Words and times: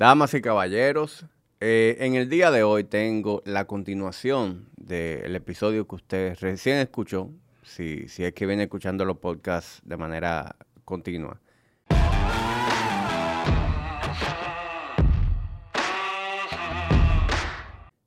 Damas 0.00 0.32
y 0.32 0.40
caballeros, 0.40 1.26
eh, 1.60 1.98
en 2.00 2.14
el 2.14 2.30
día 2.30 2.50
de 2.50 2.62
hoy 2.62 2.84
tengo 2.84 3.42
la 3.44 3.66
continuación 3.66 4.70
del 4.78 5.36
episodio 5.36 5.86
que 5.86 5.94
usted 5.94 6.38
recién 6.40 6.78
escuchó, 6.78 7.28
si, 7.62 8.08
si 8.08 8.24
es 8.24 8.32
que 8.32 8.46
viene 8.46 8.62
escuchando 8.62 9.04
los 9.04 9.18
podcasts 9.18 9.82
de 9.84 9.98
manera 9.98 10.56
continua. 10.86 11.38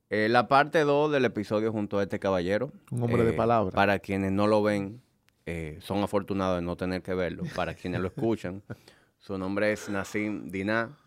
Eh, 0.09 0.29
la 0.31 0.47
parte 0.47 0.79
2 0.79 1.11
del 1.11 1.25
episodio 1.25 1.71
junto 1.71 1.99
a 1.99 2.01
este 2.01 2.17
caballero. 2.17 2.71
Un 2.89 3.03
hombre 3.03 3.23
de 3.23 3.33
eh, 3.33 3.33
palabra. 3.33 3.71
Para 3.71 3.99
quienes 3.99 4.31
no 4.31 4.47
lo 4.47 4.63
ven, 4.63 4.99
eh, 5.45 5.77
son 5.79 6.01
afortunados 6.01 6.57
de 6.57 6.63
no 6.63 6.75
tener 6.75 7.03
que 7.03 7.13
verlo. 7.13 7.43
Para 7.55 7.75
quienes 7.75 8.01
lo 8.01 8.07
escuchan, 8.07 8.63
su 9.19 9.37
nombre 9.37 9.73
es 9.73 9.89
Nassim 9.89 10.49
Diná, 10.49 10.97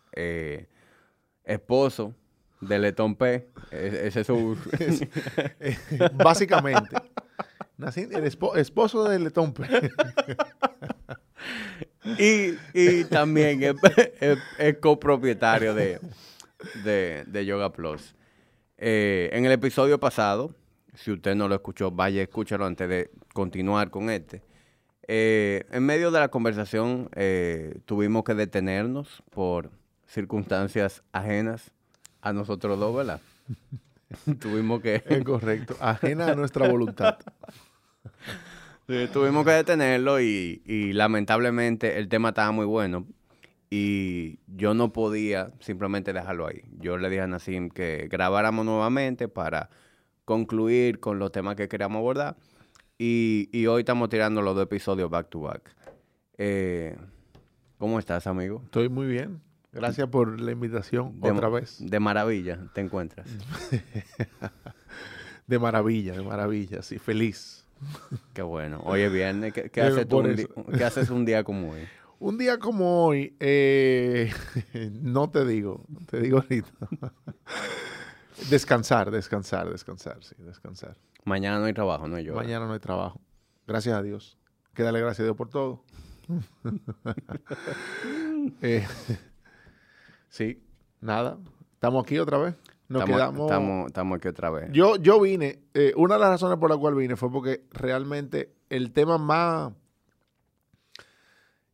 esposo 1.47 2.13
de 2.61 2.79
Letón 2.79 3.15
P. 3.15 3.47
E- 3.71 4.01
Ese 4.05 4.21
es 4.21 4.27
su... 4.27 4.57
Básicamente. 6.15 6.95
Nací- 7.77 8.09
el 8.15 8.23
espo- 8.25 8.55
esposo 8.57 9.07
de 9.07 9.19
Letón 9.19 9.53
P. 9.53 9.63
y, 12.19 12.55
y 12.73 13.03
también 13.05 13.63
es, 13.63 13.75
es- 14.19 14.39
es 14.57 14.77
copropietario 14.77 15.73
de, 15.73 15.99
de, 16.83 17.23
de 17.27 17.45
Yoga 17.45 17.71
Plus. 17.71 18.15
Eh, 18.77 19.29
en 19.33 19.45
el 19.45 19.51
episodio 19.51 19.99
pasado, 19.99 20.53
si 20.95 21.11
usted 21.11 21.35
no 21.35 21.47
lo 21.47 21.55
escuchó, 21.55 21.91
vaya, 21.91 22.21
escúchalo 22.21 22.65
antes 22.65 22.89
de 22.89 23.11
continuar 23.33 23.89
con 23.89 24.09
este. 24.09 24.41
Eh, 25.07 25.63
en 25.71 25.83
medio 25.85 26.11
de 26.11 26.19
la 26.19 26.27
conversación 26.29 27.09
eh, 27.15 27.79
tuvimos 27.85 28.23
que 28.23 28.33
detenernos 28.33 29.23
por 29.29 29.71
circunstancias 30.07 31.03
ajenas 31.11 31.71
a 32.21 32.33
nosotros 32.33 32.79
dos, 32.79 32.95
¿verdad? 32.95 33.21
tuvimos 34.39 34.81
que... 34.81 35.03
Es 35.05 35.23
correcto. 35.23 35.75
Ajena 35.79 36.31
a 36.31 36.35
nuestra 36.35 36.67
voluntad. 36.67 37.17
Sí, 38.87 39.09
tuvimos 39.11 39.45
que 39.45 39.51
detenerlo 39.51 40.21
y, 40.21 40.61
y 40.65 40.93
lamentablemente 40.93 41.97
el 41.97 42.07
tema 42.07 42.29
estaba 42.29 42.51
muy 42.51 42.65
bueno 42.65 43.05
y 43.69 44.39
yo 44.47 44.73
no 44.73 44.93
podía 44.93 45.51
simplemente 45.59 46.13
dejarlo 46.13 46.47
ahí. 46.47 46.63
Yo 46.79 46.97
le 46.97 47.09
dije 47.09 47.21
a 47.21 47.27
Nassim 47.27 47.69
que 47.69 48.07
grabáramos 48.09 48.65
nuevamente 48.65 49.27
para 49.27 49.69
concluir 50.23 50.99
con 50.99 51.19
los 51.19 51.31
temas 51.31 51.55
que 51.55 51.67
queríamos 51.67 51.99
abordar 51.99 52.37
y, 52.97 53.49
y 53.51 53.67
hoy 53.67 53.81
estamos 53.81 54.09
tirando 54.09 54.41
los 54.41 54.55
dos 54.55 54.63
episodios 54.63 55.09
back 55.09 55.29
to 55.29 55.41
back. 55.41 55.75
Eh, 56.37 56.95
¿Cómo 57.77 57.99
estás, 57.99 58.25
amigo? 58.25 58.61
Estoy 58.65 58.89
muy 58.89 59.07
bien. 59.07 59.41
Gracias 59.77 60.07
por 60.09 60.39
la 60.39 60.51
invitación 60.51 61.19
De- 61.21 61.31
otra 61.31 61.49
vez. 61.49 61.77
De 61.79 61.99
maravilla 61.99 62.59
te 62.73 62.81
encuentras. 62.81 63.27
De 65.47 65.59
maravilla, 65.59 66.13
de 66.13 66.21
maravilla. 66.23 66.81
Sí, 66.81 66.99
feliz. 66.99 67.65
Qué 68.33 68.41
bueno. 68.41 68.81
Hoy 68.83 69.01
es 69.01 69.11
viernes. 69.13 69.53
¿Qué, 69.53 69.69
qué 69.69 69.81
haces, 69.93 70.07
tú 70.07 70.17
un 70.17 70.31
eso. 70.31 70.47
di- 70.67 70.77
qué 70.77 70.83
haces 70.83 71.09
un 71.09 71.25
día 71.25 71.43
como 71.43 71.71
hoy? 71.71 71.87
Un 72.19 72.39
día 72.39 72.57
como 72.57 73.05
hoy, 73.05 73.35
eh, 73.39 74.33
no 75.03 75.29
te 75.29 75.45
digo, 75.45 75.85
te 76.09 76.19
digo 76.19 76.39
ahorita. 76.39 76.71
descansar, 78.49 79.11
descansar, 79.11 79.69
descansar, 79.69 80.17
sí, 80.23 80.33
descansar. 80.39 80.97
Mañana 81.25 81.59
no 81.59 81.65
hay 81.65 81.73
trabajo, 81.73 82.07
no 82.07 82.15
hay 82.15 82.23
yo. 82.23 82.33
Mañana 82.33 82.65
no 82.65 82.73
hay 82.73 82.79
trabajo. 82.79 83.21
Gracias 83.67 83.93
a 83.95 84.01
Dios. 84.01 84.35
Que 84.73 84.81
dale 84.81 84.99
gracias 84.99 85.19
a 85.19 85.23
Dios 85.25 85.35
por 85.37 85.49
todo. 85.49 85.83
Eh, 88.63 88.83
sí, 90.37 90.61
nada. 91.01 91.37
Estamos 91.73 92.03
aquí 92.03 92.17
otra 92.19 92.37
vez. 92.37 92.55
Nos 92.89 93.01
estamos, 93.01 93.17
quedamos. 93.17 93.41
estamos, 93.51 93.87
estamos 93.87 94.17
aquí 94.17 94.27
otra 94.29 94.49
vez. 94.49 94.71
Yo, 94.71 94.95
yo 94.95 95.19
vine, 95.19 95.59
eh, 95.73 95.93
una 95.97 96.13
de 96.15 96.19
las 96.21 96.29
razones 96.29 96.57
por 96.57 96.69
la 96.69 96.77
cual 96.77 96.95
vine 96.95 97.15
fue 97.15 97.31
porque 97.31 97.65
realmente 97.71 98.53
el 98.69 98.91
tema 98.93 99.17
más... 99.17 99.73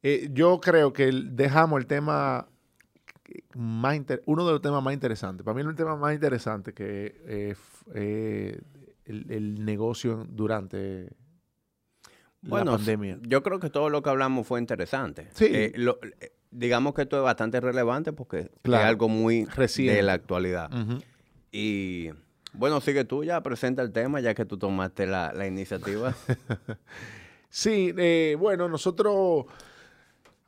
eh, 0.01 0.29
yo 0.31 0.59
creo 0.59 0.91
que 0.93 1.07
el- 1.07 1.35
dejamos 1.35 1.79
el 1.79 1.85
tema 1.87 2.47
más 3.55 3.95
inter- 3.95 4.21
uno 4.25 4.45
de 4.45 4.51
los 4.53 4.61
temas 4.61 4.83
más 4.83 4.93
interesantes. 4.93 5.43
Para 5.45 5.55
mí 5.55 5.61
el 5.67 5.75
tema 5.75 5.95
más 5.95 6.13
interesante 6.13 6.73
que 6.73 7.15
eh, 7.25 7.55
eh, 7.93 8.59
el, 9.05 9.31
el 9.31 9.65
negocio 9.65 10.25
durante 10.29 11.09
Bueno, 12.41 12.71
la 12.71 12.77
pandemia. 12.77 13.19
Yo 13.21 13.41
creo 13.43 13.59
que 13.59 13.69
todo 13.69 13.89
lo 13.89 14.01
que 14.01 14.09
hablamos 14.09 14.45
fue 14.47 14.59
interesante. 14.59 15.29
Sí. 15.33 15.45
Eh, 15.51 15.71
lo- 15.75 15.99
digamos 16.53 16.93
que 16.93 17.01
esto 17.03 17.17
es 17.17 17.23
bastante 17.23 17.59
relevante 17.59 18.13
porque 18.13 18.49
Claro. 18.61 18.83
es 18.83 18.89
algo 18.89 19.09
muy 19.09 19.45
Reciente. 19.45 19.95
de 19.95 20.03
la 20.03 20.13
actualidad. 20.13 20.69
Y 21.51 22.09
bueno, 22.53 22.79
sigue 22.81 23.03
tú 23.05 23.23
ya, 23.23 23.41
presenta 23.41 23.81
el 23.81 23.91
tema 23.91 24.19
ya 24.19 24.33
que 24.33 24.45
tú 24.45 24.57
tomaste 24.57 25.05
la, 25.07 25.33
la 25.33 25.47
iniciativa. 25.47 26.15
Sí, 27.55 27.93
eh, 27.99 28.35
bueno, 28.39 28.67
nosotros, 28.67 29.45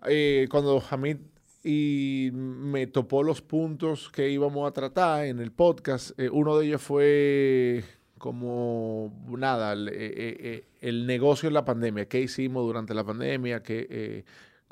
eh, 0.07 0.47
cuando 0.49 0.81
Hamid 0.89 1.17
y 1.63 2.31
me 2.33 2.87
topó 2.87 3.21
los 3.21 3.43
puntos 3.43 4.09
que 4.09 4.29
íbamos 4.31 4.67
a 4.67 4.73
tratar 4.73 5.25
en 5.25 5.39
el 5.39 5.51
podcast, 5.51 6.19
eh, 6.19 6.31
uno 6.31 6.57
de 6.57 6.65
ellos 6.65 6.81
fue 6.81 7.83
como, 8.17 9.13
nada, 9.37 9.73
el, 9.73 9.87
eh, 9.93 10.65
el 10.81 11.05
negocio 11.05 11.45
en 11.47 11.53
la 11.53 11.63
pandemia, 11.63 12.07
qué 12.07 12.21
hicimos 12.21 12.65
durante 12.65 12.95
la 12.95 13.03
pandemia, 13.03 13.61
qué, 13.61 14.25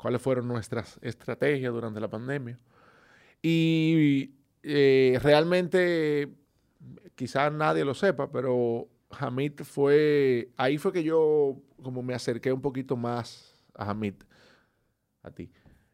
cuáles 0.04 0.20
fueron 0.20 0.46
nuestras 0.46 0.98
estrategias 1.00 1.72
durante 1.72 1.98
la 1.98 2.10
pandemia. 2.10 2.58
Y 3.40 4.34
eh, 4.62 5.18
realmente, 5.22 6.28
quizás 7.14 7.50
nadie 7.50 7.86
lo 7.86 7.94
sepa, 7.94 8.30
pero 8.30 8.86
Hamid 9.18 9.62
fue, 9.62 10.50
ahí 10.58 10.76
fue 10.76 10.92
que 10.92 11.02
yo 11.02 11.56
como 11.82 12.02
me 12.02 12.12
acerqué 12.12 12.52
un 12.52 12.60
poquito 12.60 12.98
más 12.98 13.54
a 13.72 13.92
Hamid, 13.92 14.16
a 15.22 15.30
ti. 15.30 15.50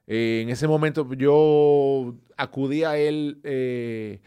En 0.09 0.49
ese 0.49 0.67
momento 0.67 1.09
yo 1.15 2.17
acudí 2.37 2.83
a 2.83 2.99
él 2.99 3.41
eh, 3.45 4.23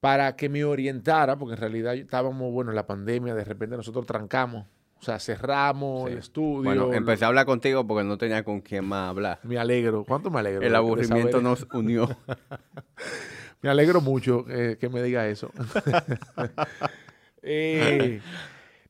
para 0.00 0.36
que 0.36 0.50
me 0.50 0.64
orientara, 0.64 1.38
porque 1.38 1.54
en 1.54 1.60
realidad 1.60 1.94
estábamos, 1.94 2.52
bueno, 2.52 2.72
en 2.72 2.76
la 2.76 2.86
pandemia, 2.86 3.34
de 3.34 3.44
repente 3.44 3.74
nosotros 3.74 4.04
trancamos, 4.04 4.66
o 5.02 5.04
sea, 5.04 5.18
cerramos 5.18 6.06
Sí. 6.06 6.12
el 6.12 6.18
estudio. 6.20 6.62
bueno, 6.62 6.92
empecé 6.94 7.24
a 7.24 7.28
hablar 7.28 7.44
contigo 7.44 7.84
porque 7.84 8.04
no 8.04 8.16
tenía 8.16 8.44
con 8.44 8.60
quién 8.60 8.84
más 8.84 9.10
hablar. 9.10 9.40
Me 9.42 9.58
alegro. 9.58 10.04
¿Cuánto 10.06 10.30
me 10.30 10.38
alegro? 10.38 10.62
El 10.64 10.74
aburrimiento 10.76 11.40
nos 11.42 11.66
unió. 11.74 12.08
Me 13.62 13.68
alegro 13.70 14.00
mucho 14.00 14.44
eh, 14.48 14.76
que 14.80 14.88
me 14.88 15.00
diga 15.04 15.28
eso. 15.28 15.52
Eh, 17.42 18.20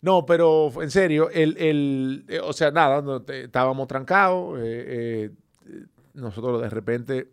no, 0.02 0.26
pero 0.26 0.70
en 0.82 0.90
serio, 0.90 1.30
el, 1.30 1.56
el- 1.58 2.24
eh, 2.28 2.40
o 2.40 2.52
sea, 2.52 2.70
nada, 2.70 3.00
no, 3.00 3.22
te- 3.22 3.44
estábamos 3.44 3.88
trancados. 3.88 4.58
nosotros 6.14 6.60
de 6.60 6.68
repente, 6.70 7.28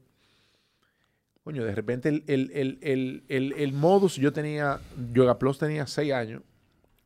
coño, 1.44 1.64
de 1.66 1.76
repente 1.76 2.10
el, 2.10 2.24
el, 2.28 2.52
el, 2.54 2.78
el, 2.82 3.24
el- 3.28 3.54
el 3.54 3.74
modus, 3.74 4.16
yo 4.16 4.32
tenía, 4.32 4.80
Yoga 5.14 5.38
Plus 5.38 5.58
tenía 5.60 5.88
seis 5.88 6.14
años 6.14 6.42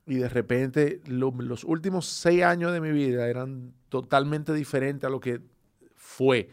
y 0.05 0.15
de 0.15 0.29
repente 0.29 1.01
lo- 1.07 1.33
los 1.37 1.63
últimos 1.63 2.05
seis 2.05 2.43
años 2.43 2.73
de 2.73 2.81
mi 2.81 2.91
vida 2.91 3.27
eran 3.27 3.73
totalmente 3.89 4.53
diferentes 4.53 5.07
a 5.07 5.09
lo 5.09 5.19
que 5.19 5.41
fue 5.95 6.49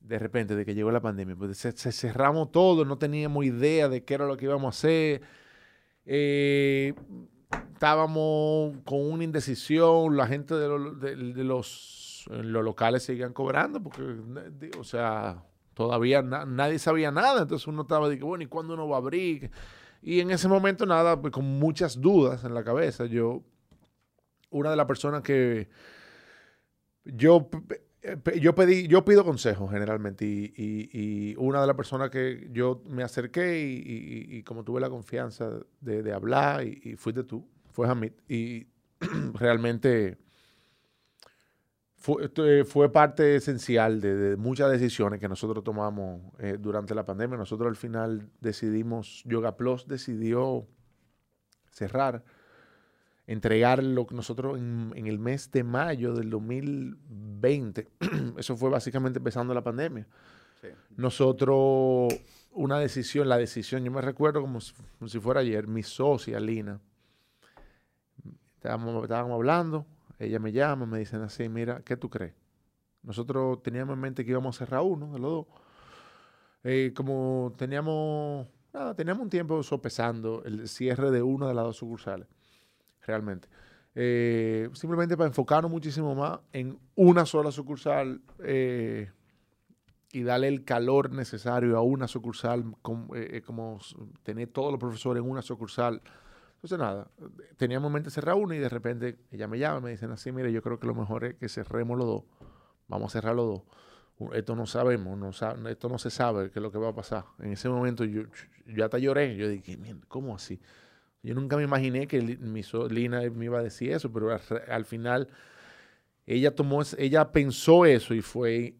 de 0.00 0.18
repente, 0.18 0.56
de 0.56 0.64
que 0.64 0.74
llegó 0.74 0.90
la 0.90 1.00
pandemia. 1.00 1.36
Pues 1.36 1.58
se, 1.58 1.72
cerramos 1.92 2.50
todo, 2.50 2.84
no 2.84 2.96
teníamos 2.96 3.44
idea 3.44 3.88
de 3.88 4.02
qué 4.02 4.14
era 4.14 4.26
lo 4.26 4.36
que 4.36 4.46
íbamos 4.46 4.74
a 4.74 4.76
hacer. 4.78 5.22
Eh, 6.06 6.94
estábamos 7.74 8.76
con 8.84 9.00
una 9.10 9.24
indecisión, 9.24 10.16
la 10.16 10.26
gente 10.26 10.54
de, 10.54 10.68
lo- 10.68 10.94
de- 10.94 11.16
de 11.16 11.44
los, 11.44 12.24
los 12.30 12.64
locales 12.64 13.02
seguían 13.02 13.32
cobrando, 13.32 13.82
porque, 13.82 14.02
o 14.78 14.84
sea, 14.84 15.44
todavía 15.74 16.22
na- 16.22 16.46
nadie 16.46 16.78
sabía 16.78 17.10
nada, 17.10 17.42
entonces 17.42 17.66
uno 17.68 17.82
estaba 17.82 18.08
de 18.08 18.16
bueno, 18.16 18.42
¿y 18.44 18.46
cuándo 18.46 18.74
uno 18.74 18.88
va 18.88 18.96
a 18.96 19.00
abrir? 19.00 19.50
Y 20.02 20.20
en 20.20 20.30
ese 20.30 20.48
momento, 20.48 20.86
nada, 20.86 21.20
pues 21.20 21.32
con 21.32 21.44
muchas 21.44 22.00
dudas 22.00 22.44
en 22.44 22.54
la 22.54 22.64
cabeza, 22.64 23.04
yo, 23.06 23.42
una 24.50 24.70
de 24.70 24.76
las 24.76 24.86
personas 24.86 25.22
que 25.22 25.68
yo, 27.04 27.48
pe- 27.50 28.40
yo 28.40 28.54
pedí, 28.54 28.86
yo 28.88 29.04
pido 29.04 29.24
consejos 29.24 29.70
generalmente 29.70 30.24
y, 30.26 30.52
y- 30.56 31.34
una 31.36 31.60
de 31.60 31.66
las 31.66 31.76
personas 31.76 32.10
que 32.10 32.48
yo 32.52 32.82
me 32.86 33.02
acerqué 33.02 33.60
y, 33.60 34.42
como 34.42 34.64
tuve 34.64 34.80
la 34.80 34.90
confianza 34.90 35.50
de, 35.80 36.02
de 36.02 36.12
hablar 36.12 36.64
y 36.64 36.96
fuiste 36.96 37.24
tú, 37.24 37.46
fue 37.72 37.88
Hamid 37.88 38.12
y 38.28 38.66
realmente 39.34 40.18
fue, 42.00 42.30
eh, 42.34 42.64
fue 42.64 42.90
parte 42.90 43.36
esencial 43.36 44.00
de, 44.00 44.14
de 44.16 44.36
muchas 44.36 44.70
decisiones 44.70 45.20
que 45.20 45.28
nosotros 45.28 45.62
tomamos 45.62 46.22
eh, 46.38 46.56
durante 46.58 46.94
la 46.94 47.04
pandemia. 47.04 47.36
Nosotros 47.36 47.68
al 47.68 47.76
final 47.76 48.30
decidimos, 48.40 49.22
Yoga 49.26 49.56
Plus 49.56 49.86
decidió 49.86 50.66
cerrar 51.70 52.24
entregar 53.30 53.80
lo 53.80 54.08
que 54.08 54.14
nosotros 54.16 54.58
en, 54.58 54.92
en 54.96 55.06
el 55.06 55.20
mes 55.20 55.52
de 55.52 55.62
mayo 55.62 56.14
del 56.14 56.30
2020, 56.30 57.86
eso 58.38 58.56
fue 58.56 58.70
básicamente 58.70 59.20
empezando 59.20 59.54
la 59.54 59.62
pandemia. 59.62 60.04
nosotros, 60.96 62.12
una 62.50 62.80
decisión, 62.80 63.28
la 63.28 63.38
decisión, 63.38 63.84
yo 63.84 63.92
me 63.92 64.00
recuerdo 64.00 64.40
como 64.40 64.60
si, 64.60 65.20
fuera 65.20 65.40
ayer, 65.42 65.68
mi 65.68 65.84
socia, 65.84 66.40
Lina, 66.40 66.80
estábamos, 68.56 69.04
estábamos 69.04 69.34
hablando, 69.34 69.86
ella 70.20 70.38
me 70.38 70.52
llama, 70.52 70.84
me 70.84 70.98
dicen 70.98 71.22
así, 71.22 71.48
mira, 71.48 71.80
¿qué 71.82 71.96
tú 71.96 72.10
crees? 72.10 72.34
Nosotros 73.02 73.62
teníamos 73.62 73.94
en 73.94 74.00
mente 74.00 74.24
que 74.24 74.30
íbamos 74.30 74.54
a 74.54 74.66
cerrar 74.66 74.82
uno 74.82 75.12
de 75.14 75.18
los 75.18 75.30
dos. 75.30 75.46
Eh, 76.62 76.92
como 76.94 77.54
teníamos, 77.56 78.46
nada, 78.74 78.94
teníamos 78.94 79.22
un 79.22 79.30
tiempo 79.30 79.62
sopesando 79.62 80.44
el 80.44 80.68
cierre 80.68 81.10
de 81.10 81.22
una 81.22 81.48
de 81.48 81.54
las 81.54 81.64
dos 81.64 81.76
sucursales, 81.78 82.28
realmente. 83.06 83.48
Eh, 83.94 84.68
simplemente 84.74 85.16
para 85.16 85.28
enfocarnos 85.28 85.70
muchísimo 85.70 86.14
más 86.14 86.38
en 86.52 86.78
una 86.94 87.24
sola 87.24 87.50
sucursal 87.50 88.20
eh, 88.44 89.10
y 90.12 90.22
darle 90.22 90.48
el 90.48 90.64
calor 90.64 91.10
necesario 91.12 91.78
a 91.78 91.80
una 91.80 92.06
sucursal, 92.06 92.76
como, 92.82 93.14
como 93.46 93.78
tener 94.22 94.48
todos 94.48 94.70
los 94.70 94.78
profesores 94.78 95.22
en 95.22 95.30
una 95.30 95.40
sucursal 95.40 96.02
entonces, 96.62 96.78
nada, 96.78 97.10
teníamos 97.56 97.88
en 97.88 97.94
mente 97.94 98.10
cerrar 98.10 98.34
uno 98.34 98.52
y 98.52 98.58
de 98.58 98.68
repente 98.68 99.16
ella 99.30 99.48
me 99.48 99.58
llama 99.58 99.78
y 99.78 99.82
me 99.84 99.90
dicen 99.92 100.10
así, 100.10 100.30
mire, 100.30 100.52
yo 100.52 100.60
creo 100.60 100.78
que 100.78 100.86
lo 100.86 100.94
mejor 100.94 101.24
es 101.24 101.36
que 101.36 101.48
cerremos 101.48 101.96
los 101.96 102.06
dos. 102.06 102.24
Vamos 102.86 103.10
a 103.10 103.18
cerrar 103.18 103.34
los 103.34 103.46
dos. 103.46 104.32
Esto 104.34 104.54
no 104.54 104.66
sabemos, 104.66 105.16
no 105.16 105.30
esto 105.70 105.88
no 105.88 105.98
se 105.98 106.10
sabe 106.10 106.50
qué 106.50 106.58
es 106.58 106.62
lo 106.62 106.70
que 106.70 106.76
va 106.76 106.90
a 106.90 106.94
pasar. 106.94 107.24
En 107.38 107.52
ese 107.52 107.70
momento 107.70 108.04
yo, 108.04 108.24
yo 108.66 108.84
hasta 108.84 108.98
lloré. 108.98 109.36
Yo 109.36 109.48
dije, 109.48 109.78
¿cómo 110.08 110.34
así? 110.34 110.60
Yo 111.22 111.34
nunca 111.34 111.56
me 111.56 111.62
imaginé 111.62 112.06
que 112.06 112.20
mi 112.20 112.62
Lina 112.90 113.22
me 113.30 113.46
iba 113.46 113.60
a 113.60 113.62
decir 113.62 113.92
eso, 113.92 114.12
pero 114.12 114.38
al, 114.68 114.84
final 114.84 115.28
ella 116.26 116.54
tomó, 116.54 116.82
ella 116.98 117.32
pensó 117.32 117.86
eso 117.86 118.12
y 118.12 118.20
fue 118.20 118.74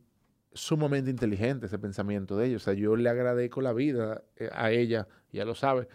sumamente 0.53 1.09
inteligente 1.09 1.65
ese 1.65 1.79
pensamiento 1.79 2.37
de 2.37 2.49
ella. 2.49 2.57
O 2.57 2.61
sea, 2.61 2.75
yo 2.75 2.95
le 2.95 3.09
agradezco 3.09 3.63
la 3.63 3.73
vida 3.73 4.23
eh, 4.37 4.51
a 4.53 4.71
ella, 4.71 5.09
ya 5.33 5.47
lo 5.47 5.55
sabe 5.55 5.89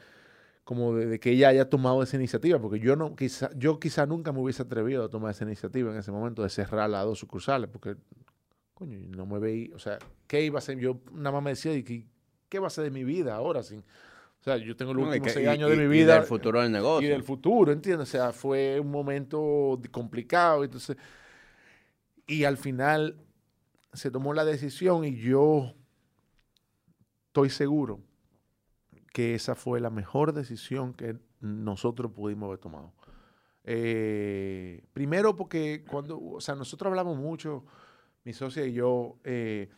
como 0.66 0.96
de, 0.96 1.20
que 1.20 1.30
ella 1.30 1.50
haya 1.50 1.70
tomado 1.70 2.02
esa 2.04 2.18
iniciativa, 2.18 2.60
porque 2.60 2.80
yo 2.80 2.96
no 2.96 3.16
quizá, 3.16 3.52
yo 3.56 3.80
quizá 3.80 4.08
nunca 4.08 4.34
me 4.34 4.42
hubiese 4.42 4.64
atrevido 4.64 5.06
a 5.06 5.10
tomar 5.10 5.32
esa 5.32 5.46
iniciativa 5.46 5.92
en 5.92 6.00
ese 6.00 6.12
momento 6.12 6.42
de 6.42 6.50
cerrar 6.50 6.90
las 6.90 7.06
dos 7.06 7.20
sucursales, 7.20 7.70
porque 7.70 7.96
coño, 8.74 9.00
no 9.16 9.28
me 9.28 9.38
veía, 9.38 9.76
o 9.76 9.80
sea, 9.80 10.00
¿qué 10.28 10.44
iba 10.44 10.58
a 10.58 10.62
ser? 10.62 10.80
Yo 10.80 11.00
nada 11.14 11.32
más 11.34 11.44
me 11.44 11.52
decía, 11.52 11.72
¿qué, 11.84 12.08
qué 12.50 12.60
va 12.60 12.68
a 12.68 12.72
ser 12.72 12.84
de 12.84 12.90
mi 12.90 13.04
vida 13.04 13.36
ahora? 13.36 13.62
Sin, 13.62 13.80
o 13.80 14.44
sea, 14.44 14.58
yo 14.58 14.76
tengo 14.76 14.94
los 14.94 15.08
últimos 15.08 15.32
seis 15.32 15.48
años 15.48 15.70
de 15.70 15.78
mi 15.78 15.88
vida. 15.88 16.16
Y 16.16 16.18
del 16.18 16.28
futuro 16.28 16.62
del 16.62 16.72
negocio. 16.72 17.08
Y 17.08 17.12
del 17.12 17.24
futuro, 17.24 17.72
¿entiendes? 17.72 18.10
O 18.10 18.12
sea, 18.12 18.34
fue 18.34 18.80
un 18.80 18.90
momento 18.90 19.80
complicado. 19.92 20.64
Entonces, 20.64 20.98
y 22.28 22.44
al 22.44 22.58
final 22.58 23.18
se 23.94 24.10
tomó 24.10 24.34
la 24.34 24.46
decisión 24.46 25.06
y 25.06 25.16
yo 25.16 25.74
estoy 27.28 27.52
seguro 27.52 28.02
que 29.16 29.34
esa 29.34 29.56
fue 29.56 29.80
la 29.80 29.90
mejor 29.90 30.34
decisión 30.34 30.94
que 30.94 31.16
nosotros 31.40 32.12
pudimos 32.12 32.48
haber 32.48 32.60
tomado. 32.60 32.92
Eh, 33.64 34.84
primero 34.92 35.38
porque 35.38 35.86
cuando, 35.90 36.22
o 36.22 36.42
sea, 36.42 36.54
nosotros 36.56 36.92
hablamos 36.92 37.18
mucho, 37.18 37.64
mi 38.26 38.34
socia 38.34 38.66
y 38.66 38.74
yo, 38.74 39.16
eh, 39.24 39.70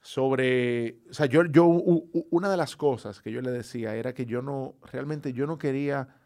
sobre, 0.00 0.98
o 1.08 1.14
sea, 1.14 1.26
yo, 1.26 1.44
yo, 1.44 1.64
una 1.64 2.50
de 2.50 2.56
las 2.56 2.74
cosas 2.74 3.20
que 3.20 3.30
yo 3.30 3.40
le 3.40 3.52
decía 3.52 3.94
era 3.94 4.14
que 4.14 4.26
yo 4.26 4.42
no, 4.42 4.74
realmente 4.90 5.32
yo 5.32 5.46
no 5.46 5.58
quería 5.58 6.16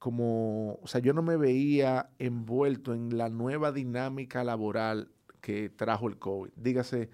como, 0.00 0.80
o 0.82 0.88
sea, 0.88 1.00
yo 1.00 1.12
no 1.12 1.22
me 1.22 1.36
veía 1.36 2.10
envuelto 2.18 2.94
en 2.94 3.16
la 3.16 3.28
nueva 3.28 3.70
dinámica 3.70 4.42
laboral 4.42 5.12
que 5.40 5.68
trajo 5.68 6.08
el 6.08 6.18
COVID. 6.18 6.50
Dígase, 6.56 7.10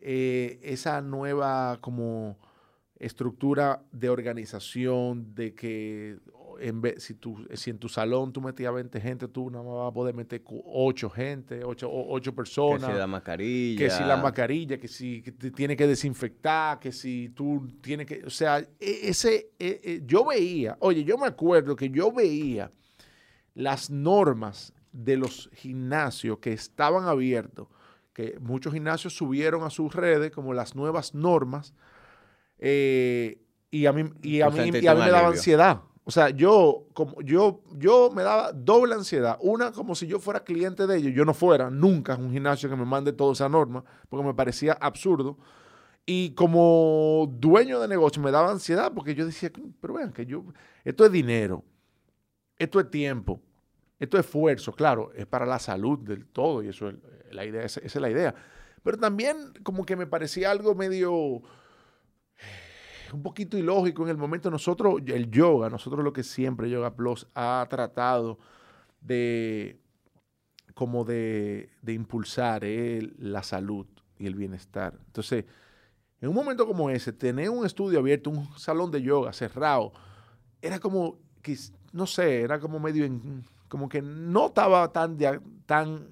eh, 0.00 0.60
esa 0.62 1.00
nueva 1.00 1.78
como 1.80 2.38
estructura 2.98 3.82
de 3.92 4.08
organización, 4.08 5.34
de 5.34 5.54
que 5.54 6.18
en 6.60 6.80
vez, 6.80 7.02
si, 7.04 7.14
tú, 7.14 7.46
si 7.54 7.70
en 7.70 7.78
tu 7.78 7.88
salón 7.88 8.32
tú 8.32 8.40
metías 8.40 8.72
20 8.72 9.00
gente, 9.00 9.28
tú 9.28 9.50
no 9.50 9.62
vas 9.64 9.90
a 9.90 9.94
poder 9.94 10.14
meter 10.14 10.42
8 10.44 11.10
gente, 11.10 11.64
8, 11.64 11.88
8 11.90 12.34
personas. 12.34 12.88
Que 12.88 12.92
si 12.92 12.98
la 12.98 13.06
mascarilla. 13.06 13.78
Que 13.78 13.90
si 13.90 14.04
la 14.04 14.16
mascarilla, 14.16 14.78
que 14.78 14.88
si 14.88 15.22
te 15.22 15.50
tiene 15.50 15.76
que 15.76 15.86
desinfectar, 15.86 16.78
que 16.78 16.92
si 16.92 17.30
tú 17.30 17.68
tienes 17.80 18.06
que... 18.06 18.24
O 18.24 18.30
sea, 18.30 18.58
e, 18.58 18.68
ese, 18.80 19.50
e, 19.58 19.80
e, 19.82 20.02
yo 20.04 20.26
veía, 20.26 20.76
oye, 20.80 21.04
yo 21.04 21.16
me 21.16 21.26
acuerdo 21.26 21.76
que 21.76 21.90
yo 21.90 22.12
veía 22.12 22.70
las 23.54 23.90
normas 23.90 24.72
de 24.92 25.16
los 25.16 25.50
gimnasios 25.54 26.38
que 26.38 26.52
estaban 26.52 27.06
abiertos, 27.06 27.68
que 28.12 28.36
muchos 28.40 28.72
gimnasios 28.72 29.16
subieron 29.16 29.62
a 29.62 29.70
sus 29.70 29.94
redes 29.94 30.32
como 30.32 30.54
las 30.54 30.74
nuevas 30.74 31.14
normas 31.14 31.74
eh, 32.58 33.40
y 33.70 33.86
a 33.86 33.92
mí, 33.92 34.10
y 34.22 34.40
a 34.40 34.50
mí, 34.50 34.72
me 34.72 34.80
daba 34.80 35.28
ansiedad. 35.28 35.82
O 36.04 36.10
sea, 36.10 36.30
yo, 36.30 36.86
como, 36.94 37.20
yo, 37.20 37.60
yo 37.76 38.10
me 38.14 38.22
daba 38.22 38.52
doble 38.52 38.94
ansiedad. 38.94 39.36
Una, 39.42 39.72
como 39.72 39.94
si 39.94 40.06
yo 40.06 40.18
fuera 40.18 40.40
cliente 40.40 40.86
de 40.86 40.96
ellos. 40.96 41.12
Yo 41.14 41.26
no 41.26 41.34
fuera 41.34 41.68
nunca 41.68 42.14
a 42.14 42.16
un 42.16 42.32
gimnasio 42.32 42.70
que 42.70 42.76
me 42.76 42.86
mande 42.86 43.12
toda 43.12 43.34
esa 43.34 43.48
norma, 43.48 43.84
porque 44.08 44.24
me 44.24 44.32
parecía 44.32 44.72
absurdo. 44.72 45.36
Y 46.06 46.30
como 46.30 47.30
dueño 47.38 47.78
de 47.78 47.88
negocio 47.88 48.22
me 48.22 48.30
daba 48.30 48.50
ansiedad, 48.50 48.90
porque 48.94 49.14
yo 49.14 49.26
decía, 49.26 49.52
pero 49.82 49.92
vean, 49.92 50.10
que 50.10 50.24
yo, 50.24 50.46
esto 50.82 51.04
es 51.04 51.12
dinero, 51.12 51.62
esto 52.56 52.80
es 52.80 52.90
tiempo, 52.90 53.42
esto 53.98 54.18
es 54.18 54.24
esfuerzo. 54.24 54.72
Claro, 54.72 55.12
es 55.12 55.26
para 55.26 55.44
la 55.44 55.58
salud 55.58 55.98
del 55.98 56.24
todo, 56.24 56.62
y 56.62 56.68
eso 56.68 56.88
es 56.88 56.94
la 57.30 57.44
idea, 57.44 57.64
esa 57.64 57.80
es 57.82 57.94
la 57.96 58.08
idea. 58.08 58.34
Pero 58.82 58.96
también 58.96 59.52
como 59.62 59.84
que 59.84 59.96
me 59.96 60.06
parecía 60.06 60.50
algo 60.50 60.74
medio 60.74 61.42
un 63.12 63.22
poquito 63.22 63.56
ilógico 63.56 64.02
en 64.02 64.10
el 64.10 64.16
momento. 64.16 64.50
Nosotros, 64.50 65.00
el 65.06 65.30
yoga, 65.30 65.70
nosotros 65.70 66.04
lo 66.04 66.12
que 66.12 66.22
siempre 66.22 66.70
Yoga 66.70 66.94
Plus 66.94 67.26
ha 67.34 67.66
tratado 67.68 68.38
de 69.00 69.80
como 70.74 71.04
de, 71.04 71.70
impulsar 71.88 72.62
la 72.64 73.42
salud 73.42 73.86
y 74.16 74.26
el 74.26 74.36
bienestar. 74.36 74.96
Entonces, 75.06 75.44
en 76.20 76.28
un 76.28 76.34
momento 76.36 76.68
como 76.68 76.88
ese, 76.88 77.12
tener 77.12 77.50
un 77.50 77.66
estudio 77.66 77.98
abierto, 77.98 78.30
un 78.30 78.46
salón 78.56 78.92
de 78.92 79.02
yoga 79.02 79.32
cerrado, 79.32 79.92
era 80.62 80.78
como, 80.78 81.18
no 81.92 82.06
sé, 82.06 82.42
era 82.42 82.60
como 82.60 82.78
medio 82.78 83.04
en, 83.04 83.42
como 83.68 83.88
que 83.88 84.02
no 84.02 84.46
estaba 84.46 84.90
tan, 84.92 85.18
tan 85.66 86.08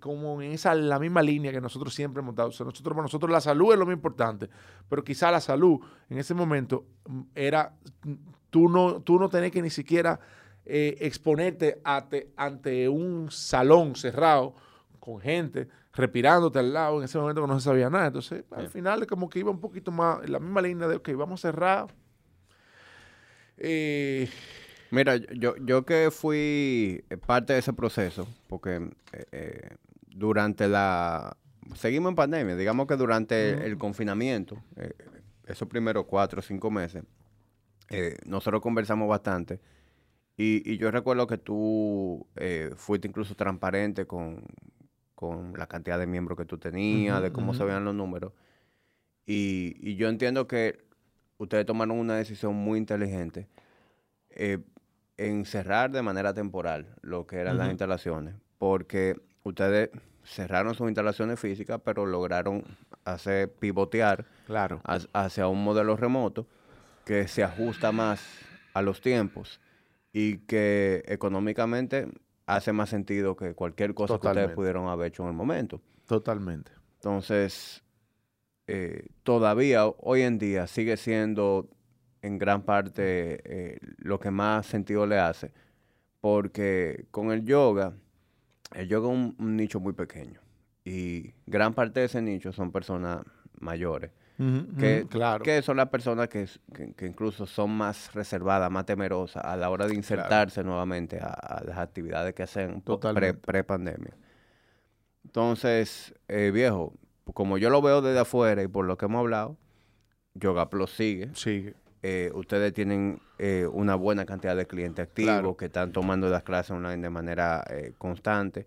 como 0.00 0.40
en 0.40 0.52
esa, 0.52 0.74
la 0.74 0.98
misma 0.98 1.22
línea 1.22 1.52
que 1.52 1.60
nosotros 1.60 1.92
siempre 1.92 2.22
hemos 2.22 2.34
dado. 2.34 2.48
nosotros, 2.48 2.82
para 2.82 3.02
nosotros 3.02 3.30
la 3.30 3.40
salud 3.40 3.72
es 3.72 3.78
lo 3.78 3.86
más 3.86 3.94
importante, 3.94 4.48
pero 4.88 5.02
quizá 5.02 5.30
la 5.30 5.40
salud 5.40 5.80
en 6.08 6.18
ese 6.18 6.34
momento 6.34 6.86
mm, 7.06 7.22
era, 7.34 7.74
tú 8.50 8.68
no, 8.68 9.02
tú 9.02 9.18
no 9.18 9.28
tenés 9.28 9.50
que 9.50 9.60
ni 9.60 9.70
siquiera 9.70 10.20
eh, 10.64 10.96
exponerte 11.00 11.80
ante, 11.84 12.88
un 12.88 13.30
salón 13.30 13.96
cerrado 13.96 14.54
con 15.00 15.20
gente 15.20 15.68
respirándote 15.92 16.58
al 16.58 16.72
lado 16.72 16.98
en 16.98 17.04
ese 17.04 17.18
momento 17.18 17.42
que 17.42 17.48
no 17.48 17.60
se 17.60 17.64
sabía 17.64 17.90
nada. 17.90 18.06
Entonces, 18.06 18.44
al 18.50 18.68
final 18.68 19.06
como 19.06 19.28
que 19.28 19.40
iba 19.40 19.50
un 19.50 19.60
poquito 19.60 19.90
más 19.90 20.24
en 20.24 20.32
la 20.32 20.38
misma 20.38 20.62
línea 20.62 20.88
de, 20.88 20.96
ok, 20.96 21.10
vamos 21.16 21.44
a 21.44 21.48
cerrar. 21.48 21.94
Eh, 23.56 24.28
Mira, 24.94 25.16
yo, 25.16 25.56
yo 25.56 25.84
que 25.84 26.12
fui 26.12 27.04
parte 27.26 27.52
de 27.52 27.58
ese 27.58 27.72
proceso, 27.72 28.28
porque 28.48 28.76
eh, 29.12 29.24
eh, 29.32 29.76
durante 30.06 30.68
la... 30.68 31.36
Seguimos 31.74 32.10
en 32.10 32.14
pandemia, 32.14 32.54
digamos 32.54 32.86
que 32.86 32.94
durante 32.94 33.66
el, 33.66 33.76
confinamiento, 33.76 34.62
eh, 34.76 34.92
esos 35.46 35.66
primeros 35.66 36.04
cuatro 36.04 36.38
o 36.38 36.42
cinco 36.42 36.70
meses, 36.70 37.02
nosotros 38.24 38.62
conversamos 38.62 39.08
bastante. 39.08 39.60
Y, 40.36 40.76
yo 40.76 40.92
recuerdo 40.92 41.26
que 41.26 41.38
tú 41.38 42.28
fuiste 42.76 43.08
incluso 43.08 43.34
transparente 43.34 44.06
con, 44.06 44.44
la 45.56 45.66
cantidad 45.66 45.98
de 45.98 46.06
miembros 46.06 46.38
que 46.38 46.44
tú 46.44 46.58
tenías, 46.58 47.20
de 47.20 47.32
cómo 47.32 47.54
se 47.54 47.64
veían 47.64 47.84
los 47.84 47.94
números. 47.94 48.32
Y, 49.26 49.74
y, 49.80 49.96
yo 49.96 50.08
entiendo 50.08 50.46
que 50.46 50.84
ustedes 51.38 51.66
tomaron 51.66 51.98
una 51.98 52.14
decisión 52.14 52.54
muy 52.54 52.78
inteligente 52.78 53.48
en 54.30 54.64
cerrar 55.44 55.90
de 55.90 56.02
manera 56.02 56.34
temporal 56.34 56.86
lo 57.02 57.26
que 57.26 57.36
eran 57.36 57.58
las 57.58 57.68
instalaciones, 57.68 58.34
porque 58.58 59.16
ustedes 59.42 59.90
cerraron 60.24 60.74
sus 60.74 60.88
instalaciones 60.88 61.38
físicas, 61.38 61.80
pero 61.84 62.06
lograron 62.06 62.64
hacer 63.04 63.52
pivotear 63.52 64.24
claro. 64.46 64.80
hacia 64.84 65.48
un 65.48 65.62
modelo 65.62 65.96
remoto 65.96 66.46
que 67.04 67.28
se 67.28 67.44
ajusta 67.44 67.92
más 67.92 68.24
a 68.72 68.82
los 68.82 69.00
tiempos 69.00 69.60
y 70.12 70.38
que 70.38 71.02
económicamente 71.06 72.08
hace 72.46 72.72
más 72.72 72.88
sentido 72.88 73.36
que 73.36 73.54
cualquier 73.54 73.94
cosa 73.94 74.18
que 74.18 74.26
ustedes 74.26 74.50
pudieron 74.50 74.88
haber 74.88 75.08
hecho 75.08 75.22
en 75.22 75.30
el 75.30 75.34
momento. 75.34 75.80
Totalmente. 76.06 76.72
Entonces, 76.96 77.82
eh, 78.66 79.08
todavía 79.22 79.86
hoy 79.86 80.22
en 80.22 80.38
día 80.38 80.66
sigue 80.66 80.96
siendo 80.96 81.68
en 82.26 82.38
gran 82.38 82.62
parte 82.62 83.40
eh, 83.44 83.78
lo 83.98 84.18
que 84.18 84.30
más 84.30 84.66
sentido 84.66 85.06
le 85.06 85.18
hace, 85.18 85.52
porque 86.20 87.06
con 87.10 87.30
el 87.30 87.44
yoga, 87.44 87.92
el 88.74 88.88
yoga 88.88 89.08
es 89.12 89.34
un, 89.38 89.56
nicho 89.56 89.78
muy 89.78 89.92
pequeño 89.92 90.40
y 90.84 91.32
gran 91.46 91.74
parte 91.74 92.00
de 92.00 92.06
ese 92.06 92.22
nicho 92.22 92.52
son 92.52 92.72
personas 92.72 93.20
mayores. 93.60 94.10
Que, 94.80 95.06
claro. 95.08 95.44
que 95.44 95.62
son 95.62 95.76
las 95.76 95.88
personas 95.90 96.28
que, 96.28 96.48
que- 96.74 96.92
que 96.94 97.06
incluso 97.06 97.46
son 97.46 97.70
más 97.70 98.12
reservadas, 98.14 98.68
más 98.68 98.84
temerosas 98.84 99.44
a 99.44 99.56
la 99.56 99.70
hora 99.70 99.86
de 99.86 99.94
insertarse 99.94 100.64
nuevamente 100.64 101.20
a, 101.20 101.28
a 101.28 101.62
las 101.62 101.78
actividades 101.78 102.34
que 102.34 102.42
hacen 102.42 102.82
pre, 103.14 103.34
pre-pandemia. 103.34 104.16
Entonces, 105.24 106.14
eh, 106.26 106.50
viejo, 106.52 106.94
como 107.32 107.58
yo 107.58 107.70
lo 107.70 107.80
veo 107.80 108.02
desde 108.02 108.18
afuera 108.18 108.62
y 108.62 108.66
por 108.68 108.84
lo 108.86 108.96
que 108.96 109.04
hemos 109.06 109.20
hablado, 109.20 109.56
Yoga 110.34 110.68
Plus 110.68 110.90
sigue. 110.90 111.30
Sigue. 111.34 111.74
Eh, 112.06 112.30
ustedes 112.34 112.74
tienen 112.74 113.18
eh, 113.38 113.66
una 113.72 113.94
buena 113.94 114.26
cantidad 114.26 114.54
de 114.54 114.66
clientes 114.66 115.04
activos 115.08 115.30
Claro. 115.32 115.56
que 115.56 115.64
están 115.64 115.90
tomando 115.90 116.28
las 116.28 116.42
clases 116.42 116.72
online 116.72 116.98
de 117.00 117.08
manera 117.08 117.64
eh, 117.70 117.94
constante. 117.96 118.66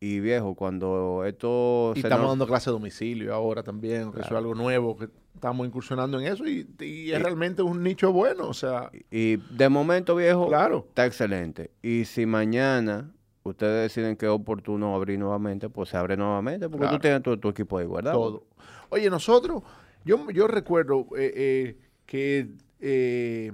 Y 0.00 0.18
viejo, 0.18 0.56
cuando 0.56 1.24
esto 1.26 1.92
Y 1.94 2.00
estamos 2.00 2.22
nos- 2.22 2.30
dando 2.32 2.46
clase 2.48 2.68
a 2.70 2.72
domicilio 2.72 3.32
ahora 3.34 3.62
también, 3.62 4.10
que 4.10 4.20
eso 4.22 4.30
es 4.30 4.36
algo 4.36 4.56
nuevo, 4.56 4.96
que 4.96 5.08
estamos 5.34 5.64
incursionando 5.64 6.18
en 6.18 6.26
eso 6.26 6.44
y, 6.44 6.66
y 6.80 7.12
es 7.12 7.22
realmente 7.22 7.62
un 7.62 7.84
nicho 7.84 8.12
bueno, 8.12 8.48
o 8.48 8.54
sea, 8.54 8.90
Y 9.12 9.36
de 9.36 9.68
momento, 9.68 10.16
viejo, 10.16 10.48
claro. 10.48 10.86
está 10.88 11.06
excelente. 11.06 11.70
Y 11.82 12.04
si 12.06 12.26
mañana 12.26 13.12
ustedes 13.44 13.82
deciden 13.94 14.16
que 14.16 14.26
es 14.26 14.32
oportuno 14.32 14.96
abrir 14.96 15.20
nuevamente, 15.20 15.68
pues 15.68 15.90
se 15.90 15.96
abre 15.98 16.16
nuevamente, 16.16 16.68
porque 16.68 16.82
Claro. 16.84 16.96
tú 16.96 17.00
tienes 17.02 17.22
tu, 17.22 17.36
tu 17.36 17.48
equipo 17.50 17.78
de 17.78 17.84
guardado. 17.84 18.18
Todo. 18.18 18.44
Oye, 18.88 19.08
nosotros, 19.08 19.62
yo, 20.04 20.28
yo 20.30 20.48
recuerdo 20.48 21.06
eh, 21.16 21.32
eh, 21.36 21.76
que 22.10 22.50
eh, 22.80 23.52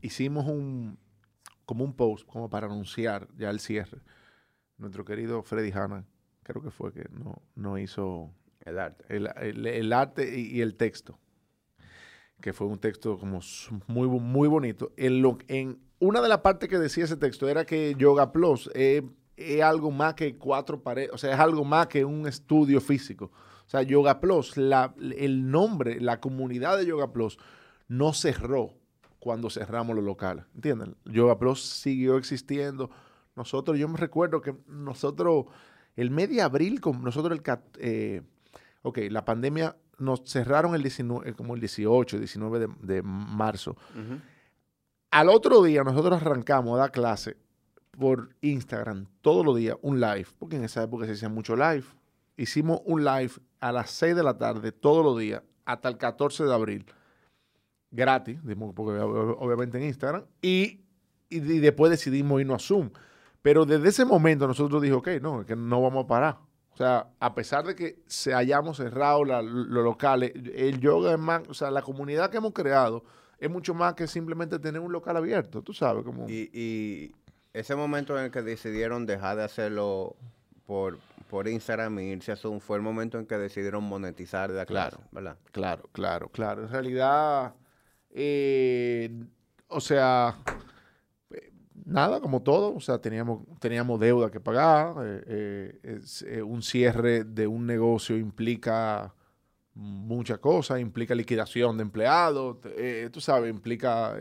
hicimos 0.00 0.46
un, 0.46 0.96
como 1.66 1.84
un 1.84 1.92
post, 1.94 2.26
como 2.26 2.48
para 2.48 2.66
anunciar 2.66 3.28
ya 3.36 3.50
el 3.50 3.60
cierre. 3.60 4.00
Nuestro 4.78 5.04
querido 5.04 5.42
Freddy 5.42 5.70
Hanna, 5.70 6.06
creo 6.42 6.62
que 6.62 6.70
fue 6.70 6.94
que 6.94 7.04
no, 7.10 7.42
no 7.54 7.76
hizo 7.76 8.32
El 8.64 8.78
arte. 8.78 9.04
el, 9.14 9.28
el- 9.36 9.66
el 9.66 9.92
arte 9.92 10.38
y, 10.40 10.46
y 10.56 10.62
el 10.62 10.76
texto, 10.76 11.18
que 12.40 12.54
fue 12.54 12.66
un 12.68 12.78
texto 12.78 13.18
como 13.18 13.40
muy, 13.86 14.08
muy 14.08 14.48
bonito. 14.48 14.92
En, 14.96 15.20
lo, 15.20 15.36
en 15.48 15.78
una 15.98 16.22
de 16.22 16.30
las 16.30 16.38
partes 16.40 16.70
que 16.70 16.78
decía 16.78 17.04
ese 17.04 17.18
texto 17.18 17.50
era 17.50 17.66
que 17.66 17.94
Yoga 17.98 18.32
Plus 18.32 18.70
es, 18.74 19.02
es 19.36 19.62
algo 19.62 19.90
más 19.90 20.14
que 20.14 20.38
cuatro 20.38 20.82
paredes, 20.82 21.10
o 21.12 21.18
sea, 21.18 21.34
es 21.34 21.38
algo 21.38 21.66
más 21.66 21.88
que 21.88 22.02
un 22.06 22.26
estudio 22.26 22.80
físico. 22.80 23.30
O 23.66 23.68
sea, 23.68 23.82
Yoga 23.82 24.20
Plus, 24.20 24.56
la- 24.56 24.94
el 25.18 25.50
nombre, 25.50 26.00
la 26.00 26.18
comunidad 26.18 26.78
de 26.78 26.86
Yoga 26.86 27.12
Plus 27.12 27.38
no 27.98 28.12
cerró 28.12 28.74
cuando 29.18 29.48
cerramos 29.48 29.96
los 29.96 30.04
locales, 30.04 30.44
¿entienden? 30.54 30.96
Yoga 31.04 31.38
Plus 31.38 31.62
siguió 31.62 32.18
existiendo. 32.18 32.90
Nosotros, 33.36 33.78
yo 33.78 33.88
me 33.88 33.96
recuerdo 33.96 34.40
que 34.40 34.54
nosotros, 34.66 35.46
el 35.96 36.10
mes 36.10 36.28
de 36.28 36.42
abril, 36.42 36.80
con 36.80 37.02
nosotros 37.02 37.38
el, 37.38 37.58
eh, 37.78 38.22
ok, 38.82 38.98
la 39.10 39.24
pandemia 39.24 39.76
nos 39.98 40.22
cerraron 40.24 40.74
el 40.74 40.82
19, 40.82 41.30
eh, 41.30 41.34
como 41.34 41.54
el 41.54 41.60
18, 41.60 42.18
19 42.18 42.58
de, 42.58 42.68
de 42.82 43.02
marzo. 43.02 43.76
Al 45.10 45.28
otro 45.28 45.62
día 45.62 45.84
nosotros 45.84 46.20
arrancamos 46.20 46.74
a 46.74 46.80
dar 46.80 46.92
clase 46.92 47.36
por 47.92 48.34
Instagram 48.40 49.06
todos 49.22 49.46
los 49.46 49.56
días, 49.56 49.76
un 49.80 50.00
live, 50.00 50.26
porque 50.38 50.56
en 50.56 50.64
esa 50.64 50.82
época 50.82 51.06
se 51.06 51.12
hacía 51.12 51.28
mucho 51.28 51.56
live. 51.56 51.84
Hicimos 52.36 52.80
un 52.84 53.04
live 53.04 53.32
a 53.60 53.72
las 53.72 53.90
6 53.90 54.16
de 54.16 54.22
la 54.22 54.36
tarde 54.36 54.72
todos 54.72 55.04
los 55.04 55.18
días 55.18 55.42
hasta 55.64 55.88
el 55.88 55.96
14 55.96 56.44
de 56.44 56.54
abril. 56.54 56.86
Gratis, 57.94 58.38
porque 58.74 59.00
ob- 59.00 59.36
obviamente 59.38 59.78
en 59.78 59.84
Instagram. 59.84 60.24
Y, 60.42 60.80
y, 61.30 61.36
y 61.38 61.58
después 61.60 61.90
decidimos 61.90 62.40
irnos 62.40 62.62
a 62.62 62.66
Zoom. 62.66 62.90
Pero 63.40 63.64
desde 63.64 63.88
ese 63.88 64.04
momento 64.04 64.46
nosotros 64.46 64.82
dijimos, 64.82 65.00
ok, 65.00 65.22
no, 65.22 65.40
es 65.42 65.46
que 65.46 65.54
no 65.56 65.80
vamos 65.82 66.04
a 66.04 66.06
parar. 66.08 66.38
O 66.72 66.76
sea, 66.76 67.06
a 67.20 67.34
pesar 67.34 67.64
de 67.64 67.76
que 67.76 68.02
se 68.06 68.34
hayamos 68.34 68.78
cerrado 68.78 69.24
la- 69.24 69.42
los 69.42 69.84
locales, 69.84 70.32
el 70.54 70.80
yoga 70.80 71.12
es 71.12 71.18
más, 71.18 71.42
o 71.48 71.54
sea, 71.54 71.70
la 71.70 71.82
comunidad 71.82 72.30
que 72.30 72.38
hemos 72.38 72.52
creado 72.52 73.04
es 73.38 73.48
mucho 73.50 73.74
más 73.74 73.94
que 73.94 74.06
simplemente 74.06 74.58
tener 74.58 74.80
un 74.80 74.90
local 74.92 75.16
abierto, 75.16 75.62
tú 75.62 75.72
sabes, 75.72 76.02
como... 76.04 76.28
Y, 76.28 76.50
y 76.52 77.12
ese 77.52 77.76
momento 77.76 78.18
en 78.18 78.24
el 78.24 78.30
que 78.30 78.42
decidieron 78.42 79.06
dejar 79.06 79.36
de 79.36 79.44
hacerlo 79.44 80.16
por, 80.66 80.98
por 81.28 81.46
Instagram 81.46 81.98
y 82.00 82.02
irse 82.12 82.32
a 82.32 82.36
Zoom 82.36 82.58
fue 82.58 82.76
el 82.78 82.82
momento 82.82 83.18
en 83.18 83.26
que 83.26 83.36
decidieron 83.36 83.84
monetizar 83.84 84.50
de 84.50 84.64
Claro. 84.66 84.98
¿verdad? 85.12 85.36
Claro, 85.52 85.84
claro, 85.92 86.28
claro. 86.30 86.62
En 86.62 86.70
realidad, 86.70 87.54
eh, 88.14 89.10
o 89.68 89.80
sea, 89.80 90.36
eh, 91.30 91.52
nada, 91.84 92.20
como 92.20 92.42
todo. 92.42 92.74
O 92.74 92.80
sea, 92.80 92.98
teníamos, 93.00 93.42
teníamos 93.60 94.00
deuda 94.00 94.30
que 94.30 94.40
pagar. 94.40 94.94
eh, 95.26 96.00
eh, 96.26 96.42
un 96.42 96.62
cierre 96.62 97.24
de 97.24 97.46
un 97.46 97.66
negocio 97.66 98.16
implica 98.16 99.14
muchas 99.74 100.38
cosas. 100.38 100.80
Implica 100.80 101.14
liquidación 101.14 101.76
de 101.78 101.82
empleados. 101.82 102.58
tú 103.12 103.20
sabes, 103.20 103.50
implica 103.50 104.16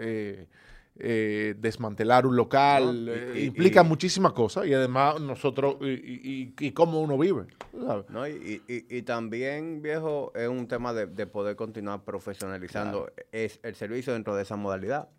eh, 1.00 1.56
desmantelar 1.58 2.26
un 2.28 2.36
local. 2.36 3.06
No, 3.06 3.12
y- 3.12 3.16
eh, 3.16 3.34
y- 3.36 3.44
implica 3.46 3.82
y- 3.84 3.88
muchísimas 3.88 4.34
cosas. 4.34 4.68
Y 4.68 4.74
además, 4.74 5.20
nosotros, 5.20 5.78
y, 5.82 6.72
cómo 6.72 7.02
uno 7.02 7.18
vive. 7.18 7.46
tú 7.72 7.86
sabes. 7.86 8.10
¿no? 8.10 8.28
Y, 8.28 9.02
también, 9.06 9.82
viejo, 9.82 10.32
es 10.36 10.48
un 10.48 10.68
tema 10.68 10.94
de, 10.94 11.08
de 11.08 11.26
poder 11.28 11.56
continuar 11.56 12.04
profesionalizando 12.04 13.12
es 13.32 13.60
el 13.64 13.76
servicio 13.76 14.14
dentro 14.14 14.36
de 14.36 14.44
esa 14.44 14.56
modalidad. 14.56 15.10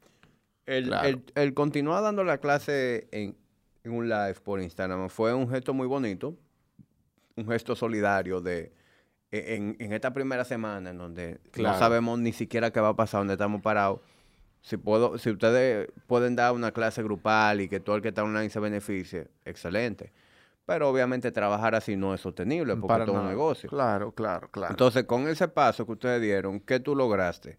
El, 0.66 0.86
Claro. 0.86 1.08
el- 1.08 1.24
el 1.34 1.54
continuar 1.54 2.02
dando 2.02 2.24
la 2.24 2.38
clase 2.38 3.08
en, 3.10 3.36
en 3.82 3.92
un 3.92 4.08
live 4.08 4.34
por 4.42 4.62
Instagram 4.62 5.08
fue 5.10 5.34
un 5.34 5.48
gesto 5.50 5.74
muy 5.74 5.86
bonito, 5.86 6.36
un 7.36 7.46
gesto 7.48 7.74
solidario 7.76 8.40
de 8.40 8.72
e, 9.30 9.56
en, 9.56 9.76
en 9.80 9.92
esta 9.92 10.12
primera 10.14 10.44
semana 10.44 10.90
en 10.90 10.98
donde 10.98 11.38
Claro. 11.50 11.74
no 11.74 11.78
sabemos 11.80 12.18
ni 12.20 12.32
siquiera 12.32 12.70
qué 12.70 12.80
va 12.80 12.90
a 12.90 12.96
pasar, 12.96 13.20
dónde 13.20 13.34
estamos 13.34 13.60
parados. 13.60 14.00
Si, 14.64 14.78
puedo, 14.78 15.18
si 15.18 15.28
ustedes 15.28 15.90
pueden 16.06 16.36
dar 16.36 16.52
una 16.54 16.72
clase 16.72 17.02
grupal 17.02 17.60
y 17.60 17.68
que 17.68 17.80
todo 17.80 17.96
el 17.96 18.02
que 18.02 18.08
está 18.08 18.24
online 18.24 18.48
se 18.48 18.60
beneficie, 18.60 19.28
excelente. 19.44 20.10
Pero 20.64 20.88
obviamente 20.88 21.30
trabajar 21.30 21.74
así 21.74 21.96
no 21.96 22.14
es 22.14 22.22
sostenible 22.22 22.74
porque 22.76 23.00
es 23.00 23.04
todo 23.04 23.12
un 23.12 23.18
nada. 23.24 23.28
negocio. 23.30 23.68
Claro, 23.68 24.12
claro, 24.12 24.48
claro. 24.50 24.72
Entonces, 24.72 25.04
con 25.04 25.28
ese 25.28 25.48
paso 25.48 25.84
que 25.84 25.92
ustedes 25.92 26.22
dieron, 26.22 26.60
¿qué 26.60 26.80
tú 26.80 26.96
lograste? 26.96 27.58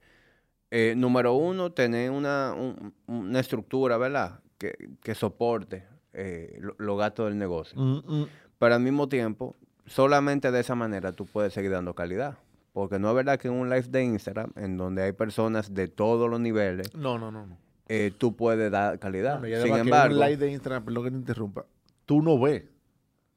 Eh, 0.71 0.95
número 0.97 1.33
uno, 1.33 1.71
tener 1.71 2.09
una, 2.09 2.53
un- 2.57 2.91
una 3.05 3.39
estructura, 3.39 3.97
¿verdad? 3.97 4.39
Que, 4.57 4.73
que 5.03 5.13
soporte 5.13 5.85
eh, 6.13 6.57
lo- 6.59 6.73
los 6.79 6.97
gastos 6.97 7.27
del 7.29 7.37
negocio. 7.37 7.79
Mm, 7.79 7.97
mm. 8.21 8.27
Pero 8.57 8.73
al 8.73 8.81
mismo 8.81 9.07
tiempo, 9.07 9.55
solamente 9.85 10.49
de 10.49 10.59
esa 10.61 10.73
manera 10.73 11.11
tú 11.11 11.27
puedes 11.27 11.53
seguir 11.53 11.69
dando 11.69 11.93
calidad. 11.93 12.39
Porque 12.75 12.99
no 12.99 13.07
es 13.07 13.15
verdad 13.15 13.39
que 13.39 13.47
en 13.47 13.53
un 13.53 13.69
live 13.69 13.87
de 13.87 14.03
Instagram, 14.03 14.51
en 14.57 14.75
donde 14.75 15.01
hay 15.03 15.13
personas 15.13 15.73
de 15.73 15.87
todos 15.87 16.29
los 16.29 16.41
niveles, 16.41 16.93
No, 16.93 17.17
no, 17.17 17.31
no. 17.31 17.45
no. 17.47 17.57
eh, 17.87 18.11
tú 18.17 18.35
puedes 18.35 18.69
dar 18.69 18.99
calidad. 18.99 19.39
Bueno, 19.39 19.61
Sin 19.63 19.73
embargo, 19.77 20.13
un 20.15 20.19
live 20.19 20.35
de 20.35 20.51
Instagram, 20.51 20.83
perdón 20.83 21.03
que 21.05 21.11
te 21.11 21.15
interrumpa, 21.17 21.65
tú 22.05 22.21
no 22.21 22.37
ves 22.37 22.65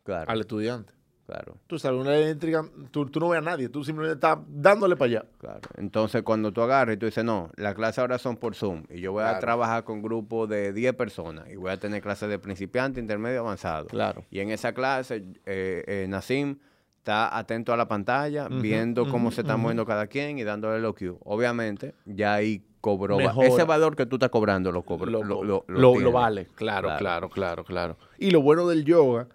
claro, 0.02 0.28
al 0.28 0.40
estudiante. 0.40 0.92
claro. 1.25 1.57
Tú 1.68 1.78
sabes, 1.78 2.00
una 2.00 2.11
live 2.11 2.25
de 2.25 2.30
Instagram, 2.33 2.71
tú, 2.90 3.07
tú 3.07 3.21
no 3.21 3.28
ves 3.28 3.38
a 3.38 3.42
nadie, 3.42 3.68
tú 3.68 3.85
simplemente 3.85 4.14
estás 4.16 4.38
dándole 4.49 4.97
para 4.97 5.09
allá. 5.09 5.25
Claro. 5.38 5.61
Entonces, 5.76 6.25
cuando 6.25 6.50
tú 6.52 6.61
agarras 6.62 6.97
y 6.97 6.99
tú 6.99 7.07
dices, 7.07 7.25
no, 7.25 7.49
las 7.54 7.76
clases 7.76 8.00
ahora 8.00 8.18
son 8.18 8.38
por 8.38 8.57
Zoom 8.57 8.87
y 8.90 9.00
yo 9.00 9.12
voy 9.12 9.23
a 9.23 9.38
trabajar 9.38 9.85
con 9.85 10.02
grupos 10.02 10.49
de 10.49 10.73
10 10.73 10.95
personas 10.95 11.49
y 11.49 11.54
voy 11.54 11.71
a 11.71 11.78
tener 11.78 12.02
clases 12.02 12.28
de 12.28 12.40
principiante, 12.40 12.99
intermedio, 12.99 13.38
avanzado. 13.38 13.87
Claro. 13.87 14.25
Y 14.33 14.40
en 14.40 14.50
esa 14.50 14.73
clase, 14.73 15.25
eh, 15.47 15.85
eh, 15.87 16.07
Nassim 16.09 16.59
está 17.08 17.38
atento 17.38 17.72
a 17.72 17.76
la 17.78 17.88
pantalla, 17.88 18.48
viendo 18.48 19.08
cómo 19.08 19.30
se 19.30 19.40
está 19.40 19.56
moviendo 19.56 19.86
cada 19.86 20.06
quien 20.08 20.38
y 20.38 20.44
dándole 20.44 20.78
los 20.80 20.94
cues. 20.94 21.12
Obviamente, 21.24 21.94
ya 22.04 22.34
ahí 22.34 22.62
cobró. 22.82 23.16
Mejora. 23.16 23.48
Ese 23.48 23.64
valor 23.64 23.96
que 23.96 24.04
tú 24.04 24.16
estás 24.16 24.28
cobrando 24.28 24.70
lo 24.70 24.82
cobra. 24.82 25.10
Lo, 25.10 25.24
Lo, 25.24 25.42
lo- 25.42 25.64
lo- 25.66 25.80
lo 25.80 25.94
lo- 25.94 26.00
lo 26.00 26.12
vale, 26.12 26.46
claro, 26.54 26.88
Claro. 26.88 26.98
claro, 26.98 27.28
claro, 27.30 27.64
claro. 27.64 27.96
Y 28.18 28.30
lo 28.30 28.42
bueno 28.42 28.68
del 28.68 28.84
yoga 28.84 29.26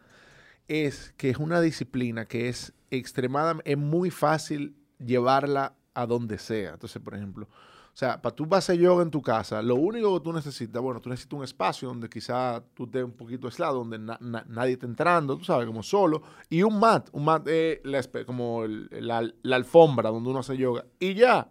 es 0.68 1.14
que 1.18 1.32
es 1.32 1.38
una 1.38 1.62
disciplina 1.62 2.26
que 2.26 2.48
es 2.48 2.74
extremadamente, 2.92 3.72
es 3.72 3.78
muy 3.78 4.12
fácil 4.12 4.76
llevarla 5.04 5.74
a 5.96 6.06
donde 6.06 6.38
sea. 6.38 6.74
Entonces, 6.74 7.02
por 7.02 7.16
ejemplo, 7.16 7.48
o 7.94 7.96
sea, 7.96 8.20
para 8.22 8.36
tú 8.36 8.46
vas 8.48 8.56
a 8.68 8.74
hacer 8.74 8.80
yoga 8.84 9.04
en 9.04 9.12
tu 9.12 9.22
casa, 9.22 9.62
lo 9.62 9.76
único 9.76 10.18
que 10.18 10.24
tú 10.24 10.34
necesitas, 10.34 10.82
bueno, 10.82 11.00
tú 11.00 11.10
necesitas 11.10 11.38
un 11.38 11.44
espacio 11.44 11.88
donde 11.90 12.10
quizá 12.10 12.64
tú 12.74 12.86
estés 12.86 13.04
un 13.04 13.12
poquito 13.12 13.46
aislado, 13.46 13.78
donde 13.80 14.00
na- 14.00 14.18
na- 14.20 14.44
nadie 14.50 14.74
está 14.74 14.88
entrando, 14.88 15.38
tú 15.38 15.44
sabes, 15.44 15.68
como 15.68 15.84
solo, 15.84 16.24
y 16.50 16.64
un 16.64 16.80
mat, 16.80 17.10
un 17.12 17.24
mat 17.26 17.48
es 17.48 17.80
la 17.84 18.02
como 18.26 18.64
el- 18.64 18.90
la, 18.92 19.22
la 19.44 19.56
alfombra 19.56 20.10
donde 20.10 20.28
uno 20.30 20.40
hace 20.40 20.58
yoga, 20.58 20.86
y 21.00 21.14
ya. 21.14 21.48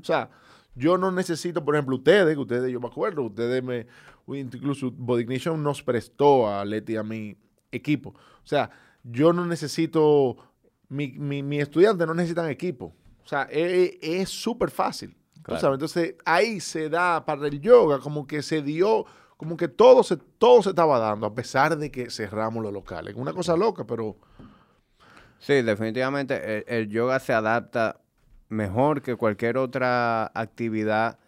O 0.00 0.04
sea, 0.04 0.30
yo 0.74 0.96
no 0.98 1.10
necesito, 1.10 1.64
por 1.64 1.74
ejemplo, 1.74 1.96
ustedes, 1.96 2.34
que 2.34 2.40
ustedes, 2.40 2.70
yo 2.70 2.78
me 2.80 2.86
acuerdo, 2.86 3.22
ustedes 3.24 3.62
me, 3.62 3.86
incluso 4.28 4.90
Body 4.92 5.22
Ignition 5.22 5.62
nos 5.62 5.82
prestó 5.82 6.48
a 6.48 6.64
Leti 6.64 6.92
y 6.92 6.96
a 6.96 7.02
mi 7.02 7.36
equipo. 7.72 8.10
O 8.10 8.46
sea, 8.46 8.70
yo 9.02 9.32
no 9.32 9.44
necesito, 9.46 10.36
mi, 10.88 11.08
mi, 11.18 11.42
mi 11.42 11.58
estudiante 11.60 12.06
no 12.06 12.14
necesitan 12.14 12.48
equipo. 12.50 12.94
O 13.24 13.28
sea, 13.28 13.42
es 13.50 13.94
es 14.00 14.28
súper 14.28 14.70
fácil. 14.70 15.16
¿Tú 15.46 15.54
Claro. 15.54 15.60
sabes? 15.60 15.74
Entonces, 15.76 16.14
ahí 16.24 16.60
se 16.60 16.88
da 16.88 17.24
para 17.24 17.46
el 17.48 17.60
yoga, 17.60 17.98
como 18.00 18.26
que 18.26 18.42
se 18.42 18.62
dio, 18.62 19.04
como 19.36 19.56
que 19.56 19.68
todo 19.68 20.02
se, 20.02 20.16
todo 20.16 20.62
se 20.62 20.70
estaba 20.70 20.98
dando, 20.98 21.26
a 21.26 21.34
pesar 21.34 21.76
de 21.76 21.90
que 21.90 22.10
cerramos 22.10 22.62
los 22.62 22.72
locales. 22.72 23.14
Una 23.16 23.32
cosa 23.32 23.56
loca, 23.56 23.84
pero 23.86 24.16
Sí, 25.38 25.62
definitivamente 25.62 26.58
el, 26.58 26.64
el 26.68 26.88
yoga 26.88 27.18
se 27.18 27.32
adapta 27.32 28.00
mejor 28.48 29.02
que 29.02 29.16
cualquier 29.16 29.56
otra 29.58 30.26
actividad 30.34 31.18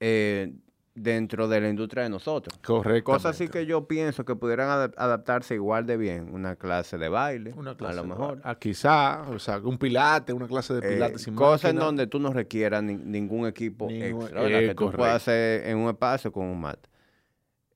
eh, 0.00 0.52
dentro 0.96 1.48
de 1.48 1.60
la 1.60 1.68
industria 1.68 2.04
de 2.04 2.08
nosotros. 2.10 2.56
Correcto. 2.64 3.10
Cosas 3.10 3.34
así 3.34 3.48
que 3.48 3.66
yo 3.66 3.88
pienso 3.88 4.24
que 4.24 4.36
pudieran 4.36 4.68
adap- 4.68 4.94
adaptarse 4.96 5.54
igual 5.56 5.86
de 5.86 5.96
bien. 5.96 6.32
Una 6.32 6.54
clase 6.54 6.98
de 6.98 7.08
baile, 7.08 7.52
Una 7.56 7.76
clase 7.76 7.98
a 7.98 8.02
lo 8.02 8.08
mejor. 8.08 8.40
ah, 8.44 8.56
quizá, 8.58 9.22
o 9.22 9.38
sea, 9.40 9.58
un 9.58 9.76
pilate, 9.76 10.32
una 10.32 10.46
clase 10.46 10.74
de 10.74 10.86
Eh, 10.88 10.94
pilates 10.94 11.22
sin 11.22 11.34
cosas 11.34 11.72
en 11.72 11.78
donde 11.78 12.06
tú 12.06 12.20
no 12.20 12.32
requieras 12.32 12.82
ni- 12.84 12.94
ningún 12.96 13.46
equipo 13.48 13.88
Ningún- 13.88 14.22
extra, 14.22 14.46
eh, 14.46 14.68
que 14.68 14.74
tú 14.74 14.84
correcto. 14.84 14.98
puedas 14.98 15.16
hacer 15.16 15.66
en 15.66 15.78
un 15.78 15.88
espacio 15.90 16.30
con 16.30 16.46
un 16.46 16.60
mat. 16.60 16.78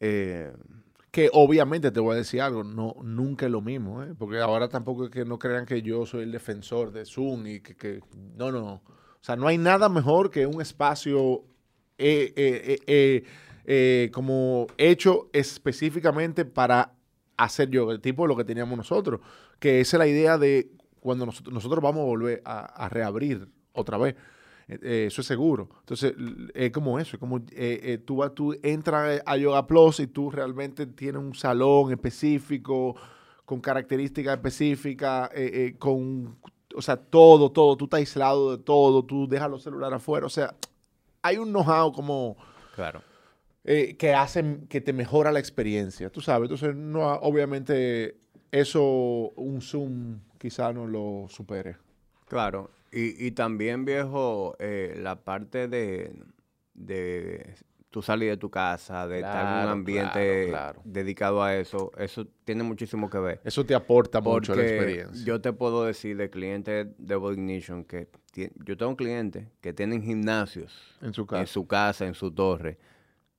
Eh, 0.01 0.53
Que 1.11 1.31
obviamente 1.33 1.91
te 1.91 2.01
voy 2.01 2.13
a 2.15 2.19
decir 2.19 2.41
algo, 2.43 2.63
no, 2.63 2.95
nunca 3.03 3.47
es 3.47 3.51
lo 3.51 3.63
mismo, 3.63 4.03
¿eh? 4.05 4.15
porque 4.17 4.39
ahora 4.39 4.69
tampoco 4.69 5.05
es 5.07 5.11
que 5.11 5.25
no 5.25 5.39
crean 5.39 5.65
que 5.65 5.81
yo 5.83 6.05
soy 6.07 6.23
el 6.23 6.31
defensor 6.31 6.93
de 6.93 7.05
Zoom 7.07 7.47
y 7.47 7.61
que, 7.61 7.75
que- 7.75 8.01
no, 8.37 8.53
no, 8.53 8.61
no. 8.61 8.73
O 8.75 9.23
sea, 9.23 9.35
no 9.35 9.49
hay 9.49 9.57
nada 9.59 9.89
mejor 9.89 10.31
que 10.31 10.47
un 10.47 10.61
espacio 10.61 11.43
eh, 11.99 12.79
eh, 12.87 13.25
eh, 13.71 14.11
como 14.15 14.67
hecho 14.79 15.29
específicamente 15.33 16.47
para 16.47 16.95
hacer 17.37 17.69
yoga, 17.69 17.93
el 17.93 18.01
tipo 18.01 18.23
de 18.23 18.29
lo 18.29 18.37
que 18.37 18.45
teníamos 18.45 18.79
nosotros, 18.79 19.21
que 19.59 19.81
esa 19.81 19.97
es 19.97 19.99
la 19.99 20.07
idea 20.07 20.39
de 20.39 20.71
cuando 21.01 21.27
nosotros, 21.27 21.83
vamos 21.83 22.03
a 22.03 22.05
volver 22.05 22.43
a, 22.45 22.89
reabrir 22.89 23.49
otra 23.73 23.99
vez. 23.99 24.17
Eso 24.67 25.21
es 25.21 25.27
seguro. 25.27 25.69
Entonces, 25.81 26.15
es 26.55 26.71
como 26.73 26.99
eso, 26.99 27.17
es 27.17 27.21
como 27.21 27.41
eh, 27.53 27.99
tú, 28.05 28.23
tú 28.35 28.55
entras 28.63 29.23
a 29.25 29.37
Yoga 29.37 29.67
Plus 29.67 30.01
y 30.01 30.07
tú 30.07 30.31
realmente 30.31 30.87
tienes 30.87 31.23
un 31.23 31.35
salón 31.35 31.93
específico, 31.93 32.97
con 33.45 33.61
características 33.61 34.35
específicas, 34.35 35.31
con, 35.79 36.39
o 36.75 36.83
sea, 36.83 36.97
todo, 36.97 37.53
todo, 37.53 37.77
tú 37.77 37.85
estás 37.85 37.99
aislado 37.99 38.57
de 38.57 38.63
todo, 38.63 39.05
tú 39.05 39.29
dejas 39.29 39.51
los 39.51 39.63
celulares 39.63 39.97
afuera, 39.97 40.27
o 40.27 40.31
sea, 40.31 40.55
hay 41.29 41.37
un 41.39 41.51
know-how 41.51 41.93
como 41.93 42.37
claro. 42.75 43.03
eh, 43.65 43.97
que 43.97 44.15
hacen, 44.15 44.67
que 44.69 44.81
te 44.81 44.93
mejora 44.93 45.31
la 45.33 45.39
experiencia, 45.41 46.11
tú 46.11 46.21
sabes, 46.21 46.51
entonces, 46.51 46.75
no, 46.75 47.07
obviamente, 47.21 48.19
eso, 48.51 48.83
un 49.37 49.61
Zoom 49.61 50.21
quizá 50.39 50.73
no 50.73 50.87
lo 50.87 51.27
supere. 51.29 51.77
Claro, 52.29 52.71
y, 52.91 53.27
y 53.27 53.31
también, 53.33 53.85
viejo, 53.85 54.57
eh, 54.59 54.97
la 55.03 55.17
parte 55.17 55.69
de, 55.69 56.13
de 56.75 57.55
tú 57.91 58.03
salir 58.03 58.31
de 58.31 58.37
tu 58.37 58.51
casa, 58.51 59.07
de 59.07 59.17
estar 59.21 59.41
en 59.43 59.47
Claro, 59.47 59.65
un 59.65 59.69
ambiente 59.73 60.47
claro, 60.49 60.75
claro. 60.75 60.81
dedicado 60.85 61.43
a 61.43 61.57
eso, 61.57 61.91
eso 61.99 62.27
tiene 62.45 62.63
muchísimo 62.63 63.09
que 63.11 63.19
ver. 63.19 63.41
Eso 63.45 63.65
te 63.65 63.75
aporta 63.75 64.21
mucho 64.21 64.55
la 64.55 64.63
experiencia. 64.63 65.25
yo 65.25 65.41
te 65.41 65.53
puedo 65.53 65.85
decir 65.85 66.17
de 66.17 66.29
clientes 66.31 66.87
de 66.99 67.15
Ignition 67.17 67.85
que 67.85 68.09
yo 68.65 68.77
tengo 68.77 68.97
clientes 68.97 69.47
que 69.61 69.73
tienen 69.73 70.03
gimnasios 70.03 70.73
en 71.03 71.13
su 71.15 71.23
en 71.23 71.27
casa. 71.27 71.47
su 71.47 71.67
casa, 71.67 72.07
en 72.07 72.15
su 72.15 72.31
torre, 72.31 72.79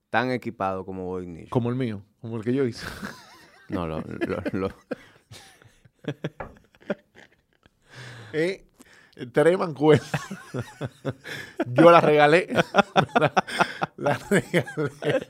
tan 0.10 0.32
equipados 0.32 0.86
como 0.86 1.20
Ignition. 1.20 1.50
Como 1.50 1.70
el 1.70 1.76
mío, 1.76 2.02
como 2.22 2.38
el 2.38 2.44
que 2.44 2.54
yo 2.54 2.66
hice. 2.66 2.86
No, 3.70 3.86
lo, 3.86 4.02
lo- 4.02 4.44
lo- 4.54 4.74
Eh, 8.34 8.64
tres 9.32 9.58
mancuernas. 9.58 10.10
yo 11.74 11.92
la 11.92 12.00
regalé. 12.02 12.48
la 13.98 14.18
regalé. 14.30 15.28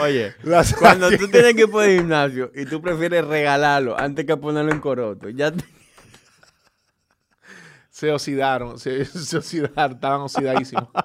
Oye, 0.00 0.34
cuando 0.78 1.10
tú 1.10 1.28
tienes 1.28 1.54
que 1.54 1.62
ir 1.62 1.68
el 1.82 1.98
gimnasio 2.00 2.50
y 2.54 2.64
tú 2.66 2.80
prefieres 2.80 3.24
regalarlo 3.26 3.98
antes 3.98 4.24
que 4.26 4.36
ponerlo 4.36 4.72
en 4.72 4.80
coroto, 4.80 5.28
ya 5.30 5.50
te- 5.52 5.64
Se 7.98 8.12
oxidaron, 8.12 8.78
se, 8.78 9.04
se 9.28 9.38
oxidaron, 9.38 9.92
estaban 9.96 10.20
oxidadísimos. 10.20 10.86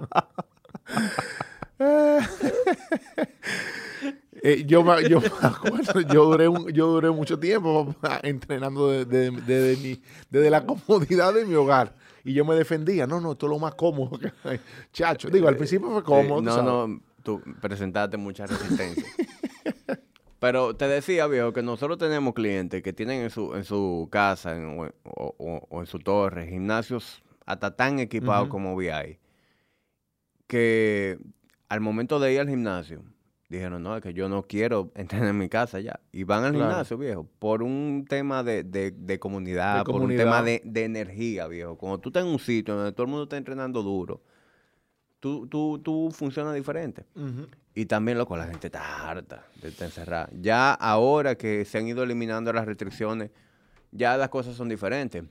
Eh, 4.46 4.66
yo, 4.68 4.84
me, 4.84 5.08
yo 5.08 5.22
me 5.22 5.28
acuerdo, 5.42 6.02
yo 6.02 6.26
duré, 6.26 6.50
un- 6.50 6.68
yo 6.74 6.88
duré 6.88 7.10
mucho 7.12 7.40
tiempo 7.40 7.94
papá, 7.94 8.20
entrenando 8.24 8.90
de- 8.90 9.06
de- 9.06 9.32
de- 9.32 9.42
desde, 9.42 9.78
mi- 9.82 10.02
desde 10.30 10.50
la 10.50 10.66
comodidad 10.66 11.34
de 11.34 11.46
mi 11.46 11.56
hogar. 11.56 11.96
Y 12.26 12.34
yo 12.34 12.44
me 12.44 12.54
defendía, 12.54 13.08
no, 13.08 13.22
no, 13.22 13.32
esto 13.34 13.46
es 13.46 13.50
lo 13.52 13.60
más 13.60 13.74
cómodo 13.76 14.20
que 14.20 14.34
hay. 14.44 14.60
Chacho, 14.92 15.30
digo, 15.30 15.48
al 15.48 15.56
principio 15.56 15.90
fue 15.92 16.04
cómodo. 16.04 16.24
Sí, 16.24 16.28
tú 16.36 16.42
no, 16.44 16.52
sabes. 16.52 16.66
no, 16.66 17.02
tú 17.24 17.42
presentaste 17.62 18.18
mucha 18.18 18.46
resistencia. 18.46 19.06
Pero 20.44 20.76
te 20.76 20.90
decía, 20.90 21.26
viejo, 21.28 21.54
que 21.54 21.64
nosotros 21.64 21.98
tenemos 21.98 22.34
clientes 22.34 22.84
que 22.84 22.92
tienen 22.92 23.22
en 23.22 23.30
su, 23.30 23.56
en 23.56 23.64
su 23.64 24.10
casa 24.12 24.54
en- 24.58 24.78
o, 24.78 24.84
o- 25.06 25.36
o- 25.38 25.68
o 25.70 25.80
en 25.80 25.86
su 25.86 26.00
torre 26.00 26.48
gimnasios 26.48 27.24
hasta 27.46 27.78
tan 27.78 28.00
equipados 28.00 28.50
como 28.50 28.76
VI, 28.76 29.20
que 30.48 31.18
al 31.70 31.80
momento 31.80 32.20
de 32.20 32.34
ir 32.34 32.42
al 32.42 32.50
gimnasio, 32.50 33.04
dijeron, 33.48 33.84
no, 33.84 33.96
es 33.96 34.02
que 34.04 34.14
yo 34.14 34.28
no 34.28 34.44
quiero 34.44 34.92
entrenar 34.96 35.30
en 35.30 35.38
mi 35.38 35.48
casa 35.48 35.80
ya. 35.80 36.02
Y 36.12 36.24
van 36.26 36.44
al 36.44 36.52
Claro. 36.52 36.68
gimnasio, 36.72 36.98
viejo, 36.98 37.26
por 37.40 37.64
un 37.64 38.06
tema 38.10 38.44
de, 38.44 38.64
de- 38.64 38.92
de 38.92 39.20
comunidad, 39.20 39.78
De 39.80 39.84
por 39.86 39.94
un 39.96 40.00
comunidad. 40.02 40.24
tema 40.26 40.44
de, 40.44 40.62
de 40.66 40.84
energía, 40.84 41.48
viejo. 41.48 41.78
Cuando 41.78 42.00
tú 42.00 42.10
estás 42.10 42.26
en 42.26 42.30
un 42.32 42.40
sitio 42.40 42.76
donde 42.76 42.92
todo 42.92 43.04
el 43.04 43.10
mundo 43.12 43.24
está 43.24 43.38
entrenando 43.38 43.82
duro, 43.82 44.22
tú, 45.24 45.48
tú, 45.48 45.80
tú 45.82 46.10
funcionas 46.12 46.54
diferente. 46.54 47.06
Y 47.74 47.86
también, 47.86 48.18
loco, 48.18 48.36
la 48.36 48.46
gente 48.46 48.68
está 48.68 49.10
harta 49.10 49.46
de 49.62 49.70
estar 49.70 49.86
encerrada. 49.88 50.28
Ya 50.42 50.74
ahora 50.74 51.36
que 51.36 51.64
se 51.64 51.78
han 51.78 51.88
ido 51.88 52.04
eliminando 52.04 52.52
las 52.52 52.66
restricciones, 52.66 53.32
ya 53.94 54.18
las 54.18 54.28
cosas 54.28 54.56
son 54.58 54.68
diferentes. 54.68 55.24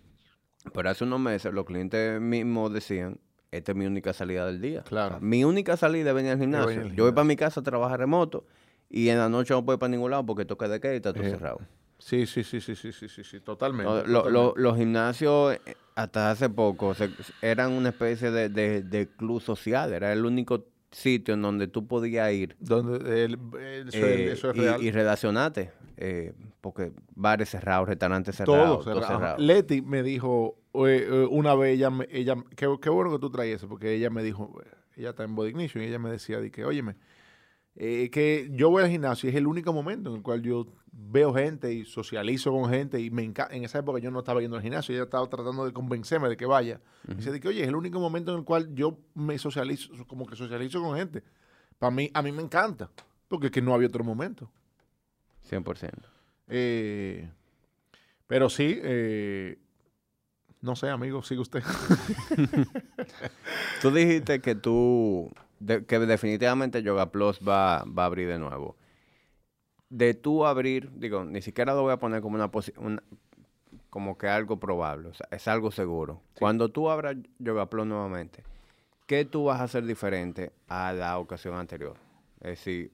Pero 0.72 0.88
hace 0.88 1.04
unos 1.04 1.20
meses 1.20 1.52
los 1.52 1.66
clientes 1.66 2.18
mismos 2.22 2.72
decían, 2.72 3.20
esta 3.50 3.72
es 3.72 3.76
mi 3.78 3.84
única 3.84 4.14
salida 4.14 4.46
del 4.46 4.62
día. 4.62 4.82
Claro. 4.84 5.16
O 5.16 5.18
sea, 5.18 5.20
mi 5.20 5.44
única 5.44 5.76
salida 5.76 6.08
es 6.10 6.16
venir 6.16 6.32
al 6.32 6.38
gimnasio. 6.38 6.70
Yo 6.70 6.80
voy 6.80 6.94
para 6.94 7.04
gimnasio. 7.04 7.24
mi 7.24 7.36
casa 7.36 7.60
a 7.60 7.62
trabajar 7.62 8.00
remoto 8.00 8.46
y 8.88 9.10
en 9.10 9.18
la 9.18 9.28
noche 9.28 9.52
no 9.52 9.62
puedo 9.62 9.76
ir 9.76 9.80
para 9.80 9.90
ningún 9.90 10.10
lado 10.10 10.24
porque 10.24 10.46
toca 10.46 10.68
de 10.68 10.80
qué 10.80 10.94
y 10.94 10.96
está 10.96 11.12
todo 11.12 11.24
Eh, 11.24 11.30
cerrado. 11.30 11.60
Sí, 12.04 12.26
sí, 12.26 12.42
sí, 12.42 12.60
sí, 12.60 12.74
sí, 12.74 12.90
sí, 12.92 13.08
sí, 13.08 13.22
sí, 13.22 13.40
totalmente. 13.40 13.84
Lo- 13.84 14.02
totalmente. 14.02 14.30
lo- 14.32 14.54
los 14.56 14.76
gimnasios 14.76 15.54
eh, 15.54 15.76
hasta 15.94 16.30
hace 16.32 16.48
poco 16.50 16.94
se- 16.94 17.10
eran 17.42 17.72
una 17.72 17.90
especie 17.90 18.30
de, 18.32 18.48
de- 18.48 18.82
de 18.82 19.06
club 19.06 19.40
social. 19.40 19.92
Era 19.92 20.12
el 20.12 20.24
único 20.26 20.64
sitio 20.90 21.34
en 21.34 21.42
donde 21.42 21.68
tú 21.68 21.86
podías 21.86 22.32
ir 22.32 22.56
Donde 22.58 23.24
el- 23.24 23.38
el- 23.58 23.88
eso, 23.88 23.96
es- 23.98 24.02
eh, 24.04 24.32
eso 24.32 24.50
es 24.50 24.56
y, 24.56 24.60
real. 24.60 24.82
y 24.82 24.90
relacionate, 24.90 25.70
eh, 25.96 26.34
porque 26.60 26.92
bares 27.14 27.50
cerrados, 27.50 27.88
restaurantes 27.88 28.34
cerrados, 28.36 28.84
todo 28.84 29.00
cerrado. 29.02 29.38
Leti 29.38 29.80
me 29.80 30.02
dijo 30.02 30.56
eh, 30.74 31.26
una 31.30 31.54
vez, 31.54 31.76
ella, 31.76 31.90
me- 31.90 32.08
ella 32.10 32.34
qué, 32.56 32.66
qué 32.82 32.90
bueno 32.90 33.12
que 33.12 33.18
tú 33.20 33.30
traes 33.30 33.56
eso, 33.56 33.68
porque 33.68 33.94
ella 33.94 34.10
me 34.10 34.22
dijo, 34.24 34.60
ella 34.96 35.10
está 35.10 35.22
en 35.22 35.34
Body 35.36 35.50
Ignition, 35.50 35.84
y 35.84 35.86
ella 35.86 35.98
me 36.00 36.10
decía, 36.10 36.40
de 36.40 36.50
que, 36.50 36.64
óyeme, 36.64 36.96
que 37.74 38.48
yo 38.52 38.70
voy 38.70 38.82
al 38.82 38.90
gimnasio 38.90 39.28
y 39.28 39.30
es 39.30 39.36
el 39.36 39.46
único 39.46 39.72
momento 39.72 40.10
en 40.10 40.16
el 40.16 40.22
cual 40.22 40.42
yo 40.42 40.66
veo 40.92 41.32
gente 41.34 41.72
y 41.72 41.84
socializo 41.84 42.52
con 42.52 42.70
gente 42.70 43.00
y 43.00 43.10
me 43.10 43.22
encanta. 43.22 43.54
En 43.56 43.64
esa 43.64 43.78
época 43.78 43.98
yo 43.98 44.10
no 44.10 44.18
estaba 44.20 44.40
yendo 44.40 44.56
al 44.56 44.62
gimnasio, 44.62 44.94
ella 44.94 45.04
estaba 45.04 45.26
tratando 45.28 45.64
de 45.64 45.72
convencerme 45.72 46.28
de 46.28 46.36
que 46.36 46.46
vaya. 46.46 46.80
Y 47.08 47.14
Dice 47.14 47.32
de 47.32 47.40
que, 47.40 47.48
oye, 47.48 47.62
es 47.62 47.68
el 47.68 47.76
único 47.76 47.98
momento 47.98 48.32
en 48.32 48.38
el 48.40 48.44
cual 48.44 48.72
yo 48.74 48.98
me 49.14 49.38
socializo, 49.38 49.90
como 50.06 50.26
que 50.26 50.36
socializo 50.36 50.82
con 50.82 50.96
gente. 50.96 51.22
Para 51.78 51.90
mí, 51.90 52.10
a 52.14 52.22
mí 52.22 52.30
me 52.30 52.42
encanta, 52.42 52.90
porque 53.28 53.46
es 53.46 53.52
que 53.52 53.62
no 53.62 53.74
había 53.74 53.88
otro 53.88 54.04
momento. 54.04 54.50
100%. 55.50 55.90
Eh, 56.48 57.28
pero 58.26 58.48
sí, 58.50 58.78
eh, 58.82 59.58
no 60.60 60.76
sé, 60.76 60.90
amigo, 60.90 61.22
sigue 61.22 61.40
usted. 61.40 61.62
Tú 63.80 63.90
dijiste 63.90 64.40
que 64.40 64.54
tú, 64.54 65.30
de- 65.58 65.84
que 65.84 65.98
definitivamente 65.98 66.82
Yoga 66.82 67.10
Plus 67.10 67.40
va, 67.46 67.84
va 67.84 68.04
a 68.04 68.06
abrir 68.06 68.28
de 68.28 68.38
nuevo. 68.38 68.76
De 69.94 70.14
tú 70.14 70.46
abrir, 70.46 70.90
digo, 70.94 71.22
ni 71.22 71.42
siquiera 71.42 71.74
lo 71.74 71.82
voy 71.82 71.92
a 71.92 71.98
poner 71.98 72.22
como 72.22 72.36
una, 72.36 72.50
una- 72.78 73.02
como 73.90 74.16
que 74.16 74.26
algo 74.26 74.58
probable, 74.58 75.08
o 75.08 75.14
sea, 75.14 75.28
es 75.30 75.46
algo 75.48 75.70
seguro. 75.70 76.22
Cuando 76.38 76.70
tú 76.70 76.88
abras 76.88 77.14
Yoga 77.38 77.66
Plus 77.68 77.86
nuevamente, 77.86 78.42
¿qué 79.06 79.26
tú 79.26 79.44
vas 79.44 79.60
a 79.60 79.64
hacer 79.64 79.84
diferente 79.84 80.50
a 80.66 80.94
la 80.94 81.18
ocasión 81.18 81.56
anterior? 81.56 81.94
Es 82.40 82.50
decir, 82.58 82.90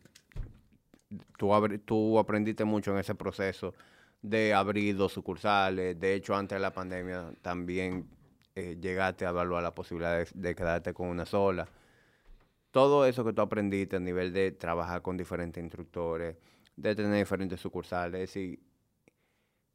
tú, 1.36 1.52
tú 1.84 2.18
aprendiste 2.18 2.64
mucho 2.64 2.90
en 2.90 2.98
ese 2.98 3.14
proceso 3.14 3.74
de 4.20 4.52
abrir 4.52 4.96
dos 4.96 5.12
sucursales. 5.12 5.98
De 6.00 6.14
hecho, 6.14 6.34
antes 6.34 6.56
de 6.56 6.60
la 6.60 6.72
pandemia 6.72 7.30
también 7.42 8.08
eh, 8.56 8.76
llegaste 8.80 9.24
a 9.24 9.28
evaluar 9.30 9.62
la 9.62 9.72
posibilidad 9.72 10.18
de, 10.18 10.26
de 10.34 10.54
quedarte 10.56 10.92
con 10.92 11.06
una 11.08 11.24
sola. 11.26 11.68
Todo 12.72 13.06
eso 13.06 13.24
que 13.24 13.32
tú 13.32 13.40
aprendiste 13.40 13.94
a 13.96 14.00
nivel 14.00 14.32
de 14.32 14.50
trabajar 14.50 15.00
con 15.00 15.16
diferentes 15.16 15.62
instructores, 15.62 16.36
de 16.78 16.94
tener 16.94 17.18
diferentes 17.18 17.60
sucursales, 17.60 18.14
es 18.14 18.34
decir, 18.34 18.60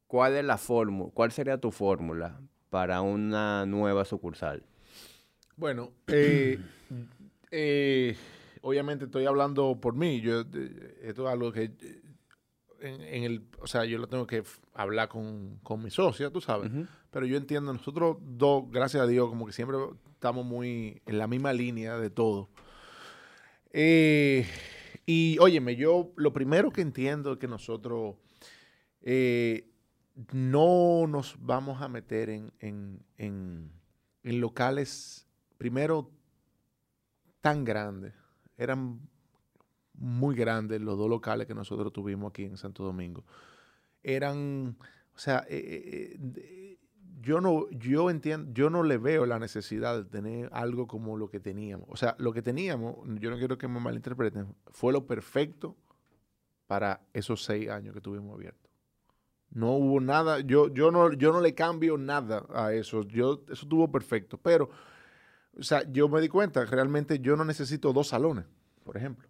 ¿cuál 0.06 0.36
es 0.36 0.44
la 0.44 0.56
fórmula? 0.56 1.10
¿Cuál 1.12 1.32
sería 1.32 1.58
tu 1.58 1.70
fórmula 1.70 2.40
para 2.70 3.02
una 3.02 3.66
nueva 3.66 4.04
sucursal? 4.04 4.64
Bueno, 5.56 5.92
eh, 6.08 6.58
eh, 7.50 8.16
obviamente 8.62 9.04
estoy 9.04 9.26
hablando 9.26 9.78
por 9.80 9.94
mí. 9.94 10.20
Yo, 10.20 10.40
eh, 10.40 10.98
esto 11.02 11.26
es 11.26 11.32
algo 11.32 11.52
que, 11.52 11.70
en, 12.80 13.22
el, 13.22 13.42
o 13.60 13.66
sea, 13.66 13.84
yo 13.84 13.98
lo 13.98 14.08
tengo 14.08 14.26
que 14.26 14.42
hablar 14.72 15.08
con, 15.08 15.58
con 15.62 15.82
mi 15.82 15.90
socia, 15.90 16.30
tú 16.30 16.40
sabes. 16.40 16.72
Pero 17.10 17.26
yo 17.26 17.36
entiendo, 17.36 17.72
nosotros 17.72 18.16
dos, 18.20 18.64
gracias 18.70 19.02
a 19.02 19.06
Dios, 19.06 19.28
como 19.28 19.46
que 19.46 19.52
siempre 19.52 19.76
estamos 20.12 20.44
muy 20.44 21.02
en 21.06 21.18
la 21.18 21.26
misma 21.26 21.52
línea 21.52 21.98
de 21.98 22.10
todo. 22.10 22.48
Eh, 23.72 24.46
y 25.06 25.36
óyeme, 25.38 25.76
yo 25.76 26.12
lo 26.16 26.32
primero 26.32 26.70
que 26.70 26.80
entiendo 26.80 27.32
es 27.32 27.38
que 27.38 27.48
nosotros 27.48 28.16
eh, 29.02 29.70
no 30.32 31.06
nos 31.06 31.36
vamos 31.38 31.82
a 31.82 31.88
meter 31.88 32.30
en, 32.30 32.52
en, 32.60 33.02
en, 34.22 34.40
locales, 34.40 35.26
primero, 35.58 36.10
tan 37.40 37.64
grandes. 37.64 38.14
Eran 38.56 39.00
muy 39.92 40.34
grandes 40.34 40.80
los 40.80 40.96
dos 40.96 41.10
locales 41.10 41.46
que 41.46 41.54
nosotros 41.54 41.92
tuvimos 41.92 42.30
aquí 42.30 42.44
en 42.44 42.56
Santo 42.56 42.82
Domingo. 42.84 43.24
Eran, 44.02 44.76
o 45.14 45.18
sea, 45.18 45.44
eh, 45.48 46.16
eh, 46.36 46.73
yo 47.24 47.40
no, 47.40 47.68
yo 47.70 48.10
entiendo, 48.10 48.52
yo 48.52 48.70
no 48.70 48.82
le 48.82 48.98
veo 48.98 49.26
la 49.26 49.38
necesidad 49.38 49.96
de 49.96 50.04
tener 50.04 50.48
algo 50.52 50.86
como 50.86 51.16
lo 51.16 51.28
que 51.28 51.40
teníamos. 51.40 51.88
O 51.90 51.96
sea, 51.96 52.14
lo 52.18 52.32
que 52.32 52.42
teníamos, 52.42 52.96
yo 53.20 53.30
no 53.30 53.38
quiero 53.38 53.58
que 53.58 53.66
me 53.66 53.80
malinterpreten, 53.80 54.54
fue 54.70 54.92
lo 54.92 55.06
perfecto 55.06 55.76
para 56.66 57.00
esos 57.12 57.44
seis 57.44 57.68
años 57.68 57.94
que 57.94 58.00
tuvimos 58.00 58.34
abiertos. 58.34 58.70
No 59.50 59.72
hubo 59.72 60.00
nada, 60.00 60.40
yo, 60.40 60.72
yo, 60.72 60.90
no, 60.90 61.12
yo 61.12 61.32
no 61.32 61.40
le 61.40 61.54
cambio 61.54 61.96
nada 61.96 62.44
a 62.52 62.72
eso. 62.72 63.02
Yo, 63.02 63.42
eso 63.44 63.64
estuvo 63.64 63.90
perfecto. 63.90 64.38
Pero, 64.38 64.70
o 65.58 65.62
sea, 65.62 65.90
yo 65.90 66.08
me 66.08 66.20
di 66.20 66.28
cuenta, 66.28 66.64
realmente 66.64 67.20
yo 67.20 67.36
no 67.36 67.44
necesito 67.44 67.92
dos 67.92 68.08
salones, 68.08 68.44
por 68.84 68.96
ejemplo 68.96 69.28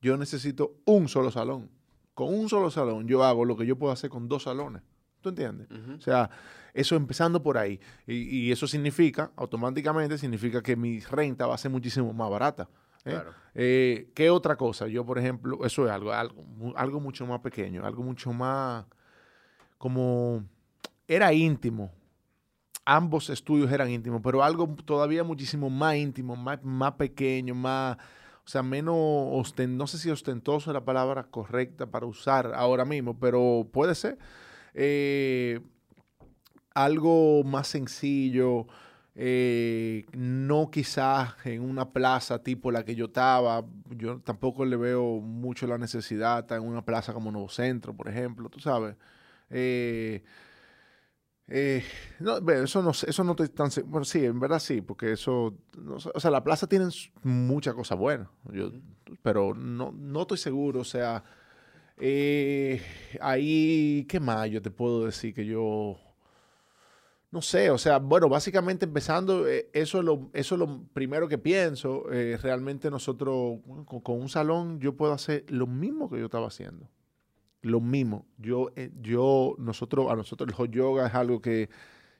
yo 0.00 0.16
necesito 0.16 0.76
un 0.84 1.08
solo 1.08 1.30
salón. 1.30 1.70
Con 2.14 2.32
un 2.32 2.48
solo 2.48 2.70
salón 2.70 3.06
yo 3.06 3.24
hago 3.24 3.44
lo 3.44 3.56
que 3.56 3.66
yo 3.66 3.76
puedo 3.76 3.92
hacer 3.92 4.10
con 4.10 4.28
dos 4.28 4.44
salones. 4.44 4.82
¿Tú 5.26 5.30
entiendes? 5.30 5.66
O 5.98 6.00
sea, 6.00 6.30
eso 6.72 6.94
empezando 6.94 7.42
por 7.42 7.58
ahí. 7.58 7.80
Y, 8.06 8.52
eso 8.52 8.68
significa, 8.68 9.32
automáticamente, 9.34 10.16
significa 10.18 10.62
que 10.62 10.76
mi 10.76 11.00
renta 11.00 11.48
va 11.48 11.56
a 11.56 11.58
ser 11.58 11.72
muchísimo 11.72 12.12
más 12.12 12.30
barata. 12.30 12.68
¿eh? 13.04 13.20
Eh, 13.56 14.12
¿Qué 14.14 14.30
otra 14.30 14.54
cosa? 14.54 14.86
Yo, 14.86 15.04
por 15.04 15.18
ejemplo, 15.18 15.66
eso 15.66 15.84
es 15.84 15.90
algo, 15.90 16.12
algo, 16.12 16.44
algo 16.76 17.00
mucho 17.00 17.26
más 17.26 17.40
pequeño, 17.40 17.84
algo 17.84 18.04
mucho 18.04 18.32
más 18.32 18.84
como 19.78 20.44
era 21.08 21.32
íntimo. 21.32 21.90
Ambos 22.84 23.28
estudios 23.28 23.72
eran 23.72 23.90
íntimos, 23.90 24.20
pero 24.22 24.44
algo 24.44 24.76
todavía 24.84 25.24
muchísimo 25.24 25.68
más 25.68 25.96
íntimo, 25.96 26.36
más, 26.36 26.62
más 26.62 26.92
pequeño, 26.92 27.52
más 27.52 27.96
o 27.96 28.48
sea, 28.48 28.62
menos, 28.62 29.54
no 29.58 29.86
sé 29.88 29.98
si 29.98 30.08
ostentoso 30.08 30.70
es 30.70 30.74
la 30.74 30.84
palabra 30.84 31.24
correcta 31.24 31.86
para 31.86 32.06
usar 32.06 32.52
ahora 32.54 32.84
mismo, 32.84 33.18
pero 33.18 33.66
puede 33.72 33.96
ser. 33.96 34.18
Eh, 34.78 35.60
algo 36.74 37.42
más 37.42 37.68
sencillo, 37.68 38.66
eh, 39.14 40.04
no 40.12 40.70
quizás 40.70 41.34
en 41.46 41.62
una 41.62 41.90
plaza 41.90 42.42
tipo 42.42 42.70
la 42.70 42.84
que 42.84 42.94
yo 42.94 43.06
estaba, 43.06 43.64
yo 43.96 44.20
tampoco 44.20 44.66
le 44.66 44.76
veo 44.76 45.20
mucho 45.20 45.66
la 45.66 45.78
necesidad 45.78 46.52
en 46.52 46.62
una 46.62 46.84
plaza 46.84 47.14
como 47.14 47.32
Nuevo 47.32 47.48
Centro, 47.48 47.94
por 47.94 48.08
ejemplo, 48.08 48.50
tú 48.50 48.60
sabes. 48.60 48.94
Eh, 49.48 50.22
eh, 51.48 51.82
no, 52.20 52.38
eso 52.50 52.82
no, 52.82 52.90
eso 52.90 53.24
no 53.24 53.30
estoy 53.32 53.48
tan 53.48 53.70
Bueno, 53.86 54.04
sí, 54.04 54.24
en 54.26 54.38
verdad 54.38 54.58
sí, 54.58 54.82
porque 54.82 55.12
eso. 55.12 55.54
o 56.14 56.20
sea, 56.20 56.30
la 56.30 56.44
plaza 56.44 56.66
tiene 56.66 56.86
muchas 57.22 57.72
cosas 57.74 57.96
buenas, 57.96 58.28
yo, 58.52 58.70
pero 59.22 59.54
no, 59.54 59.92
no 59.92 60.22
estoy 60.22 60.38
seguro. 60.38 60.80
O 60.80 60.84
sea, 60.84 61.24
eh, 61.98 62.82
ahí, 63.20 64.06
¿qué 64.08 64.20
más 64.20 64.50
yo 64.50 64.62
te 64.62 64.70
puedo 64.70 65.06
decir 65.06 65.34
que 65.34 65.46
yo. 65.46 65.96
No 67.30 67.42
sé, 67.42 67.70
o 67.70 67.78
sea, 67.78 67.98
bueno, 67.98 68.28
básicamente 68.28 68.86
empezando, 68.86 69.46
eh, 69.48 69.68
eso, 69.72 69.98
es 69.98 70.04
lo, 70.04 70.30
eso 70.32 70.54
es 70.54 70.58
lo 70.58 70.84
primero 70.94 71.28
que 71.28 71.38
pienso. 71.38 72.04
realmente 72.08 72.90
nosotros, 72.90 73.58
con 73.86 74.20
un 74.20 74.28
salón, 74.28 74.80
yo 74.80 74.96
puedo 74.96 75.12
hacer 75.12 75.44
lo 75.48 75.66
mismo 75.66 76.08
que 76.08 76.18
yo 76.18 76.26
estaba 76.26 76.46
haciendo 76.46 76.88
lo 77.66 77.80
mismo. 77.80 78.26
Yo, 78.38 78.70
eh, 78.76 78.90
yo, 79.02 79.56
nosotros, 79.58 80.10
a 80.10 80.16
nosotros 80.16 80.48
el 80.48 80.54
hot 80.54 80.70
yoga 80.70 81.06
es 81.08 81.14
algo 81.14 81.40
que 81.40 81.68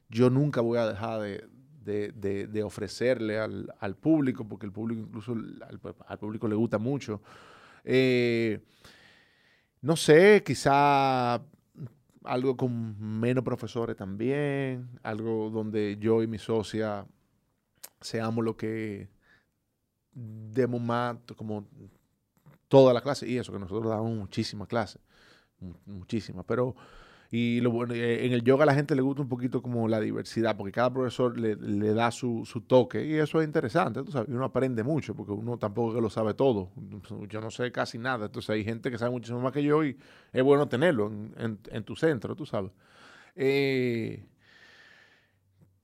yo 0.09 0.29
nunca 0.29 0.61
voy 0.61 0.79
a 0.79 0.87
dejar 0.87 1.21
de, 1.21 2.63
ofrecerle 2.65 3.39
al, 3.39 3.97
público, 3.97 4.47
porque 4.47 4.67
el 4.67 4.73
público 4.73 5.01
incluso 5.01 5.33
al, 5.33 6.19
público 6.19 6.49
le 6.49 6.55
gusta 6.55 6.79
mucho. 6.79 7.23
Eh, 7.85 8.61
no 9.81 9.97
sé, 9.97 10.43
quizá 10.45 11.43
algo 12.25 12.57
con 12.57 13.21
menos 13.21 13.45
profesores 13.45 13.97
también, 13.97 14.89
algo 15.03 15.51
donde 15.51 15.97
yo 15.99 16.23
y 16.23 16.27
mi 16.27 16.39
socia 16.39 17.07
seamos 18.01 18.45
lo 18.45 18.57
que 18.57 19.09
demos 20.13 20.81
más, 20.81 21.19
como 21.37 21.67
toda 22.69 22.93
la 22.93 23.01
clase, 23.01 23.29
y 23.29 23.39
eso, 23.39 23.53
que 23.53 23.59
nosotros 23.59 23.91
damos 23.91 24.17
muchísimas 24.17 24.69
clases 24.69 25.01
muchísimas, 25.87 26.45
pero 26.47 26.75
y 27.31 27.61
lo 27.61 27.87
eh, 27.93 28.27
en 28.27 28.33
el 28.33 28.43
yoga 28.43 28.65
a 28.65 28.67
la 28.67 28.75
gente 28.75 28.95
le 28.95 29.03
gusta 29.03 29.23
un 29.23 29.29
poquito 29.29 29.63
como 29.63 29.89
la 29.89 30.01
diversidad, 30.01 30.57
porque 30.57 30.73
cada 30.73 30.93
profesor 30.93 31.39
le, 31.39 31.57
da 31.95 32.11
su, 32.11 32.45
toque 32.67 33.05
y 33.05 33.15
eso 33.15 33.41
es 33.41 33.47
interesante, 33.47 34.03
tú 34.03 34.13
sabes, 34.13 34.29
uno 34.29 34.45
aprende 34.45 34.83
mucho, 34.83 35.15
porque 35.15 35.33
uno 35.33 35.59
tampoco 35.59 36.01
lo 36.01 36.11
sabe 36.11 36.35
todo, 36.35 36.71
yo 37.29 37.41
no 37.41 37.51
sé 37.51 37.73
casi 37.73 37.99
nada, 37.99 38.27
entonces 38.27 38.51
hay 38.51 38.65
gente 38.65 38.91
que 38.91 38.99
sabe 38.99 39.11
muchísimo 39.11 39.41
más 39.41 39.53
que 39.53 39.63
yo 39.63 39.85
y 39.85 39.97
es 40.33 40.43
bueno 40.43 40.69
tenerlo 40.69 41.07
en, 41.09 41.59
en 41.71 41.85
tu 41.85 41.97
centro, 41.97 42.35
tú 42.35 42.47
sabes. 42.47 42.73
Eh, 43.37 44.25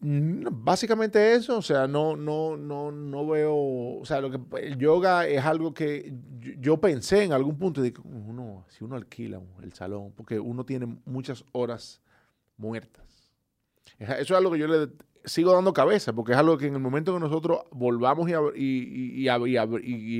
Básicamente 0.04 1.32
eso, 1.32 1.58
o 1.58 1.62
sea, 1.62 1.86
no, 1.86 2.16
no, 2.16 2.56
no, 2.56 2.90
no 2.90 3.26
veo, 3.28 3.54
o 3.54 4.04
sea, 4.04 4.20
lo 4.20 4.32
que 4.32 4.40
el 4.60 4.76
yoga 4.76 5.28
es 5.28 5.44
algo 5.44 5.72
que 5.72 6.12
yo, 6.58 6.80
pensé 6.80 7.22
en 7.22 7.32
algún 7.32 7.56
punto 7.56 7.80
de 7.80 7.94
uno, 8.02 8.64
si 8.68 8.82
uno 8.82 8.96
alquila 8.96 9.40
el 9.62 9.72
salón, 9.74 10.12
porque 10.16 10.40
uno 10.40 10.66
tiene 10.66 10.98
muchas 11.04 11.44
horas 11.52 12.02
muertas. 12.56 13.32
Eso 13.96 14.10
es 14.20 14.30
algo 14.32 14.50
que 14.50 14.58
yo 14.58 14.66
le 14.66 14.88
sigo 15.24 15.54
dando 15.54 15.72
cabeza, 15.72 16.12
porque 16.12 16.32
es 16.32 16.38
algo 16.38 16.58
que 16.58 16.66
en 16.66 16.74
el 16.74 16.80
momento 16.80 17.14
que 17.14 17.20
nosotros 17.20 17.60
volvamos 17.70 18.28
y, 18.56 19.22
y, 19.22 19.28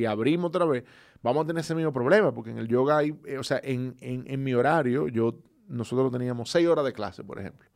abrimos 0.07 0.49
otra 0.49 0.65
vez, 0.65 0.85
vamos 1.25 1.43
a 1.43 1.47
tener 1.49 1.63
ese 1.63 1.75
mismo 1.75 1.93
problema, 1.93 2.33
porque 2.33 2.51
en 2.51 2.59
el 2.59 2.69
yoga 2.69 2.99
hay, 2.99 3.19
eh, 3.27 3.37
o 3.37 3.43
sea, 3.43 3.61
en, 3.65 3.97
en, 4.01 4.23
en 4.29 4.45
mi 4.45 4.55
horario, 4.55 5.09
yo, 5.09 5.41
nosotros 5.67 6.13
teníamos 6.13 6.51
seis 6.53 6.69
horas 6.69 6.85
de 6.85 6.93
clase, 6.93 7.25
por 7.25 7.41
ejemplo. 7.41 7.72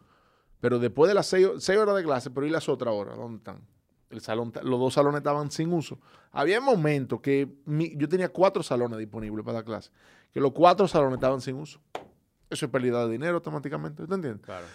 Pero 0.61 0.79
después 0.79 1.09
de 1.09 1.15
las 1.15 1.27
seis, 1.27 1.47
horas 1.71 1.97
de 1.97 2.05
clase, 2.05 2.31
pero 2.31 2.47
¿y 2.47 2.51
las 2.51 2.69
otras 2.69 2.95
horas? 2.95 3.17
¿Dónde 3.17 3.39
están? 3.39 3.61
El 4.11 4.21
salón, 4.21 4.53
los 4.63 4.79
dos 4.79 4.95
salones 4.95 5.19
estaban 5.19 5.51
sin 5.51 5.73
uso. 5.73 5.99
Había 6.33 6.61
momentos 6.61 7.21
que 7.21 7.49
yo 7.67 8.09
tenía 8.09 8.29
cuatro 8.29 8.63
salones 8.63 8.99
disponibles 8.99 9.45
para 9.45 9.59
la 9.59 9.65
clase, 9.65 9.91
que 10.33 10.41
los 10.41 10.53
cuatro 10.53 10.87
salones 10.87 11.17
estaban 11.17 11.41
sin 11.41 11.57
uso. 11.57 11.81
Eso 12.49 12.67
es 12.67 12.73
pérdida 12.73 13.05
de 13.05 13.13
dinero 13.13 13.35
automáticamente, 13.37 14.07
¿te 14.07 14.15
entiendes? 14.15 14.45
Claro. 14.45 14.67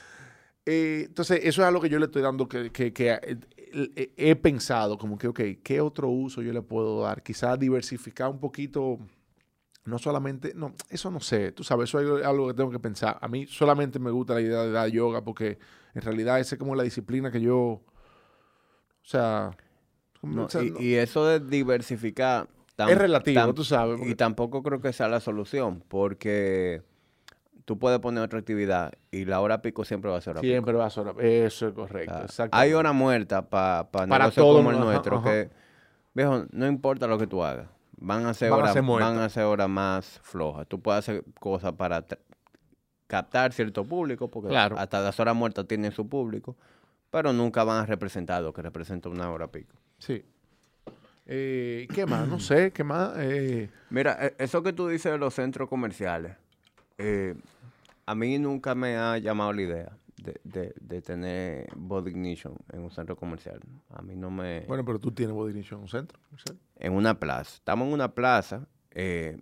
Eh, 0.65 1.05
entonces, 1.07 1.39
eso 1.43 1.61
es 1.61 1.67
algo 1.67 1.81
que 1.81 1.89
yo 1.89 1.97
le 1.97 2.05
estoy 2.05 2.21
dando 2.21 2.47
que, 2.47 2.71
que, 2.71 2.93
que 2.93 3.11
eh, 3.11 3.37
eh, 3.73 4.13
he 4.17 4.35
pensado, 4.35 4.97
como 4.97 5.17
que, 5.17 5.27
ok, 5.27 5.39
¿qué 5.63 5.81
otro 5.81 6.09
uso 6.09 6.41
yo 6.41 6.53
le 6.53 6.61
puedo 6.61 7.01
dar? 7.01 7.23
Quizás 7.23 7.57
diversificar 7.57 8.29
un 8.29 8.39
poquito 8.39 8.99
no 9.85 9.97
solamente, 9.97 10.53
no, 10.55 10.73
eso 10.89 11.09
no 11.09 11.19
sé, 11.19 11.51
tú 11.51 11.63
sabes, 11.63 11.89
eso 11.89 12.19
es 12.19 12.25
algo 12.25 12.47
que 12.47 12.53
tengo 12.53 12.69
que 12.69 12.79
pensar. 12.79 13.17
A 13.19 13.27
mí 13.27 13.47
solamente 13.47 13.99
me 13.99 14.11
gusta 14.11 14.35
la 14.35 14.41
idea 14.41 14.61
de 14.61 14.71
dar 14.71 14.89
yoga 14.89 15.23
porque 15.23 15.57
en 15.93 16.01
realidad 16.01 16.39
esa 16.39 16.55
es 16.55 16.59
como 16.59 16.75
la 16.75 16.83
disciplina 16.83 17.31
que 17.31 17.41
yo, 17.41 17.57
o 17.57 17.83
sea... 19.01 19.51
y, 20.79 20.93
eso 20.93 21.25
de 21.25 21.39
diversificar... 21.39 22.47
es 22.77 22.97
relativo, 22.97 23.53
tú 23.53 23.63
sabes. 23.63 23.99
Y 24.07 24.15
tampoco 24.15 24.61
creo 24.61 24.81
que 24.81 24.93
sea 24.93 25.07
la 25.07 25.19
solución 25.19 25.83
porque 25.87 26.83
tú 27.65 27.79
puedes 27.79 27.99
poner 27.99 28.23
otra 28.23 28.37
actividad 28.37 28.93
y 29.09 29.25
la 29.25 29.41
hora 29.41 29.63
pico 29.63 29.83
siempre 29.83 30.11
va 30.11 30.17
a 30.17 30.21
ser 30.21 30.31
hora 30.31 30.41
siempre 30.41 30.73
va 30.73 30.85
a 30.85 30.89
ser 30.89 31.07
hora 31.07 31.23
Eso 31.23 31.67
es 31.69 31.73
correcto. 31.73 32.25
hay 32.51 32.73
hora 32.73 32.93
muerta 32.93 33.49
para 33.49 34.05
negocios 34.05 34.45
como 34.45 34.71
el 34.71 34.79
nuestro 34.79 35.23
que, 35.23 35.49
viejo, 36.13 36.45
no 36.51 36.67
importa 36.67 37.07
lo 37.07 37.17
que 37.17 37.25
tú 37.25 37.43
hagas 37.43 37.67
van 38.01 38.25
a 38.25 38.33
ser 38.33 38.51
horas 38.51 38.75
van 38.75 39.19
a 39.19 39.29
ser 39.29 39.43
horas 39.43 39.69
más 39.69 40.19
flojas. 40.23 40.67
Tú 40.67 40.81
puedes 40.81 40.99
hacer 40.99 41.23
cosas 41.39 41.73
para 41.73 42.03
captar 43.07 43.53
cierto 43.53 43.85
público, 43.85 44.29
porque 44.29 44.55
hasta 44.55 45.01
las 45.01 45.19
horas 45.19 45.35
muertas 45.35 45.67
tienen 45.67 45.91
su 45.91 46.09
público, 46.09 46.57
pero 47.09 47.31
nunca 47.31 47.63
van 47.63 47.83
a 47.83 47.85
representar 47.85 48.41
lo 48.41 48.53
que 48.53 48.61
representa 48.61 49.07
una 49.07 49.29
hora 49.31 49.47
pico. 49.47 49.75
Sí. 49.99 50.23
Eh, 51.27 51.87
¿Qué 51.93 52.05
más? 52.05 52.27
No 52.27 52.39
sé, 52.39 52.71
¿qué 52.71 52.83
más? 52.83 53.13
Eh, 53.17 53.69
Mira, 53.89 54.17
e, 54.19 54.35
eso 54.39 54.63
que 54.63 54.73
tú 54.73 54.87
dices 54.87 55.11
de 55.11 55.17
los 55.17 55.35
centros 55.35 55.69
comerciales, 55.69 56.35
eh, 56.97 57.35
a 58.05 58.15
mí 58.15 58.39
nunca 58.39 58.73
me 58.73 58.97
ha 58.97 59.17
llamado 59.19 59.53
la 59.53 59.61
idea 59.61 59.97
de, 60.17 60.73
de, 60.79 61.01
tener 61.01 61.67
Body 61.75 62.11
Ignition 62.11 62.55
en 62.71 62.81
un 62.81 62.91
centro 62.91 63.15
comercial. 63.15 63.59
A 63.89 64.01
mí 64.01 64.15
no 64.15 64.31
me... 64.31 64.61
Bueno, 64.61 64.83
pero 64.83 64.99
tú 64.99 65.11
tienes 65.11 65.35
Body 65.35 65.51
Ignition 65.51 65.79
en 65.79 65.83
un 65.83 65.89
centro 65.89 66.19
En 66.81 66.93
una 66.93 67.19
plaza. 67.19 67.55
Estamos 67.55 67.87
en 67.87 67.93
una 67.93 68.13
plaza. 68.13 68.67
Eh, 68.91 69.39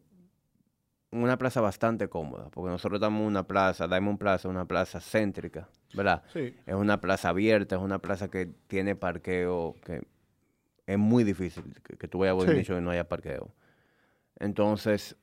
una 1.12 1.38
plaza 1.38 1.60
bastante 1.62 2.08
cómoda, 2.08 2.50
porque 2.52 2.70
nosotros 2.70 3.00
estamos 3.00 3.22
en 3.22 3.28
una 3.28 3.48
plaza, 3.48 3.88
Diamond 3.88 4.20
Plaza, 4.20 4.48
una 4.48 4.66
plaza 4.66 5.00
céntrica, 5.00 5.68
¿verdad? 5.96 6.22
Sí. 6.32 6.54
Es 6.68 6.76
una 6.76 7.02
plaza 7.02 7.30
abierta, 7.30 7.78
es 7.78 7.82
una 7.82 7.98
plaza 8.00 8.30
que 8.30 8.46
tiene 8.68 8.96
parqueo, 8.96 9.76
que 9.84 10.04
es 10.86 10.98
muy 11.00 11.24
difícil 11.24 11.64
que, 11.84 11.98
que 11.98 12.08
tú 12.08 12.20
vayas 12.20 12.34
a 12.34 12.36
Body 12.36 12.64
Sí. 12.64 12.74
Y 12.74 12.82
no 12.82 12.92
haya 12.92 13.08
parqueo. 13.08 13.52
Entonces, 14.38 15.18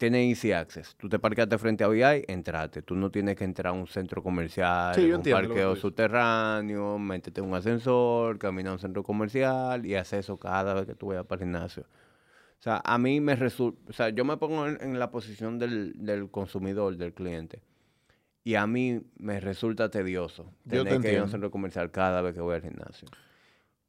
tiene 0.00 0.26
Easy 0.30 0.50
Access. 0.50 0.96
Tú 0.96 1.10
te 1.10 1.18
parqueaste 1.18 1.58
frente 1.58 1.84
a 1.84 1.88
VI, 1.88 2.24
entrate. 2.26 2.80
Tú 2.80 2.96
no 2.96 3.10
tienes 3.10 3.36
que 3.36 3.44
entrar 3.44 3.74
a 3.74 3.76
un 3.76 3.86
centro 3.86 4.22
comercial, 4.22 4.94
Sí, 4.94 5.02
un 5.02 5.16
entiendo 5.16 5.46
parqueo 5.46 5.76
subterráneo, 5.76 6.98
métete 6.98 7.42
en 7.42 7.48
un 7.48 7.54
ascensor, 7.54 8.38
camina 8.38 8.70
a 8.70 8.72
un 8.72 8.78
centro 8.78 9.02
comercial 9.02 9.84
y 9.84 9.94
haces 9.96 10.20
eso 10.20 10.38
cada 10.38 10.72
vez 10.72 10.86
que 10.86 10.94
tú 10.94 11.08
vayas 11.08 11.26
para 11.26 11.42
el 11.42 11.48
gimnasio. 11.48 11.82
O 11.82 12.62
sea, 12.62 12.80
a 12.82 12.96
mí 12.96 13.20
me 13.20 13.36
resulta, 13.36 13.78
o 13.90 13.92
sea, 13.92 14.08
yo 14.08 14.24
me 14.24 14.38
pongo 14.38 14.66
en, 14.66 14.78
en 14.80 14.98
la 14.98 15.10
posición 15.10 15.58
del, 15.58 15.92
del 15.96 16.30
consumidor, 16.30 16.96
del 16.96 17.12
cliente. 17.12 17.60
Y 18.42 18.54
a 18.54 18.66
mí 18.66 19.02
me 19.18 19.38
resulta 19.38 19.90
tedioso 19.90 20.50
Yo 20.64 20.82
tener 20.82 21.02
te 21.02 21.08
que 21.08 21.12
ir 21.12 21.18
a 21.18 21.24
un 21.24 21.30
centro 21.30 21.50
comercial 21.50 21.90
cada 21.90 22.22
vez 22.22 22.34
que 22.34 22.40
voy 22.40 22.54
al 22.54 22.62
gimnasio. 22.62 23.06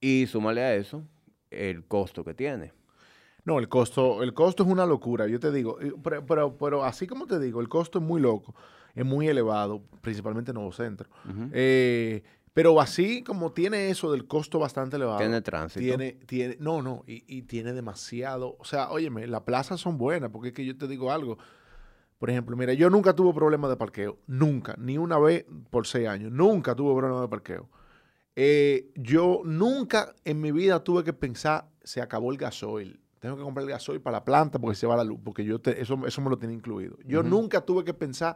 Y 0.02 0.28
súmale 0.28 0.62
a 0.62 0.76
eso 0.76 1.06
el 1.52 1.86
costo 1.86 2.26
que 2.26 2.34
tiene. 2.34 2.74
No, 3.45 3.60
el 3.60 3.67
costo, 3.69 4.23
el 4.23 4.34
costo 4.34 4.63
es 4.63 4.69
una 4.69 4.86
locura, 4.86 5.27
yo 5.27 5.39
te 5.39 5.51
digo, 5.51 5.80
eh, 5.82 5.93
pero, 6.04 6.25
pero, 6.25 6.58
pero 6.58 6.84
así 6.84 7.08
como 7.08 7.25
te 7.25 7.39
digo, 7.39 7.62
el 7.62 7.69
costo 7.69 7.99
es 7.99 8.06
muy 8.06 8.21
loco, 8.21 8.56
es 8.93 9.06
muy 9.06 9.27
elevado, 9.27 9.82
principalmente 10.01 10.51
en 10.51 10.56
Nuevo 10.56 10.71
Centro. 10.71 11.10
Eh, 11.51 12.23
pero 12.54 12.80
así 12.82 13.23
como 13.23 13.54
tiene 13.54 13.89
eso 13.89 14.12
del 14.12 14.27
costo 14.27 14.60
bastante 14.60 14.97
elevado. 14.97 15.19
Tiene 15.19 15.41
tránsito. 15.41 15.80
Tiene, 15.80 16.13
tiene, 16.25 16.58
no, 16.60 16.82
no, 16.82 17.04
y, 17.08 17.23
y 17.27 17.43
tiene 17.43 17.73
demasiado. 17.73 18.58
O 18.60 18.65
sea, 18.65 18.91
óyeme, 18.91 19.25
las 19.25 19.41
plazas 19.41 19.80
son 19.80 19.97
buenas, 19.97 20.30
porque 20.32 20.49
es 20.49 20.54
que 20.54 20.65
yo 20.65 20.77
te 20.77 20.88
digo 20.88 21.12
algo. 21.12 21.38
Por 22.19 22.30
ejemplo, 22.30 22.56
mira, 22.56 22.73
yo 22.73 22.89
nunca 22.91 23.15
tuve 23.15 23.34
problema 23.34 23.67
de 23.67 23.77
parqueo. 23.77 24.19
Nunca, 24.27 24.75
ni 24.77 24.97
una 24.99 25.17
vez 25.17 25.45
por 25.71 25.88
seis 25.88 26.08
años. 26.08 26.32
Nunca 26.32 26.75
tuve 26.75 26.93
problema 26.95 27.21
de 27.21 27.27
parqueo. 27.27 27.69
Eh, 28.36 28.91
yo 28.95 29.41
nunca 29.43 30.13
en 30.23 30.39
mi 30.39 30.51
vida 30.51 30.84
tuve 30.84 31.04
que 31.04 31.13
pensar, 31.13 31.67
se 31.84 32.01
acabó 32.01 32.32
el 32.32 32.38
gasoil. 32.38 32.99
Tengo 33.21 33.38
que 33.38 33.43
comprar 33.43 33.63
el 33.63 33.69
gasoil 33.69 34.01
para 34.01 34.17
la 34.17 34.25
planta 34.25 34.57
porque 34.57 34.75
se 34.75 34.88
va 34.88 34.97
la 34.97 35.03
luz, 35.03 35.19
porque 35.23 35.45
yo 35.45 35.60
te- 35.62 35.79
eso, 35.79 35.95
eso 36.07 36.21
me 36.21 36.29
lo 36.31 36.38
tenía 36.39 36.55
incluido. 36.55 36.97
Yo 37.05 37.21
nunca 37.21 37.62
tuve 37.62 37.84
que 37.84 37.93
pensar, 37.93 38.36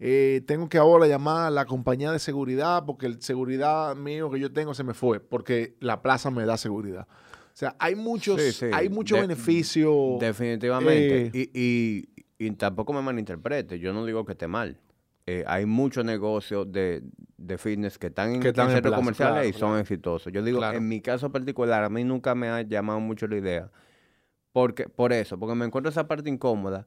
eh, 0.00 0.40
tengo 0.46 0.70
que 0.70 0.78
ahora 0.78 1.06
llamar 1.06 1.48
a 1.48 1.50
la 1.50 1.66
compañía 1.66 2.10
de 2.10 2.18
seguridad 2.18 2.84
porque 2.86 3.04
el 3.04 3.20
seguridad 3.20 3.94
mío 3.94 4.30
que 4.30 4.40
yo 4.40 4.50
tengo 4.50 4.72
se 4.72 4.84
me 4.84 4.94
fue, 4.94 5.20
porque 5.20 5.76
la 5.80 6.00
plaza 6.00 6.30
me 6.30 6.46
da 6.46 6.56
seguridad. 6.56 7.06
O 7.08 7.54
sea, 7.54 7.76
hay 7.78 7.94
muchos, 7.94 8.40
Sí, 8.40 8.52
sí. 8.52 8.66
hay 8.72 8.88
mucho 8.88 9.16
De- 9.16 9.20
beneficio. 9.20 10.16
Definitivamente. 10.18 11.26
eh, 11.26 11.30
y, 11.34 11.50
y- 11.60 12.46
y 12.46 12.50
tampoco 12.52 12.94
me 12.94 13.02
malinterprete. 13.02 13.78
Yo 13.78 13.92
no 13.92 14.06
digo 14.06 14.24
que 14.24 14.32
esté 14.32 14.48
mal. 14.48 14.78
Eh, 15.26 15.44
hay 15.46 15.66
muchos 15.66 16.06
negocios 16.06 16.72
de, 16.72 17.02
de 17.36 17.58
fitness 17.58 17.98
que 17.98 18.06
están 18.06 18.32
en, 18.36 18.40
Que 18.40 18.48
están 18.48 18.64
en 18.64 18.70
en 18.70 18.76
centros 18.76 18.90
plaza, 18.92 19.00
comerciales 19.02 19.34
claro, 19.34 19.48
y 19.48 19.52
son 19.52 19.68
claro. 19.68 19.78
exitosos. 19.80 20.32
Yo 20.32 20.42
digo, 20.42 20.58
Claro. 20.58 20.78
en 20.78 20.88
mi 20.88 21.02
caso 21.02 21.30
particular, 21.30 21.84
a 21.84 21.90
mí 21.90 22.02
nunca 22.02 22.34
me 22.34 22.48
ha 22.48 22.62
llamado 22.62 22.98
mucho 22.98 23.26
la 23.28 23.36
idea. 23.36 23.70
Porque, 24.52 24.88
por 24.88 25.12
eso, 25.12 25.38
porque 25.38 25.54
me 25.54 25.64
encuentro 25.64 25.90
esa 25.90 26.06
parte 26.06 26.28
incómoda 26.28 26.86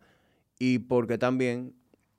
y 0.59 0.79
porque 0.79 1.17
también 1.17 1.73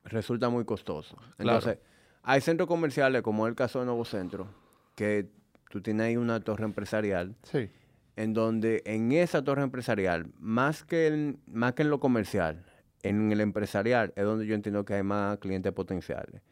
resulta 0.05 0.49
muy 0.49 0.65
costoso. 0.65 1.17
Claro. 1.37 1.59
Entonces, 1.59 1.79
hay 2.23 2.41
centros 2.41 2.69
comerciales, 2.69 3.23
como 3.23 3.47
el 3.47 3.55
caso 3.55 3.79
de 3.79 3.87
Nuevo 3.87 4.05
Centro, 4.05 4.49
que 4.95 5.29
tú 5.71 5.81
tienes 5.81 6.07
ahí 6.07 6.17
una 6.17 6.41
torre 6.41 6.65
empresarial 6.65 7.37
sí. 7.43 7.69
en 8.17 8.35
donde 8.35 8.83
en 8.85 9.13
esa 9.13 9.45
torre 9.45 9.63
empresarial, 9.63 10.27
más 10.39 10.83
que, 10.83 11.07
en, 11.07 11.41
más 11.47 11.75
que 11.75 11.83
en 11.83 11.91
lo 11.91 12.01
comercial, 12.01 12.65
en 13.03 13.31
el 13.31 13.41
empresarial 13.41 14.13
es 14.17 14.25
donde 14.25 14.47
yo 14.47 14.55
entiendo 14.55 14.85
que 14.85 14.95
hay 14.95 15.03
más 15.03 15.39
clientes 15.39 15.73
potenciales. 15.73 16.43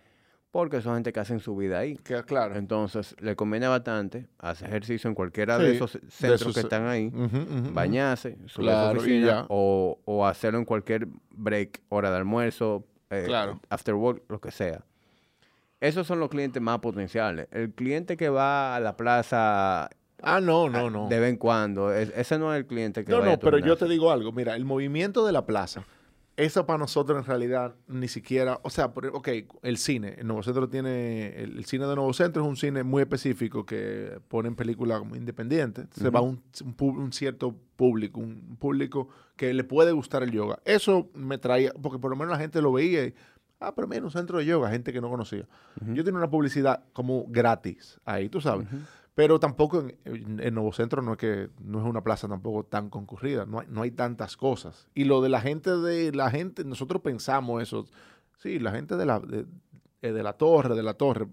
Porque 0.55 0.81
son 0.81 0.95
gente 0.95 1.13
que 1.13 1.19
hacen 1.19 1.41
su 1.41 1.57
vida 1.57 1.81
ahí. 1.81 1.97
Claro. 2.27 2.55
Entonces, 2.55 3.17
le 3.19 3.35
conviene 3.35 3.67
bastante 3.67 4.29
hacer 4.39 4.69
ejercicio 4.69 5.09
en 5.09 5.15
cualquiera 5.17 5.59
de 5.59 5.75
esos 5.75 5.95
de 5.95 6.01
centros 6.09 6.43
esos- 6.43 6.55
que 6.55 6.61
están 6.61 6.87
ahí, 6.87 7.09
ujú. 7.09 7.73
bañarse, 7.73 8.39
subir 8.47 8.71
a 8.71 8.73
Claro, 8.75 9.01
su 9.01 9.07
y 9.09 9.15
oficina, 9.25 9.47
o, 9.49 9.99
o 10.05 10.25
hacerlo 10.25 10.61
en 10.61 10.65
cualquier 10.65 11.09
break, 11.33 11.81
hora 11.89 12.13
de 12.13 12.19
almuerzo, 12.19 12.85
eh, 13.11 13.25
Claro. 13.27 13.61
after 13.69 13.95
work, 13.95 14.23
lo 14.29 14.41
que 14.41 14.53
sea. 14.53 14.85
Esos 15.81 16.07
son 16.07 16.21
los 16.21 16.29
clientes 16.29 16.63
más 16.63 16.79
potenciales. 16.79 17.49
El 17.51 17.73
cliente 17.73 18.17
que 18.17 18.29
va 18.29 18.77
a 18.77 18.81
la 18.81 18.97
plaza 18.97 19.91
Ah, 20.23 20.41
no, 20.41 20.69
no, 20.71 20.89
no. 20.89 21.09
De 21.09 21.19
vez 21.19 21.31
en 21.31 21.37
cuando. 21.37 21.93
Es- 21.93 22.13
ese 22.17 22.39
no 22.39 22.55
es 22.55 22.59
el 22.61 22.67
cliente 22.67 23.05
que 23.05 23.11
No, 23.11 23.19
vaya 23.19 23.31
a 23.33 23.35
no, 23.35 23.39
tu 23.41 23.45
pero 23.47 23.59
yo 23.59 23.77
te 23.77 23.87
digo 23.87 24.13
algo. 24.13 24.31
Mira, 24.31 24.55
el 24.55 24.65
movimiento 24.65 25.27
de 25.27 25.33
la 25.33 25.45
plaza, 25.45 25.85
eso 26.37 26.67
para 26.67 26.79
nosotros 26.79 27.19
en 27.19 27.25
realidad 27.25 27.75
ni 27.87 28.09
siquiera, 28.09 28.59
o 28.63 28.71
sea, 28.71 28.93
por- 28.93 29.07
ok, 29.07 29.29
el 29.63 29.77
cine, 29.79 30.15
el 30.19 30.27
Nuevo 30.27 30.43
Centro 30.43 30.69
tiene, 30.69 31.29
el, 31.43 31.59
el 31.59 31.65
cine 31.65 31.87
de 31.87 31.95
Nuevo 31.95 32.13
Centro 32.13 32.43
es 32.43 32.49
un 32.49 32.57
cine 32.57 32.83
muy 32.83 33.03
específico 33.03 33.65
que 33.65 34.19
ponen 34.29 34.55
películas 34.57 34.99
como 34.99 35.15
independientes, 35.17 35.87
se 35.95 36.11
va 36.11 36.21
un, 36.21 36.43
un 36.81 37.13
cierto 37.13 37.55
público, 37.77 38.21
un 38.21 38.57
público 38.59 39.09
que 39.37 39.55
le 39.55 39.65
puede 39.65 39.93
gustar 39.93 40.23
el 40.23 40.31
yoga. 40.33 40.59
Eso 40.65 41.11
me 41.15 41.39
traía, 41.39 41.73
porque 41.81 41.99
por 41.99 42.11
lo 42.11 42.17
menos 42.17 42.33
la 42.33 42.39
gente 42.39 42.61
lo 42.63 42.73
veía 42.73 43.05
y, 43.07 43.15
ah, 43.61 43.75
pero 43.75 43.87
mira, 43.89 44.03
un 44.05 44.11
centro 44.11 44.39
de 44.39 44.45
yoga, 44.45 44.71
gente 44.71 44.93
que 44.93 45.01
no 45.01 45.09
conocía. 45.09 45.47
Yo 45.95 46.05
tenía 46.05 46.19
una 46.19 46.31
publicidad 46.31 46.85
como 46.93 47.27
gratis 47.29 48.01
ahí, 48.05 48.29
tú 48.29 48.41
sabes. 48.41 48.67
Pero 49.15 49.39
tampoco 49.39 49.81
en, 49.81 49.97
en, 50.05 50.41
en 50.41 50.55
Nuevo 50.55 50.73
Centro 50.73 51.01
no 51.01 51.13
es 51.13 51.19
que 51.19 51.49
no 51.63 51.79
es 51.81 51.85
una 51.87 52.03
plaza 52.03 52.27
tampoco 52.27 52.65
tan 52.65 52.91
concurrida, 52.91 53.47
no 53.47 53.61
hay, 53.61 53.67
no 53.71 53.83
hay 53.83 53.93
tantas 53.93 54.37
cosas. 54.37 54.89
Y 54.95 55.05
lo 55.05 55.21
de 55.23 55.29
la 55.29 55.41
gente 55.41 55.71
de 55.77 56.13
la 56.13 56.31
gente, 56.31 56.65
nosotros 56.65 57.01
pensamos 57.01 57.63
eso, 57.63 57.87
sí, 58.39 58.59
la 58.59 58.73
gente 58.73 58.97
de 58.97 59.07
la 59.07 59.21
de, 59.21 59.47
eh, 60.03 60.13
de 60.13 60.23
la 60.25 60.33
torre, 60.33 60.75
de 60.75 60.83
la 60.83 60.95
torre, 60.95 61.29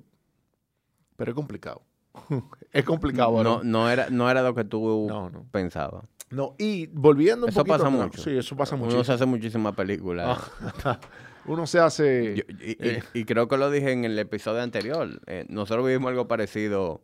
pero 1.16 1.32
es 1.32 1.36
complicado. 1.36 1.82
es 2.72 2.84
complicado. 2.86 3.44
No, 3.44 3.64
no, 3.64 3.90
era, 3.90 4.10
no 4.12 4.30
era 4.30 4.44
lo 4.44 4.54
que 4.54 4.64
tú 4.64 5.08
No, 5.10 5.30
no. 5.32 5.46
pensabas. 5.52 6.06
No, 6.30 6.56
y 6.60 6.86
volviendo 6.88 7.46
un 7.48 7.50
Eso 7.50 7.60
poquito 7.62 7.78
pasa 7.78 7.88
atrás, 7.88 8.06
mucho. 8.06 8.22
Sí, 8.22 8.38
eso 8.38 8.56
pasa 8.56 8.76
Uno 8.76 8.86
mucho. 8.86 9.04
se 9.04 9.12
hace 9.14 9.26
muchísimas 9.26 9.74
películas. 9.76 10.40
Uno 11.46 11.66
se 11.68 11.80
hace 11.80 12.36
Yo- 12.38 12.44
y, 12.64 12.72
y- 12.72 12.78
eh. 12.80 13.04
y 13.14 13.26
creo 13.26 13.48
que 13.48 13.58
lo 13.58 13.70
dije 13.72 13.92
en 13.92 14.06
el 14.06 14.18
episodio 14.20 14.62
anterior. 14.62 15.20
Eh, 15.26 15.46
nosotros 15.50 15.86
vivimos 15.86 16.10
algo 16.10 16.28
parecido 16.28 17.02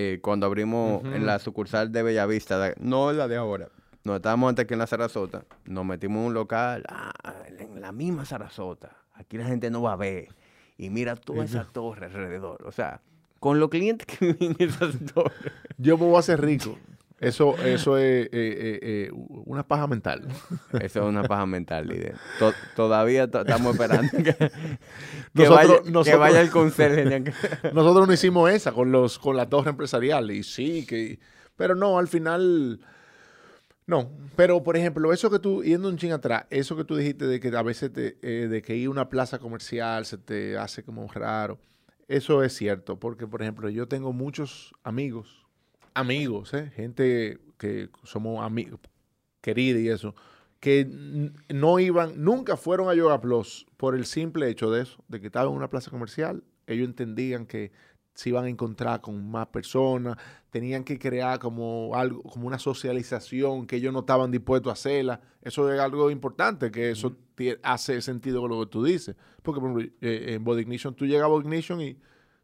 eh, 0.00 0.20
cuando 0.22 0.46
abrimos 0.46 1.02
en 1.04 1.26
la 1.26 1.40
sucursal 1.40 1.90
de 1.90 2.04
Bellavista. 2.04 2.72
no 2.78 3.12
la 3.12 3.26
de 3.26 3.34
ahora. 3.34 3.68
Nos 4.04 4.16
estábamos 4.16 4.48
antes 4.48 4.62
aquí 4.62 4.74
en 4.74 4.78
la 4.78 4.86
Sarasota. 4.86 5.44
Nos 5.64 5.84
metimos 5.84 6.20
en 6.20 6.26
un 6.26 6.34
local. 6.34 6.84
ah, 6.88 7.12
en 7.58 7.80
la 7.80 7.90
misma 7.90 8.24
Sarasota. 8.24 8.96
Aquí 9.14 9.36
la 9.36 9.44
gente 9.46 9.70
no 9.70 9.82
va 9.82 9.94
a 9.94 9.96
ver. 9.96 10.28
Y 10.76 10.90
mira 10.90 11.16
toda 11.16 11.44
esa 11.44 11.64
torre 11.64 12.06
alrededor. 12.06 12.62
O 12.64 12.70
sea, 12.70 13.00
con 13.40 13.58
los 13.58 13.70
clientes 13.70 14.06
que 14.06 14.32
viven 14.34 14.56
en 14.60 14.68
esas 14.68 14.94
torres. 15.12 15.52
yo 15.78 15.98
me 15.98 16.04
voy 16.04 16.14
a 16.14 16.20
hacer 16.20 16.40
rico. 16.40 16.78
Eso, 17.20 17.56
eso 17.64 17.96
es 17.98 18.26
eh, 18.26 18.28
eh, 18.32 18.78
eh, 18.82 19.10
una 19.12 19.66
paja 19.66 19.86
mental. 19.88 20.28
Eso 20.80 21.00
es 21.00 21.04
una 21.06 21.24
paja 21.24 21.46
mental, 21.46 21.88
líder. 21.88 22.14
To- 22.38 22.52
todavía 22.76 23.28
to- 23.28 23.40
estamos 23.40 23.72
esperando 23.72 24.10
que, 24.18 24.22
que 24.34 24.50
Nosotros- 25.34 25.82
vaya, 25.92 26.04
que 26.04 26.16
vaya 26.16 26.40
el 26.40 26.50
conserje. 26.50 27.24
Nosotros 27.74 28.06
no 28.06 28.12
hicimos 28.12 28.50
esa 28.52 28.70
con 28.72 28.92
los 28.92 29.18
con 29.18 29.36
la 29.36 29.48
torre 29.48 29.70
empresarial 29.70 30.30
y 30.30 30.44
sí 30.44 30.86
que 30.86 31.18
pero 31.56 31.74
no 31.74 31.98
al 31.98 32.06
final 32.06 32.78
no 33.86 34.10
pero 34.36 34.62
por 34.62 34.76
ejemplo 34.76 35.12
eso 35.12 35.28
que 35.30 35.38
tú 35.40 35.64
yendo 35.64 35.88
un 35.88 35.96
ching 35.96 36.12
atrás 36.12 36.44
eso 36.50 36.76
que 36.76 36.84
tú 36.84 36.94
dijiste 36.96 37.26
de 37.26 37.40
que 37.40 37.48
a 37.56 37.62
veces 37.62 37.92
te, 37.92 38.16
eh, 38.22 38.46
de 38.48 38.62
que 38.62 38.76
ir 38.76 38.86
a 38.86 38.90
una 38.90 39.08
plaza 39.08 39.38
comercial 39.40 40.04
se 40.06 40.18
te 40.18 40.56
hace 40.56 40.84
como 40.84 41.06
raro 41.08 41.58
eso 42.06 42.44
es 42.44 42.54
cierto 42.54 42.98
porque 43.00 43.26
por 43.26 43.42
ejemplo 43.42 43.68
yo 43.70 43.88
tengo 43.88 44.12
muchos 44.12 44.72
amigos 44.84 45.46
amigos 45.98 46.54
¿eh? 46.54 46.70
gente 46.74 47.38
que 47.58 47.90
somos 48.04 48.44
amigos 48.44 48.80
querida 49.40 49.78
y 49.80 49.88
eso 49.88 50.14
que 50.60 50.88
no 51.48 51.78
iban, 51.78 52.22
nunca 52.22 52.56
fueron 52.56 52.88
a 52.88 52.94
Yoga 52.94 53.20
Plus 53.20 53.66
por 53.76 53.94
el 53.94 54.06
simple 54.06 54.48
hecho 54.48 54.70
de 54.70 54.82
eso, 54.82 55.04
de 55.08 55.20
que 55.20 55.26
estaban 55.26 55.50
en 55.50 55.56
una 55.56 55.70
plaza 55.70 55.90
comercial. 55.90 56.42
Ellos 56.66 56.88
entendían 56.88 57.46
que 57.46 57.70
se 58.14 58.30
iban 58.30 58.46
a 58.46 58.48
encontrar 58.48 59.00
con 59.00 59.30
más 59.30 59.46
personas, 59.46 60.16
tenían 60.50 60.82
que 60.82 60.98
crear 60.98 61.38
como 61.38 61.94
algo, 61.94 62.22
como 62.24 62.48
una 62.48 62.58
socialización 62.58 63.68
que 63.68 63.76
ellos 63.76 63.92
no 63.92 64.00
estaban 64.00 64.32
dispuestos 64.32 64.70
a 64.70 64.72
hacerla. 64.72 65.20
Eso 65.40 65.72
es 65.72 65.78
algo 65.78 66.10
importante, 66.10 66.72
que 66.72 66.90
eso 66.90 67.16
hace 67.62 68.02
sentido 68.02 68.40
con 68.40 68.50
lo 68.50 68.60
que 68.60 68.66
tú 68.66 68.82
dices. 68.82 69.14
Porque, 69.42 69.60
por 69.60 69.70
ejemplo, 69.70 69.96
eh, 70.00 70.34
en 70.34 70.42
Body 70.42 70.62
Ignition, 70.62 70.94
tú 70.94 71.06
llegas 71.06 71.26
a 71.26 71.28
Body 71.28 71.44
Ignition 71.44 71.80
y 71.80 71.96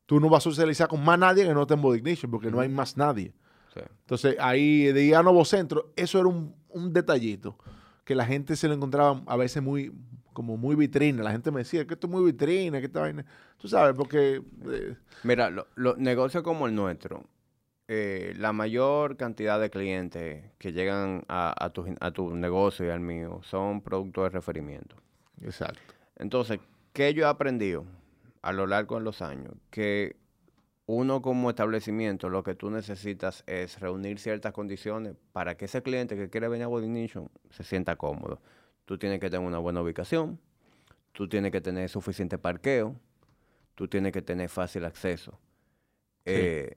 tú 0.06 0.20
no 0.20 0.28
vas 0.28 0.46
a 0.46 0.50
socializar 0.50 0.86
con 0.86 1.04
más 1.04 1.18
nadie 1.18 1.44
que 1.44 1.52
no 1.52 1.62
esté 1.62 1.74
en 1.74 1.82
Body 1.82 1.98
Ignition, 1.98 2.30
porque 2.30 2.52
no 2.52 2.60
hay 2.60 2.68
más 2.68 2.96
nadie. 2.96 3.34
Sí. 3.74 3.80
Entonces, 4.00 4.36
ahí 4.38 4.84
de 4.92 5.02
ir 5.04 5.16
a 5.16 5.22
Nuevo 5.22 5.44
Centro, 5.44 5.92
eso 5.96 6.18
era 6.20 6.28
un, 6.28 6.54
un 6.68 6.92
detallito 6.92 7.58
que 8.04 8.14
la 8.14 8.24
gente 8.24 8.54
se 8.56 8.68
lo 8.68 8.74
encontraba 8.74 9.22
a 9.26 9.36
veces 9.36 9.62
muy, 9.62 9.92
como 10.32 10.56
muy 10.56 10.76
vitrina. 10.76 11.22
La 11.22 11.32
gente 11.32 11.50
me 11.50 11.60
decía 11.60 11.86
que 11.86 11.94
esto 11.94 12.06
es 12.06 12.12
muy 12.12 12.24
vitrina, 12.24 12.78
que 12.80 12.86
esta 12.86 13.00
vaina. 13.00 13.24
Tú 13.58 13.66
sabes, 13.68 13.94
porque. 13.96 14.42
eh, 14.70 14.96
Mira, 15.24 15.50
lo- 15.50 15.66
los 15.74 15.98
negocios 15.98 16.42
como 16.42 16.66
el 16.66 16.74
nuestro, 16.74 17.24
eh, 17.88 18.34
la 18.38 18.52
mayor 18.52 19.16
cantidad 19.16 19.58
de 19.60 19.70
clientes 19.70 20.44
que 20.58 20.72
llegan 20.72 21.24
a, 21.28 21.54
a, 21.64 21.70
tu, 21.70 21.84
a 22.00 22.10
tu 22.12 22.34
negocio 22.36 22.86
y 22.86 22.90
al 22.90 23.00
mío 23.00 23.40
son 23.42 23.80
productos 23.80 24.24
de 24.24 24.30
referimiento. 24.30 24.96
Exacto. 25.42 25.80
Entonces, 26.16 26.60
¿qué 26.92 27.12
yo 27.14 27.24
he 27.24 27.28
aprendido 27.28 27.84
a 28.42 28.52
lo 28.52 28.66
largo 28.66 28.96
de 28.96 29.02
los 29.02 29.20
años? 29.22 29.54
Que 29.70 30.16
uno 30.86 31.22
como 31.22 31.50
establecimiento 31.50 32.28
lo 32.28 32.42
que 32.42 32.54
tú 32.54 32.70
necesitas 32.70 33.42
es 33.46 33.80
reunir 33.80 34.18
ciertas 34.18 34.52
condiciones 34.52 35.14
para 35.32 35.56
que 35.56 35.64
ese 35.64 35.82
cliente 35.82 36.16
que 36.16 36.28
quiere 36.28 36.48
venir 36.48 36.64
a 36.64 36.68
Body 36.68 36.88
Nation 36.88 37.30
se 37.50 37.64
sienta 37.64 37.96
cómodo. 37.96 38.40
Tú 38.84 38.98
tienes 38.98 39.18
que 39.18 39.30
tener 39.30 39.46
una 39.46 39.58
buena 39.58 39.80
ubicación, 39.80 40.38
tú 41.12 41.28
tienes 41.28 41.52
que 41.52 41.62
tener 41.62 41.88
suficiente 41.88 42.36
parqueo, 42.36 42.96
tú 43.74 43.88
tienes 43.88 44.12
que 44.12 44.20
tener 44.20 44.50
fácil 44.50 44.84
acceso. 44.84 45.38
Eh, 46.26 46.76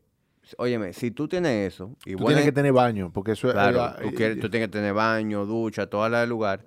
óyeme, 0.57 0.93
si 0.93 1.11
tú 1.11 1.27
tienes 1.27 1.73
eso... 1.73 1.95
Y 2.05 2.15
tú 2.15 2.25
tienes 2.25 2.45
que 2.45 2.53
tener 2.53 2.71
baño, 2.71 3.11
porque 3.11 3.33
eso 3.33 3.51
claro, 3.51 3.97
es... 3.99 4.11
Tú, 4.11 4.41
tú 4.41 4.49
tienes 4.49 4.69
que 4.69 4.71
tener 4.71 4.93
baño, 4.93 5.45
ducha, 5.45 5.87
toda 5.87 6.07
la 6.07 6.21
del 6.21 6.29
lugar. 6.29 6.63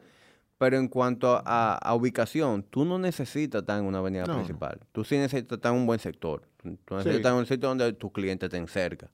Pero 0.59 0.77
en 0.77 0.89
cuanto 0.89 1.43
a, 1.43 1.95
ubicación, 1.95 2.63
tú 2.63 2.85
no 2.85 2.99
necesitas 2.99 3.63
estar 3.63 3.79
en 3.79 3.87
una 3.87 4.01
avenida 4.01 4.25
principal. 4.25 4.79
Tú 4.93 5.05
sí 5.05 5.17
necesitas 5.17 5.57
estar 5.57 5.73
en 5.73 5.79
un 5.79 5.87
buen 5.87 5.99
sector. 5.99 6.50
Tú 6.63 6.97
necesitas 6.97 7.33
en 7.33 7.39
un 7.39 7.47
sitio 7.47 7.69
donde 7.69 7.93
tus 7.93 8.13
clientes 8.13 8.47
estén 8.47 8.69
cerca. 8.69 9.09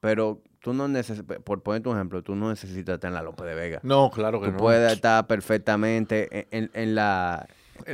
Pero 0.00 0.42
tú 0.60 0.74
no 0.74 0.86
necesitas, 0.86 1.38
por 1.38 1.62
ponerte 1.62 1.88
un 1.88 1.96
ejemplo, 1.96 2.22
tú 2.22 2.34
no 2.34 2.50
necesitas 2.50 2.96
estar 2.96 3.08
en 3.08 3.14
la 3.14 3.22
López 3.22 3.46
de 3.46 3.54
Vega. 3.54 3.80
No, 3.82 4.10
claro 4.10 4.40
que 4.40 4.48
no. 4.48 4.52
Tú 4.52 4.58
puedes 4.58 4.92
estar 4.92 5.26
perfectamente 5.26 6.46
en, 6.50 6.70
en, 6.74 6.94
la... 6.94 7.46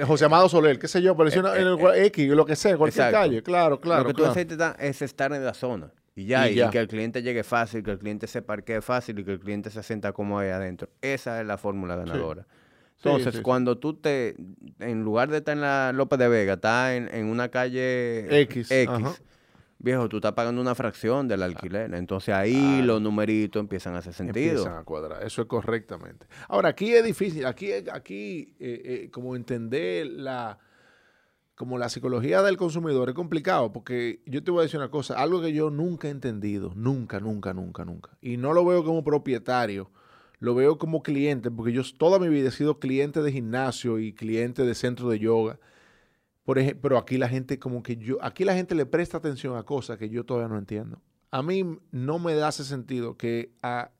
José 0.06 0.24
Amado 0.24 0.48
Soler, 0.48 0.78
qué 0.78 0.88
sé 0.88 1.02
yo, 1.02 1.16
pero 1.16 1.30
en 1.30 1.66
el 1.66 1.78
eh, 1.78 2.02
eh, 2.02 2.06
X, 2.06 2.28
lo 2.30 2.44
que 2.44 2.56
sea, 2.56 2.76
cualquier 2.76 3.12
calle, 3.12 3.42
claro, 3.42 3.80
claro. 3.80 4.02
Lo 4.02 4.08
que 4.08 4.14
tú 4.14 4.26
necesitas 4.26 4.74
es 4.78 5.02
estar 5.02 5.32
en 5.32 5.44
la 5.44 5.54
zona. 5.54 5.92
Y 6.16 6.26
ya, 6.26 6.50
y, 6.50 6.68
que 6.70 6.78
el 6.78 6.88
cliente 6.88 7.22
llegue 7.22 7.44
fácil, 7.44 7.82
que 7.82 7.92
el 7.92 7.98
cliente 7.98 8.26
se 8.26 8.42
parquee 8.42 8.80
fácil 8.80 9.18
y 9.20 9.24
que 9.24 9.32
el 9.32 9.40
cliente 9.40 9.70
se 9.70 9.82
sienta 9.82 10.12
como 10.12 10.38
ahí 10.38 10.50
adentro. 10.50 10.88
Esa 11.00 11.40
es 11.40 11.46
la 11.46 11.58
fórmula 11.58 11.96
ganadora. 11.96 12.46
Entonces, 13.02 13.40
cuando 13.40 13.78
tú 13.78 13.94
te, 13.94 14.36
en 14.78 15.02
lugar 15.02 15.30
de 15.30 15.38
estar 15.38 15.54
en 15.54 15.62
la 15.62 15.92
López 15.92 16.18
de 16.18 16.28
Vega, 16.28 16.54
estás 16.54 16.92
en, 16.92 17.24
una 17.26 17.48
calle 17.48 18.42
X, 18.42 18.68
viejo, 19.78 20.08
tú 20.10 20.18
estás 20.18 20.32
pagando 20.32 20.60
una 20.60 20.74
fracción 20.74 21.26
del 21.26 21.42
alquiler. 21.42 21.94
Entonces 21.94 22.34
ahí 22.34 22.82
los 22.82 23.00
numeritos 23.00 23.58
empiezan 23.58 23.94
a 23.94 23.98
hacer 23.98 24.12
sentido. 24.12 24.58
Empiezan 24.58 24.78
a 24.78 24.84
cuadrar, 24.84 25.22
eso 25.24 25.42
es 25.42 25.48
correctamente. 25.48 26.26
Ahora, 26.48 26.68
aquí 26.70 26.92
es 26.92 27.02
difícil, 27.02 27.46
aquí, 27.46 27.72
aquí 27.90 28.54
eh, 28.60 28.82
eh, 28.84 29.10
como 29.10 29.34
entender 29.34 30.06
la, 30.06 30.58
como 31.54 31.78
la 31.78 31.88
psicología 31.88 32.42
del 32.42 32.56
consumidor 32.56 33.08
es 33.08 33.14
complicado, 33.14 33.72
porque 33.72 34.22
yo 34.26 34.44
te 34.44 34.50
voy 34.50 34.60
a 34.60 34.62
decir 34.64 34.78
una 34.78 34.90
cosa, 34.90 35.14
algo 35.18 35.40
que 35.40 35.52
yo 35.52 35.70
nunca 35.70 36.08
he 36.08 36.10
entendido, 36.10 36.72
nunca, 36.74 37.18
nunca, 37.18 37.54
nunca, 37.54 37.84
nunca, 37.84 38.10
y 38.20 38.36
no 38.36 38.52
lo 38.52 38.64
veo 38.64 38.84
como 38.84 39.02
propietario, 39.02 39.90
lo 40.40 40.54
veo 40.54 40.78
como 40.78 41.02
cliente, 41.02 41.50
porque 41.50 41.72
yo 41.72 41.82
toda 41.96 42.18
mi 42.18 42.28
vida 42.28 42.48
he 42.48 42.52
sido 42.52 42.78
cliente 42.78 43.22
de 43.22 43.30
gimnasio 43.30 43.98
y 43.98 44.12
cliente 44.12 44.64
de 44.64 44.74
centro 44.74 45.08
de 45.10 45.18
yoga. 45.18 45.60
Por 46.44 46.58
ejemplo, 46.58 46.80
pero 46.82 46.98
aquí 46.98 47.18
la 47.18 47.28
gente 47.28 47.58
como 47.58 47.82
que 47.82 47.96
yo, 47.96 48.16
aquí 48.22 48.44
la 48.44 48.54
gente 48.54 48.74
le 48.74 48.86
presta 48.86 49.18
atención 49.18 49.56
a 49.56 49.62
cosas 49.62 49.98
que 49.98 50.08
yo 50.08 50.24
todavía 50.24 50.48
no 50.48 50.58
entiendo. 50.58 51.00
A 51.30 51.42
mí 51.42 51.78
no 51.92 52.18
me 52.18 52.32
hace 52.42 52.64
sentido 52.64 53.16
que 53.16 53.52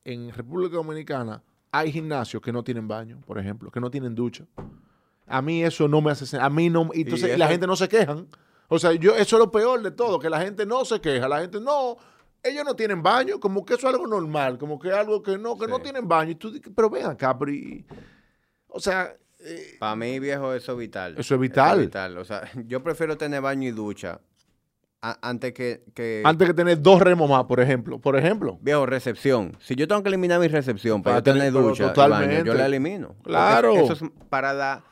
en 0.04 0.32
República 0.32 0.76
Dominicana 0.76 1.44
hay 1.70 1.92
gimnasios 1.92 2.42
que 2.42 2.52
no 2.52 2.64
tienen 2.64 2.88
baño, 2.88 3.20
por 3.26 3.38
ejemplo, 3.38 3.70
que 3.70 3.78
no 3.78 3.90
tienen 3.90 4.14
ducha. 4.14 4.46
A 5.26 5.42
mí 5.42 5.62
eso 5.62 5.86
no 5.86 6.00
me 6.00 6.10
hace 6.10 6.26
sentido. 6.26 6.46
A 6.46 6.50
mí 6.50 6.68
no, 6.70 6.90
entonces 6.92 7.38
la 7.38 7.46
gente 7.46 7.66
no 7.66 7.76
se 7.76 7.88
quejan. 7.88 8.26
O 8.68 8.78
sea, 8.78 8.92
yo, 8.94 9.14
eso 9.14 9.36
es 9.36 9.40
lo 9.40 9.50
peor 9.50 9.82
de 9.82 9.90
todo, 9.90 10.18
que 10.18 10.30
la 10.30 10.40
gente 10.40 10.64
no 10.64 10.84
se 10.84 11.00
queja. 11.00 11.28
La 11.28 11.40
gente, 11.40 11.60
no, 11.60 11.98
ellos 12.42 12.64
no 12.64 12.74
tienen 12.74 13.02
baño, 13.02 13.38
como 13.38 13.64
que 13.64 13.74
eso 13.74 13.88
es 13.88 13.94
algo 13.94 14.06
normal, 14.06 14.58
como 14.58 14.78
que 14.78 14.92
algo 14.92 15.22
que 15.22 15.38
no, 15.38 15.58
que 15.58 15.66
no 15.66 15.80
tienen 15.80 16.08
baño. 16.08 16.32
Y 16.32 16.34
tú, 16.36 16.52
pero 16.74 16.90
ven 16.90 17.06
acá, 17.06 17.36
pero 17.38 17.52
o 18.68 18.80
sea... 18.80 19.14
Eh, 19.42 19.76
Para 19.78 19.96
mí, 19.96 20.18
viejo, 20.18 20.52
eso 20.52 20.72
es 20.72 20.78
vital. 20.78 21.14
Eso 21.16 21.34
es 21.34 21.40
vital. 21.40 21.70
Eso 21.70 21.80
es 21.80 21.86
vital. 21.86 22.18
O 22.18 22.24
sea, 22.24 22.42
yo 22.66 22.82
prefiero 22.82 23.16
tener 23.16 23.40
baño 23.40 23.68
y 23.68 23.72
ducha 23.72 24.20
antes 25.00 25.54
que, 25.54 26.22
Antes 26.24 26.48
que 26.48 26.54
tener 26.54 26.80
dos 26.80 27.00
remos 27.00 27.28
más, 27.28 27.44
por 27.44 27.60
ejemplo. 27.60 27.98
Por 27.98 28.16
ejemplo. 28.16 28.58
Viejo, 28.60 28.84
recepción. 28.84 29.56
Si 29.60 29.74
yo 29.74 29.88
tengo 29.88 30.02
que 30.02 30.08
eliminar 30.08 30.40
mi 30.40 30.48
recepción 30.48 31.02
para, 31.02 31.22
tener, 31.22 31.52
ducha 31.52 31.92
baño, 31.92 32.44
yo 32.44 32.54
la 32.54 32.66
elimino. 32.66 33.14
Claro. 33.22 33.74
Eso 33.76 33.92
es 33.94 34.02
para 34.28 34.52
la, 34.52 34.82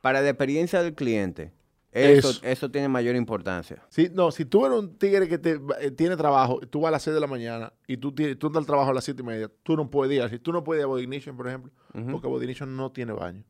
para 0.00 0.22
la 0.22 0.28
experiencia 0.28 0.82
del 0.82 0.94
cliente. 0.94 1.52
Eso, 1.92 2.40
eso, 2.42 2.70
tiene 2.70 2.88
mayor 2.88 3.14
importancia. 3.16 3.84
Si, 3.90 4.08
no, 4.08 4.30
si 4.30 4.46
tú 4.46 4.64
eres 4.64 4.78
un 4.78 4.96
tigre 4.96 5.28
que 5.28 5.36
te, 5.38 5.60
eh, 5.80 5.90
tiene 5.90 6.16
trabajo, 6.16 6.58
tú 6.60 6.80
vas 6.80 6.88
a 6.88 6.92
las 6.92 7.02
6 7.02 7.14
de 7.14 7.20
la 7.20 7.26
mañana 7.26 7.72
y 7.86 7.98
tú, 7.98 8.12
tienes, 8.14 8.38
tú 8.38 8.50
al 8.56 8.64
trabajo 8.64 8.90
a 8.90 8.94
las 8.94 9.04
7 9.04 9.20
y 9.20 9.24
media, 9.26 9.50
tú 9.62 9.76
no 9.76 9.90
puedes 9.90 10.16
ir. 10.16 10.26
Si 10.30 10.38
tú 10.38 10.52
no 10.52 10.64
puedes 10.64 10.80
ir 10.80 10.84
a 10.84 10.86
Body 10.86 11.02
Ignition, 11.02 11.36
por 11.36 11.48
ejemplo, 11.48 11.70
porque 12.10 12.26
Body 12.26 12.44
Ignition 12.44 12.74
no 12.74 12.92
tiene 12.92 13.12
baño. 13.12 13.44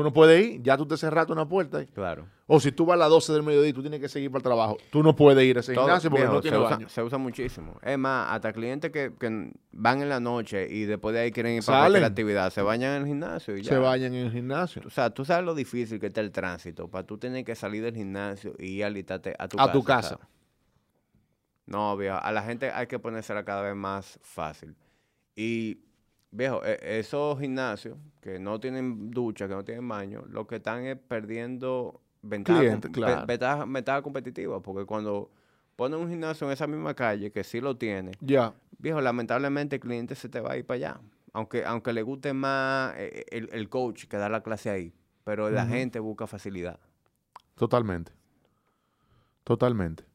Tú 0.00 0.04
no 0.04 0.14
puedes 0.14 0.42
ir, 0.42 0.62
ya 0.62 0.78
tú 0.78 0.86
te 0.86 0.96
cerraste 0.96 1.30
una 1.30 1.46
puerta. 1.46 1.84
Claro. 1.84 2.26
O 2.46 2.58
si 2.58 2.72
tú 2.72 2.86
vas 2.86 2.94
a 2.94 3.00
las 3.00 3.10
12 3.10 3.34
del 3.34 3.42
mediodía 3.42 3.68
y 3.68 3.72
tú 3.74 3.82
tienes 3.82 4.00
que 4.00 4.08
seguir 4.08 4.30
para 4.30 4.38
el 4.38 4.44
trabajo, 4.44 4.78
tú 4.90 5.02
no 5.02 5.14
puedes 5.14 5.44
ir 5.44 5.58
a 5.58 5.60
ese 5.60 5.74
gimnasio 5.74 6.08
porque 6.08 6.24
no 6.24 6.40
tiene 6.40 6.56
se 6.56 6.62
baño. 6.62 6.86
Usa, 6.86 6.88
se 6.88 7.02
usa 7.02 7.18
muchísimo. 7.18 7.78
Es 7.82 7.98
más, 7.98 8.32
hasta 8.32 8.50
clientes 8.54 8.90
que, 8.90 9.12
que, 9.20 9.52
van 9.72 10.00
en 10.00 10.08
la 10.08 10.18
noche 10.18 10.66
y 10.70 10.86
después 10.86 11.14
de 11.14 11.20
ahí 11.20 11.32
quieren 11.32 11.52
ir 11.52 11.62
para 11.62 11.90
la 11.90 12.06
actividad, 12.06 12.50
se 12.50 12.62
bañan 12.62 12.96
en 12.96 13.02
el 13.02 13.08
gimnasio 13.08 13.58
y 13.58 13.60
ya. 13.60 13.72
Se 13.72 13.78
bañan 13.78 14.14
en 14.14 14.24
el 14.24 14.32
gimnasio. 14.32 14.80
O 14.86 14.90
sea, 14.90 15.10
tú 15.10 15.26
sabes 15.26 15.44
lo 15.44 15.54
difícil 15.54 16.00
que 16.00 16.06
está 16.06 16.22
el 16.22 16.32
tránsito 16.32 16.88
para 16.88 17.06
tú 17.06 17.18
tener 17.18 17.44
que 17.44 17.54
salir 17.54 17.82
del 17.82 17.94
gimnasio 17.94 18.54
y 18.58 18.82
ir 18.82 18.84
a 18.84 18.88
a 18.88 19.18
tu 19.20 19.60
a 19.60 19.66
casa. 19.66 19.72
tu 19.72 19.84
casa. 19.84 20.18
No, 21.66 21.94
viejo, 21.98 22.16
a 22.22 22.32
la 22.32 22.42
gente 22.42 22.70
hay 22.70 22.86
que 22.86 22.98
ponérsela 22.98 23.44
cada 23.44 23.60
vez 23.60 23.76
más 23.76 24.18
fácil. 24.22 24.74
Y 25.36 25.89
Viejo, 26.32 26.64
e, 26.64 26.98
esos 26.98 27.38
gimnasios 27.40 27.98
que 28.20 28.38
no 28.38 28.60
tienen 28.60 29.10
ducha, 29.10 29.48
que 29.48 29.54
no 29.54 29.64
tienen 29.64 29.86
baño, 29.88 30.24
lo 30.28 30.46
que 30.46 30.56
están 30.56 30.84
es 30.84 30.96
perdiendo 30.96 32.00
ventaja, 32.22 33.64
ventaja, 33.66 34.02
competitiva, 34.02 34.60
porque 34.60 34.84
cuando 34.84 35.30
ponen 35.76 35.98
un 35.98 36.08
gimnasio 36.08 36.46
en 36.46 36.52
esa 36.52 36.66
misma 36.66 36.94
calle, 36.94 37.32
que 37.32 37.42
sí 37.42 37.60
lo 37.60 37.76
tiene, 37.76 38.12
ya. 38.20 38.54
viejo, 38.78 39.00
lamentablemente 39.00 39.76
el 39.76 39.80
cliente 39.80 40.14
se 40.14 40.28
te 40.28 40.40
va 40.40 40.52
a 40.52 40.56
ir 40.56 40.66
para 40.66 40.76
allá. 40.76 41.00
Aunque, 41.32 41.64
aunque 41.64 41.92
le 41.92 42.02
guste 42.02 42.32
más 42.32 42.92
eh, 42.96 43.24
el, 43.30 43.68
coach 43.68 44.06
que 44.06 44.16
da 44.16 44.28
la 44.28 44.42
clase 44.42 44.68
ahí, 44.68 44.92
pero 45.22 45.48
la 45.48 45.64
gente 45.64 46.00
busca 46.00 46.26
facilidad. 46.26 46.80
Totalmente. 47.54 48.12
Totalmente. 49.44 50.09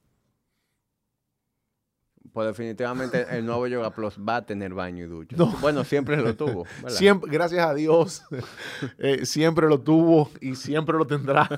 Pues 2.35 2.47
definitivamente 2.47 3.25
el 3.31 3.45
nuevo 3.45 3.65
Yoga 3.67 3.91
Plus 3.91 4.17
va 4.19 4.35
a 4.35 4.45
tener 4.45 4.73
baño 4.73 5.05
y 5.05 5.07
ducha. 5.07 5.37
Bueno, 5.61 5.85
siempre 5.85 6.17
lo 6.17 6.35
tuvo. 6.35 6.65
Siempre, 6.89 7.31
gracias 7.31 7.65
a 7.65 7.73
Dios, 7.73 8.23
eh, 8.99 9.25
siempre 9.25 9.69
lo 9.69 9.79
tuvo 9.79 10.29
y 10.41 10.55
siempre 10.55 10.97
lo 10.97 11.07
tendrá. 11.07 11.49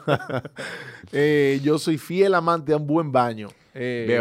Eh, 1.11 1.59
yo 1.63 1.79
soy 1.79 1.97
fiel 1.97 2.35
amante 2.35 2.73
a 2.73 2.77
un 2.77 2.85
buen 2.85 3.11
baño. 3.11 3.49
Eh, 3.73 4.19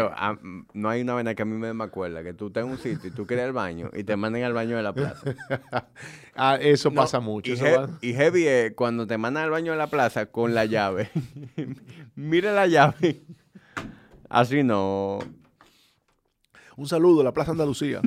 no 0.73 0.89
hay 0.89 1.01
una 1.01 1.13
vena 1.13 1.35
que 1.35 1.43
a 1.43 1.45
mí 1.45 1.53
me 1.53 1.83
acuerda 1.83 2.23
que 2.23 2.33
tú 2.33 2.47
estás 2.47 2.63
en 2.63 2.71
un 2.71 2.77
sitio 2.79 3.09
y 3.09 3.11
tú 3.11 3.27
quieres 3.27 3.45
el 3.45 3.53
baño 3.53 3.91
y 3.93 4.03
te 4.03 4.15
manden 4.15 4.43
al 4.43 4.53
baño 4.53 4.77
de 4.77 4.83
la 4.83 4.93
plaza. 4.93 5.35
ah, 6.35 6.57
eso 6.59 6.91
pasa 6.91 7.19
mucho. 7.19 7.51
Y, 8.01 8.13
heavy 8.13 8.47
es 8.47 8.73
cuando 8.73 9.05
te 9.05 9.19
mandan 9.19 9.43
al 9.43 9.51
baño 9.51 9.73
de 9.73 9.77
la 9.77 9.87
plaza 9.87 10.25
con 10.25 10.55
la 10.55 10.65
llave. 10.65 11.11
Mire 12.15 12.51
la 12.51 12.65
llave. 12.65 13.21
Así 14.27 14.63
no. 14.63 15.19
Un 16.77 16.87
saludo 16.87 17.21
a 17.21 17.23
la 17.25 17.33
Plaza 17.33 17.51
Andalucía. 17.51 18.01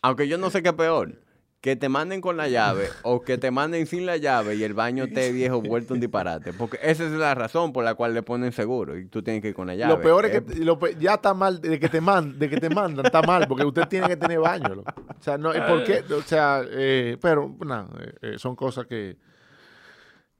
Aunque 0.00 0.28
yo 0.28 0.38
no 0.38 0.50
sé 0.50 0.62
qué 0.62 0.68
es 0.68 0.74
peor. 0.74 1.20
Que 1.60 1.74
te 1.74 1.88
manden 1.88 2.20
con 2.20 2.36
la 2.36 2.48
llave 2.48 2.88
o 3.02 3.22
que 3.22 3.38
te 3.38 3.50
manden 3.50 3.88
sin 3.88 4.06
la 4.06 4.16
llave 4.18 4.54
y 4.54 4.62
el 4.62 4.72
baño 4.72 5.04
esté 5.04 5.32
viejo 5.32 5.60
vuelto 5.60 5.94
un 5.94 6.00
disparate. 6.00 6.52
Porque 6.52 6.78
esa 6.80 7.04
es 7.04 7.10
la 7.10 7.34
razón 7.34 7.72
por 7.72 7.82
la 7.82 7.94
cual 7.94 8.14
le 8.14 8.22
ponen 8.22 8.52
seguro 8.52 8.96
y 8.96 9.06
tú 9.06 9.24
tienes 9.24 9.42
que 9.42 9.48
ir 9.48 9.54
con 9.54 9.66
la 9.66 9.74
llave. 9.74 9.92
Lo 9.92 10.00
peor 10.00 10.26
es 10.26 10.42
que 10.42 10.96
ya 11.00 11.14
está 11.14 11.34
mal 11.34 11.60
de 11.60 11.80
que 11.80 11.88
te 11.88 12.00
mandan, 12.00 12.38
de 12.38 12.48
que 12.48 12.58
te 12.58 12.70
mandan, 12.70 13.06
está 13.06 13.20
mal 13.22 13.48
porque 13.48 13.64
usted 13.64 13.88
tiene 13.88 14.06
que 14.06 14.16
tener 14.16 14.38
baño. 14.38 14.84
O 14.86 15.22
sea, 15.22 15.36
no, 15.36 15.52
¿por 15.52 15.82
qué? 15.82 16.04
O 16.14 16.22
sea, 16.22 16.62
eh, 16.70 17.18
pero 17.20 17.56
nada, 17.66 17.88
eh, 18.00 18.12
eh, 18.22 18.38
son 18.38 18.54
cosas 18.54 18.86
que 18.86 19.16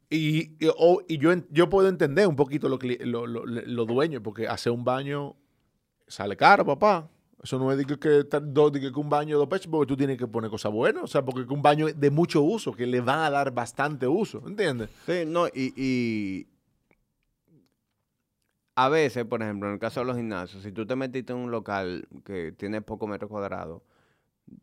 y, 0.09 0.57
y, 0.59 1.19
yo, 1.19 1.33
yo 1.51 1.69
puedo 1.69 1.89
entender 1.89 2.29
un 2.29 2.37
poquito 2.37 2.69
lo, 2.69 2.79
lo, 3.27 3.47
lo, 3.47 3.85
dueños, 3.85 4.23
porque 4.23 4.47
hacer 4.47 4.73
un 4.73 4.85
baño 4.85 5.37
sale 6.07 6.37
caro, 6.37 6.65
papá. 6.65 7.11
Eso 7.43 7.59
no 7.59 7.71
es 7.71 7.79
de 7.79 7.85
que, 7.85 7.99
que, 7.99 8.93
un 8.97 9.09
baño 9.09 9.37
de 9.37 9.39
dos 9.39 9.49
pesos, 9.49 9.69
porque 9.69 9.89
tú 9.89 9.97
tienes 9.97 10.17
que 10.17 10.27
poner 10.27 10.51
cosas 10.51 10.73
buenas. 10.73 11.05
O 11.05 11.07
sea, 11.07 11.25
porque 11.25 11.43
un 11.53 11.63
baño 11.63 11.87
de 11.87 12.11
mucho 12.11 12.43
uso, 12.43 12.73
que 12.73 12.87
le 12.87 13.01
van 13.01 13.21
a 13.21 13.31
dar 13.31 13.53
bastante 13.53 14.07
uso, 14.07 14.43
¿entiendes? 14.47 14.91
Sí, 15.07 15.25
no, 15.27 15.47
y, 15.49 15.73
y 15.77 16.47
a 18.77 18.89
veces, 18.89 19.25
por 19.25 19.43
ejemplo, 19.43 19.69
en 19.69 19.75
el 19.75 19.81
caso 19.81 20.01
de 20.01 20.07
los 20.07 20.17
gimnasios, 20.17 20.63
si 20.63 20.71
tú 20.71 20.87
te 20.87 20.95
metiste 20.97 21.33
en 21.33 21.39
un 21.39 21.51
local 21.51 22.07
que 22.25 22.53
tiene 22.53 22.83
pocos 22.83 23.09
metros 23.09 23.31
cuadrados, 23.31 23.83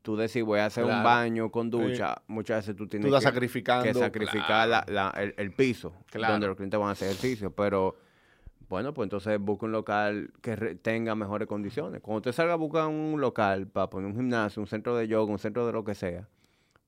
tú 0.01 0.15
decís 0.15 0.43
voy 0.43 0.59
a 0.59 0.65
hacer 0.67 0.83
un 0.85 1.03
baño 1.03 1.51
con 1.51 1.69
ducha, 1.69 2.21
muchas 2.27 2.57
veces 2.65 2.75
tú 2.75 2.87
tienes 2.87 3.09
Tú 3.09 3.15
que, 3.15 3.21
sacrificando. 3.21 3.83
que 3.83 3.93
sacrificar 3.93 4.67
la- 4.67 4.85
la- 4.87 5.09
el, 5.17 5.33
el 5.37 5.51
piso 5.51 5.93
Claro. 6.11 6.33
donde 6.33 6.47
los 6.47 6.55
clientes 6.55 6.79
van 6.79 6.89
a 6.89 6.91
hacer 6.93 7.09
ejercicio, 7.09 7.51
pero 7.51 7.95
bueno, 8.69 8.93
pues 8.93 9.05
entonces 9.07 9.39
busca 9.39 9.65
un 9.65 9.71
local 9.73 10.31
que 10.41 10.55
re- 10.55 10.75
tenga 10.75 11.15
mejores 11.15 11.47
condiciones. 11.47 12.01
Cuando 12.01 12.17
usted 12.19 12.31
salga 12.31 12.53
a 12.53 12.55
buscar 12.57 12.87
un 12.87 13.19
local 13.19 13.67
para 13.67 13.89
poner 13.89 14.07
un 14.09 14.15
gimnasio, 14.15 14.61
un 14.61 14.67
centro 14.67 14.95
de 14.95 15.07
yoga, 15.07 15.31
un 15.31 15.37
centro 15.39 15.67
de 15.67 15.73
lo 15.73 15.83
que 15.83 15.95
sea, 15.95 16.27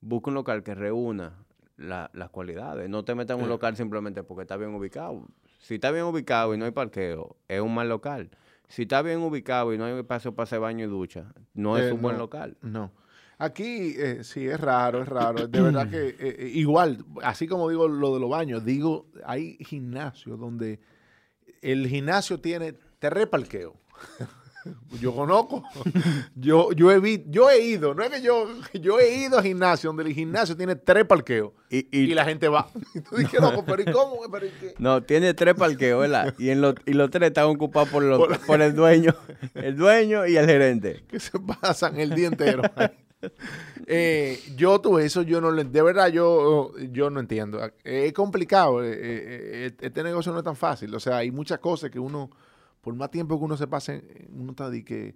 busca 0.01 0.29
un 0.29 0.35
local 0.35 0.63
que 0.63 0.73
reúna 0.73 1.33
la- 1.77 2.09
las 2.13 2.29
cualidades. 2.29 2.89
No 2.89 3.03
te 3.03 3.13
metas 3.13 3.37
en 3.37 3.43
un 3.43 3.49
local 3.49 3.75
simplemente 3.75 4.23
porque 4.23 4.43
está 4.43 4.55
bien 4.57 4.73
ubicado. 4.73 5.25
Si 5.59 5.75
está 5.75 5.91
bien 5.91 6.05
ubicado 6.05 6.55
y 6.55 6.57
no 6.57 6.65
hay 6.65 6.71
parqueo, 6.71 7.35
es 7.47 7.59
un 7.59 7.73
mal 7.75 7.89
local. 7.89 8.29
Si 8.67 8.83
está 8.83 9.01
bien 9.01 9.19
ubicado 9.19 9.73
y 9.73 9.77
no 9.77 9.85
hay 9.85 9.93
espacio 9.97 10.33
para 10.33 10.45
hacer 10.45 10.59
baño 10.59 10.85
y 10.85 10.87
ducha, 10.89 11.33
no 11.53 11.77
es 11.77 11.85
Eh, 11.85 11.91
un 11.93 12.01
buen 12.01 12.17
local. 12.17 12.57
No. 12.61 12.91
Aquí 13.37 13.95
eh, 13.97 14.23
sí 14.23 14.47
es 14.47 14.59
raro, 14.59 15.01
es 15.01 15.07
raro. 15.09 15.47
De 15.47 15.61
verdad 15.61 15.89
que 15.89 16.07
eh, 16.09 16.15
eh, 16.19 16.51
igual, 16.53 17.03
así 17.21 17.47
como 17.47 17.69
digo 17.69 17.87
lo 17.87 18.13
de 18.13 18.19
los 18.21 18.29
baños, 18.29 18.63
digo, 18.63 19.07
hay 19.25 19.57
gimnasios 19.59 20.39
donde 20.39 20.79
el 21.61 21.87
gimnasio 21.87 22.39
tiene 22.39 22.73
tres 22.99 23.27
parqueos. 23.27 23.73
Yo 25.01 25.13
conozco. 25.15 25.63
Yo, 26.35 26.71
yo, 26.73 26.91
he, 26.91 26.99
vi- 26.99 27.23
yo 27.27 27.49
he 27.49 27.61
ido, 27.61 27.93
no 27.93 28.03
es 28.03 28.09
que 28.09 28.21
yo, 28.21 28.47
yo 28.73 28.99
he 28.99 29.15
ido 29.25 29.37
a 29.37 29.43
gimnasio 29.43 29.89
donde 29.89 30.03
el 30.03 30.13
gimnasio 30.13 30.55
tiene 30.57 30.75
tres 30.75 31.05
parqueos 31.05 31.51
Y, 31.69 31.79
y, 31.91 32.11
y- 32.11 32.13
la 32.13 32.25
gente 32.25 32.47
va. 32.47 32.67
Y 32.93 33.01
tú 33.01 33.15
dices, 33.17 33.39
loco, 33.39 33.63
pero 33.65 33.81
¿y 33.81 33.85
cómo? 33.85 34.17
¿Pero 34.31 34.45
y 34.45 34.49
qué? 34.59 34.73
no, 34.77 35.01
tiene 35.03 35.33
tres 35.33 35.55
parqueos, 35.55 36.01
¿verdad? 36.01 36.33
Y, 36.37 36.49
en 36.49 36.61
los, 36.61 36.75
y 36.85 36.93
los 36.93 37.09
tres 37.09 37.27
están 37.27 37.45
ocupados 37.45 37.89
por, 37.89 38.03
los- 38.03 38.17
Por- 38.19 38.39
por 38.45 38.61
el 38.61 38.75
dueño, 38.75 39.13
el 39.55 39.75
dueño 39.75 40.25
y 40.27 40.35
el 40.37 40.45
gerente. 40.45 41.03
que 41.07 41.19
se 41.19 41.37
pasan 41.39 41.99
el 41.99 42.11
día 42.15 42.27
entero. 42.27 42.61
Eh, 43.87 44.39
yo 44.55 44.79
tuve 44.81 45.05
eso, 45.05 45.21
yo 45.21 45.41
no 45.41 45.51
lo 45.51 45.63
de 45.63 45.81
verdad 45.81 46.07
yo, 46.09 46.71
yo 46.91 47.09
no 47.09 47.19
entiendo. 47.19 47.59
Es 47.83 48.13
complicado, 48.13 48.83
eh, 48.83 48.93
eh, 48.97 49.71
este 49.79 50.03
negocio 50.03 50.31
no 50.31 50.39
es 50.39 50.43
tan 50.43 50.55
fácil. 50.55 50.93
O 50.95 50.99
sea, 50.99 51.17
hay 51.17 51.31
muchas 51.31 51.59
cosas 51.59 51.89
que 51.91 51.99
uno, 51.99 52.29
por 52.85 52.93
más 52.93 53.09
tiempo 53.09 53.39
que 53.39 53.43
uno 53.45 53.57
se 53.57 53.65
pase, 53.65 54.27
uno 54.29 54.51
está 54.51 54.69
de 54.69 54.85
que, 54.85 55.15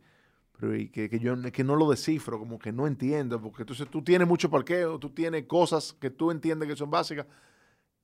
pero 0.60 0.76
y 0.76 0.90
que, 0.90 1.08
que 1.08 1.20
yo 1.20 1.40
que 1.52 1.64
no 1.64 1.76
lo 1.76 1.88
descifro, 1.92 2.40
como 2.40 2.58
que 2.58 2.72
no 2.72 2.88
entiendo, 2.88 3.40
porque 3.40 3.62
entonces 3.62 3.88
tú 3.92 4.02
tienes 4.02 4.28
mucho 4.28 4.50
parqueo, 4.50 4.98
tú 4.98 5.12
tienes 5.12 5.44
cosas 5.46 5.94
que 5.94 6.10
tú 6.10 6.32
entiendes 6.32 6.68
que 6.68 6.76
son 6.76 6.90
básicas 6.90 7.28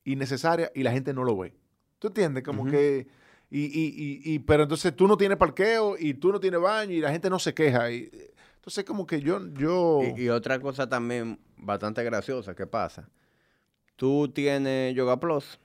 y 0.03 0.15
necesarias 0.15 0.69
y 0.75 0.83
la 0.83 0.91
gente 0.91 1.15
no 1.15 1.23
lo 1.23 1.35
ve. 1.35 1.55
¿Tú 1.97 2.09
entiendes? 2.09 2.43
Como 2.43 2.63
que... 2.67 3.07
Y, 3.49 3.61
y, 3.63 3.85
y, 3.95 4.33
y- 4.35 4.39
pero 4.39 4.63
entonces 4.63 4.95
tú 4.95 5.07
no 5.07 5.17
tienes 5.17 5.39
parqueo 5.39 5.95
y 5.97 6.13
tú 6.13 6.31
no 6.31 6.39
tienes 6.39 6.61
baño 6.61 6.93
y 6.93 6.99
la 6.99 7.11
gente 7.11 7.27
no 7.27 7.39
se 7.39 7.55
queja. 7.55 7.89
Y, 7.91 8.11
entonces 8.57 8.83
como 8.83 9.07
que 9.07 9.19
yo... 9.19 9.39
yo 9.55 10.01
Y, 10.15 10.25
y 10.25 10.29
otra 10.29 10.59
cosa 10.59 10.87
también 10.87 11.39
bastante 11.57 12.03
graciosa 12.03 12.53
que 12.55 12.67
pasa. 12.67 13.09
Tú 13.95 14.27
tienes 14.27 14.93
Yoga 14.93 15.19
Plus 15.19 15.59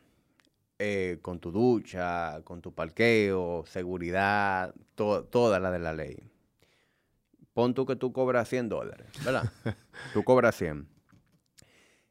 eh, 0.83 1.19
con 1.21 1.39
tu 1.41 1.53
ducha, 1.53 2.41
con 2.43 2.63
tu 2.63 2.73
parqueo, 2.75 3.65
seguridad, 3.67 4.75
to- 4.95 5.25
toda 5.25 5.61
la 5.61 5.71
de 5.71 5.79
la 5.79 5.93
ley. 5.93 6.17
Pon 7.53 7.75
tú 7.75 7.85
que 7.85 7.97
tú 7.97 8.13
cobras 8.15 8.49
100 8.49 8.69
dólares, 8.71 9.07
¿verdad? 9.23 9.45
tú 10.15 10.25
cobras 10.25 10.57
100. 10.57 10.89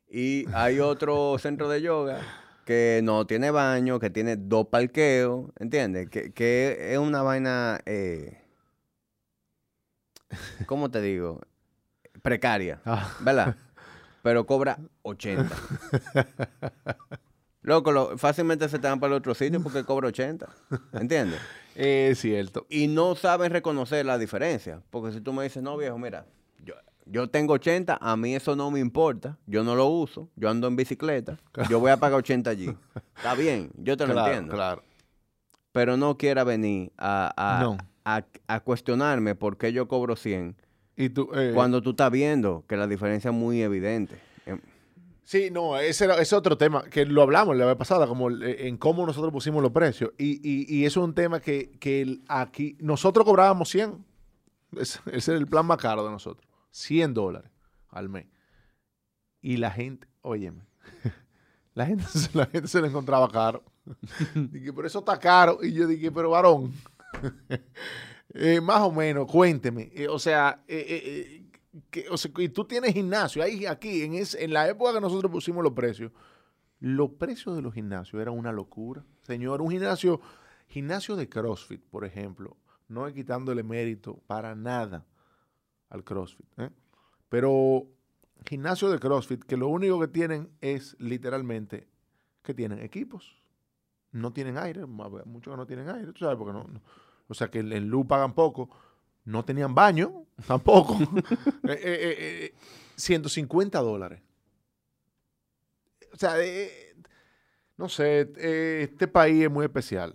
Y 0.07 0.45
hay 0.53 0.79
otro 0.79 1.37
centro 1.39 1.67
de 1.67 1.81
yoga 1.81 2.21
que 2.65 3.01
no 3.03 3.25
tiene 3.25 3.49
baño, 3.49 3.99
que 3.99 4.09
tiene 4.11 4.35
dos 4.35 4.67
parqueos, 4.67 5.49
¿entiendes? 5.59 6.09
Que, 6.09 6.31
que 6.31 6.93
es 6.93 6.99
una 6.99 7.23
vaina, 7.23 7.79
eh, 7.87 8.41
¿cómo 10.67 10.91
te 10.91 11.01
digo? 11.01 11.41
Precaria, 12.21 12.81
Ah, 12.85 13.15
¿verdad? 13.21 13.55
Pero 14.21 14.45
cobra 14.45 14.77
80. 15.01 15.55
Loco, 17.61 17.91
lo- 17.91 18.17
fácilmente 18.17 18.69
se 18.69 18.79
te 18.79 18.87
van 18.87 18.99
para 18.99 19.13
el 19.13 19.17
otro 19.19 19.33
sitio 19.35 19.61
porque 19.61 19.83
cobra 19.83 20.07
80, 20.07 20.47
¿entiendes? 20.93 21.39
es 21.75 22.19
cierto. 22.19 22.65
y 22.69 22.87
no 22.87 23.15
saben 23.15 23.51
reconocer 23.51 24.05
la 24.05 24.17
diferencia. 24.17 24.81
Porque 24.89 25.11
si 25.13 25.21
tú 25.21 25.33
me 25.33 25.43
dices, 25.43 25.61
no, 25.61 25.75
viejo, 25.77 25.97
mira, 25.97 26.25
yo, 26.63 26.73
yo 27.05 27.29
tengo 27.29 27.53
80, 27.53 27.97
a 27.99 28.15
mí 28.15 28.33
eso 28.35 28.55
no 28.55 28.71
me 28.71 28.79
importa, 28.79 29.37
yo 29.45 29.63
no 29.63 29.75
lo 29.75 29.87
uso, 29.87 30.29
yo 30.35 30.49
ando 30.49 30.67
en 30.67 30.75
bicicleta, 30.77 31.37
yo 31.69 31.79
voy 31.79 31.91
a 31.91 31.97
pagar 31.97 32.19
80 32.19 32.49
allí. 32.49 32.73
Está 33.17 33.35
bien, 33.35 33.71
yo 33.75 33.97
te 33.97 34.07
lo 34.07 34.17
entiendo. 34.17 34.53
claro. 34.55 34.83
Pero 35.71 35.97
no 35.97 36.17
quiera 36.17 36.43
venir 36.43 36.91
a, 36.97 37.31
a, 37.37 37.61
No. 37.63 37.77
a- 38.05 38.23
a 38.47 38.59
cuestionarme 38.61 39.35
por 39.35 39.57
qué 39.57 39.71
yo 39.71 39.87
cobro 39.87 40.15
100 40.15 40.55
Y 40.95 41.09
tú, 41.09 41.29
eh, 41.35 41.51
cuando 41.53 41.81
tú 41.81 41.91
estás 41.91 42.09
viendo 42.11 42.63
que 42.67 42.75
la 42.75 42.87
diferencia 42.87 43.29
es 43.29 43.35
muy 43.35 43.61
evidente. 43.61 44.15
Sí, 45.29 45.51
no, 45.51 45.77
ese 45.77 46.05
era 46.05 46.15
ese 46.15 46.23
es 46.23 46.33
otro 46.33 46.57
tema 46.57 46.81
que 46.85 47.05
lo 47.05 47.21
hablamos 47.21 47.55
la 47.55 47.67
vez 47.67 47.75
pasada, 47.75 48.07
como 48.07 48.31
eh, 48.31 48.67
en 48.67 48.77
cómo 48.77 49.05
nosotros 49.05 49.31
pusimos 49.31 49.61
los 49.61 49.71
precios. 49.71 50.11
Y, 50.17 50.41
y, 50.41 50.65
y 50.75 50.85
eso 50.87 51.01
es 51.01 51.03
un 51.05 51.13
tema 51.13 51.39
que, 51.39 51.69
aquí, 52.27 52.75
nosotros 52.79 53.27
cobrábamos 53.27 53.69
100. 53.69 54.03
Ese, 54.77 54.99
ese 55.11 55.31
era 55.33 55.39
el 55.39 55.45
plan 55.45 55.67
más 55.67 55.77
caro 55.77 56.03
de 56.03 56.09
nosotros. 56.09 56.49
100 56.71 57.13
dólares 57.13 57.51
al 57.89 58.09
mes. 58.09 58.25
Y 59.39 59.57
la 59.57 59.69
gente, 59.69 60.07
óyeme, 60.23 60.63
la 61.75 61.85
gente, 61.85 62.05
se- 62.05 62.35
la 62.35 62.47
gente 62.47 62.67
se 62.67 62.81
lo 62.81 62.87
encontraba 62.87 63.29
caro. 63.29 63.63
dije, 64.33 64.73
pero 64.73 64.87
eso 64.87 64.97
está 64.97 65.19
caro. 65.19 65.59
Y 65.61 65.73
yo 65.73 65.85
dije, 65.85 66.11
pero 66.11 66.31
varón, 66.31 66.73
eh, 68.33 68.61
más 68.61 68.81
o 68.81 68.91
menos, 68.91 69.27
cuénteme. 69.31 69.91
Eh, 69.93 70.07
o 70.07 70.17
sea, 70.17 70.63
eh, 70.67 71.45
y 72.37 72.49
tú 72.49 72.65
tienes 72.65 72.93
gimnasio, 72.93 73.43
ahí 73.43 73.65
aquí, 73.65 74.01
en, 74.03 74.13
es- 74.15 74.35
en 74.35 74.53
la 74.53 74.67
época 74.67 74.93
que 74.93 75.01
nosotros 75.01 75.31
pusimos 75.31 75.63
los 75.63 75.73
precios, 75.73 76.11
los 76.79 77.11
precios 77.11 77.55
de 77.55 77.61
los 77.61 77.73
gimnasios 77.73 78.21
eran 78.21 78.37
una 78.37 78.51
locura. 78.51 79.03
Señor, 79.21 79.61
un 79.61 79.69
gimnasio, 79.69 80.19
gimnasio 80.67 81.15
de 81.15 81.29
CrossFit, 81.29 81.81
por 81.83 82.05
ejemplo, 82.05 82.57
no 82.87 83.05
es 83.07 83.13
quitándole 83.13 83.63
mérito 83.63 84.17
para 84.27 84.55
nada 84.55 85.05
al 85.89 86.03
CrossFit. 86.03 86.47
¿eh? 86.57 86.69
Pero 87.27 87.85
gimnasio 88.45 88.89
de 88.89 88.99
CrossFit, 88.99 89.43
que 89.43 89.57
lo 89.57 89.67
único 89.67 89.99
que 89.99 90.07
tienen 90.07 90.49
es 90.61 90.95
literalmente 90.99 91.87
que 92.41 92.53
tienen 92.53 92.79
equipos, 92.79 93.37
no 94.11 94.33
tienen 94.33 94.57
aire, 94.57 94.85
muchos 94.85 95.55
no 95.55 95.67
tienen 95.67 95.89
aire, 95.89 96.13
tú 96.13 96.19
sabes, 96.25 96.37
porque 96.37 96.53
no, 96.53 96.65
o 97.27 97.33
sea 97.35 97.51
que 97.51 97.59
en 97.59 97.89
luz 97.89 98.07
pagan 98.07 98.33
poco, 98.33 98.69
no 99.29 99.43
tenían 99.45 99.73
baño 99.75 100.25
tampoco, 100.47 100.97
Eh, 101.63 101.71
eh, 101.71 101.77
eh, 101.83 102.15
eh, 102.45 102.53
150 102.95 103.79
dólares. 103.79 104.21
O 106.13 106.17
sea, 106.17 106.33
no 107.77 107.87
sé, 107.89 108.31
este 108.83 109.07
país 109.07 109.43
es 109.45 109.51
muy 109.51 109.65
especial, 109.65 110.13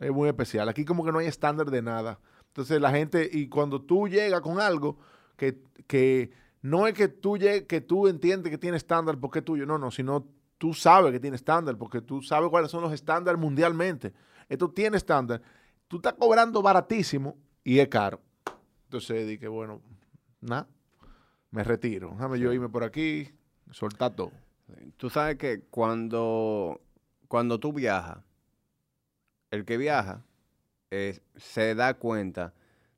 es 0.00 0.10
muy 0.10 0.28
especial. 0.28 0.68
Aquí 0.68 0.84
como 0.84 1.04
que 1.04 1.12
no 1.12 1.18
hay 1.18 1.26
estándar 1.26 1.70
de 1.70 1.82
nada. 1.82 2.18
Entonces 2.48 2.80
la 2.80 2.90
gente, 2.90 3.28
y 3.30 3.48
cuando 3.48 3.82
tú 3.82 4.08
llegas 4.08 4.40
con 4.40 4.60
algo 4.60 4.98
que, 5.36 5.62
que 5.86 6.30
no 6.62 6.86
es 6.86 6.94
que 6.94 7.08
tú, 7.08 7.36
llegue- 7.36 7.66
que 7.66 7.80
tú 7.80 8.08
entiendes 8.08 8.50
que 8.50 8.58
tiene 8.58 8.76
estándar 8.76 9.18
porque 9.18 9.40
es 9.40 9.44
tuyo, 9.44 9.66
no, 9.66 9.78
no, 9.78 9.90
sino 9.90 10.26
tú 10.58 10.74
sabes 10.74 11.12
que 11.12 11.20
tiene 11.20 11.36
estándar 11.36 11.76
porque 11.76 12.00
tú 12.00 12.22
sabes 12.22 12.48
cuáles 12.50 12.70
son 12.70 12.82
los 12.82 12.92
estándares 12.92 13.40
mundialmente. 13.40 14.12
Esto 14.48 14.70
tiene 14.70 14.96
estándar. 14.96 15.42
Tú 15.88 15.96
estás 15.96 16.14
cobrando 16.14 16.62
baratísimo 16.62 17.36
y 17.64 17.78
es 17.78 17.88
caro. 17.88 18.20
Entonces 18.92 19.26
dije, 19.26 19.48
bueno, 19.48 19.80
nada, 20.42 20.68
me 21.50 21.64
retiro. 21.64 22.10
Déjame 22.10 22.38
yo 22.38 22.52
irme 22.52 22.68
por 22.68 22.84
aquí, 22.84 23.26
soltar 23.70 24.14
todo. 24.14 24.32
Tú 24.98 25.08
sabes 25.08 25.38
que 25.38 25.62
cuando, 25.70 26.78
cuando 27.26 27.58
tú 27.58 27.72
viajas, 27.72 28.18
el 29.50 29.64
que 29.64 29.78
viaja 29.78 30.22
eh, 30.90 31.20
se 31.36 31.74
da 31.74 31.94
cuenta 31.94 32.52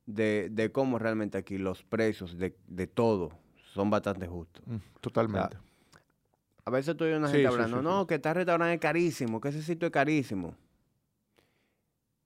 de, 0.04 0.48
de 0.50 0.72
cómo 0.72 0.98
realmente 0.98 1.38
aquí 1.38 1.58
los 1.58 1.84
precios 1.84 2.36
de, 2.38 2.56
de 2.66 2.88
todo 2.88 3.30
son 3.72 3.88
bastante 3.88 4.26
justos. 4.26 4.64
Mm, 4.66 4.78
Totalmente. 5.00 5.58
A 6.64 6.70
veces 6.72 6.96
tú 6.96 7.04
oyes 7.04 7.18
una 7.18 7.28
gente 7.28 7.42
sí, 7.42 7.46
hablando, 7.46 7.78
sí, 7.78 7.84
no, 7.84 8.04
que 8.08 8.16
este 8.16 8.34
restaurante 8.34 8.74
es 8.74 8.80
carísimo, 8.80 9.40
que 9.40 9.50
ese 9.50 9.62
sitio 9.62 9.86
es 9.86 9.92
carísimo. 9.92 10.56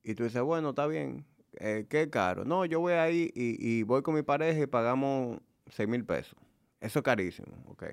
Y 0.03 0.15
tú 0.15 0.25
dices, 0.25 0.41
bueno, 0.41 0.71
está 0.71 0.87
bien, 0.87 1.27
eh, 1.61 1.87
¿qué 1.89 2.09
caro? 2.11 2.45
No, 2.45 2.65
yo 2.65 2.81
voy 2.81 2.93
ahí 2.95 3.31
y, 3.35 3.57
y 3.67 3.83
voy 3.83 4.03
con 4.03 4.15
mi 4.15 4.23
pareja 4.23 4.61
y 4.63 4.67
pagamos 4.67 5.39
6 5.69 5.89
mil 5.89 6.05
pesos. 6.05 6.37
Eso 6.81 6.99
es 7.01 7.03
carísimo, 7.03 7.53
ok. 7.67 7.85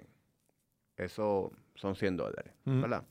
Eso 0.98 1.52
son 1.76 1.96
100 1.96 2.18
dólares. 2.18 2.54
¿verdad? 2.82 3.04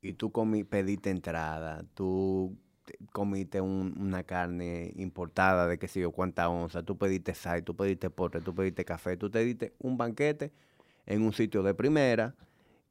Y 0.00 0.14
tú 0.14 0.32
comi, 0.32 0.64
pediste 0.64 1.10
entrada, 1.10 1.84
tú 1.94 2.56
te- 2.84 2.98
comiste 3.12 3.60
un- 3.60 3.94
una 3.98 4.24
carne 4.24 4.92
importada 4.96 5.66
de 5.68 5.78
qué 5.78 5.86
sé 5.88 6.00
yo 6.00 6.10
cuánta 6.10 6.48
onza, 6.48 6.82
tú 6.82 6.98
pediste 6.98 7.34
sal, 7.34 7.62
tú 7.62 7.76
pediste 7.76 8.10
postre, 8.10 8.40
tú 8.40 8.54
pediste 8.54 8.84
café, 8.84 9.16
tú 9.16 9.30
te 9.30 9.38
diste 9.44 9.72
un 9.78 9.96
banquete 9.96 10.52
en 11.06 11.22
un 11.22 11.32
sitio 11.32 11.62
de 11.62 11.74
primera 11.74 12.34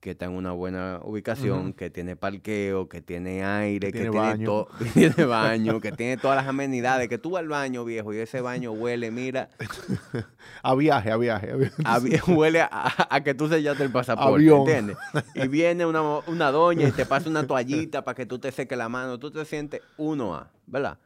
que 0.01 0.11
está 0.11 0.25
en 0.25 0.31
una 0.31 0.51
buena 0.51 0.99
ubicación, 1.03 1.73
que 1.73 1.91
tiene 1.91 2.15
parqueo, 2.15 2.89
que 2.89 3.01
tiene 3.03 3.45
aire, 3.45 3.91
que, 3.91 3.99
tiene 3.99 4.09
baño. 4.09 4.67
tiene 4.93 5.25
baño, 5.25 5.79
que 5.79 5.91
tiene 5.93 6.17
todas 6.17 6.35
las 6.37 6.47
amenidades, 6.47 7.07
que 7.07 7.19
tú 7.19 7.29
vas 7.31 7.41
al 7.41 7.47
baño, 7.49 7.85
viejo, 7.85 8.11
y 8.13 8.17
ese 8.17 8.41
baño 8.41 8.71
huele, 8.71 9.11
mira, 9.11 9.49
A 10.63 10.75
viaje, 10.75 11.11
a 11.11 11.17
viaje. 11.17 11.51
a 11.51 11.55
viaje. 11.55 11.75
a 11.85 11.99
vi- 11.99 12.19
huele 12.33 12.61
a, 12.61 12.69
a 13.09 13.23
que 13.23 13.33
tú 13.35 13.47
sellaste 13.47 13.83
el 13.83 13.91
pasaporte, 13.91 14.29
Avión. 14.33 14.59
¿entiendes? 14.59 14.97
Y 15.35 15.47
viene 15.47 15.85
una, 15.85 16.01
una 16.01 16.51
doña 16.51 16.87
y 16.87 16.91
te 16.91 17.05
pasa 17.05 17.29
una 17.29 17.45
toallita 17.45 18.03
para 18.03 18.15
que 18.15 18.25
tú 18.25 18.39
te 18.39 18.51
seques 18.51 18.77
la 18.77 18.89
mano, 18.89 19.19
tú 19.19 19.29
te 19.31 19.45
sientes 19.45 19.81
uno 19.97 20.35
a, 20.35 20.51
¿verdad? 20.65 20.97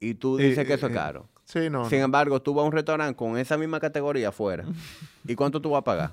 Y 0.00 0.14
tú 0.14 0.38
Eh, 0.38 0.48
dices 0.48 0.66
que 0.66 0.74
eso 0.74 0.86
es 0.86 0.92
eh, 0.92 0.94
caro. 0.94 1.28
Sí, 1.44 1.68
no. 1.68 1.88
Sin 1.88 2.00
embargo, 2.00 2.40
tú 2.40 2.54
vas 2.54 2.62
a 2.64 2.66
un 2.66 2.72
restaurante 2.72 3.16
con 3.16 3.36
esa 3.36 3.58
misma 3.58 3.80
categoría 3.80 4.28
afuera. 4.28 4.64
¿Y 5.26 5.34
cuánto 5.34 5.60
tú 5.60 5.70
vas 5.70 5.80
a 5.80 5.84
pagar? 5.84 6.12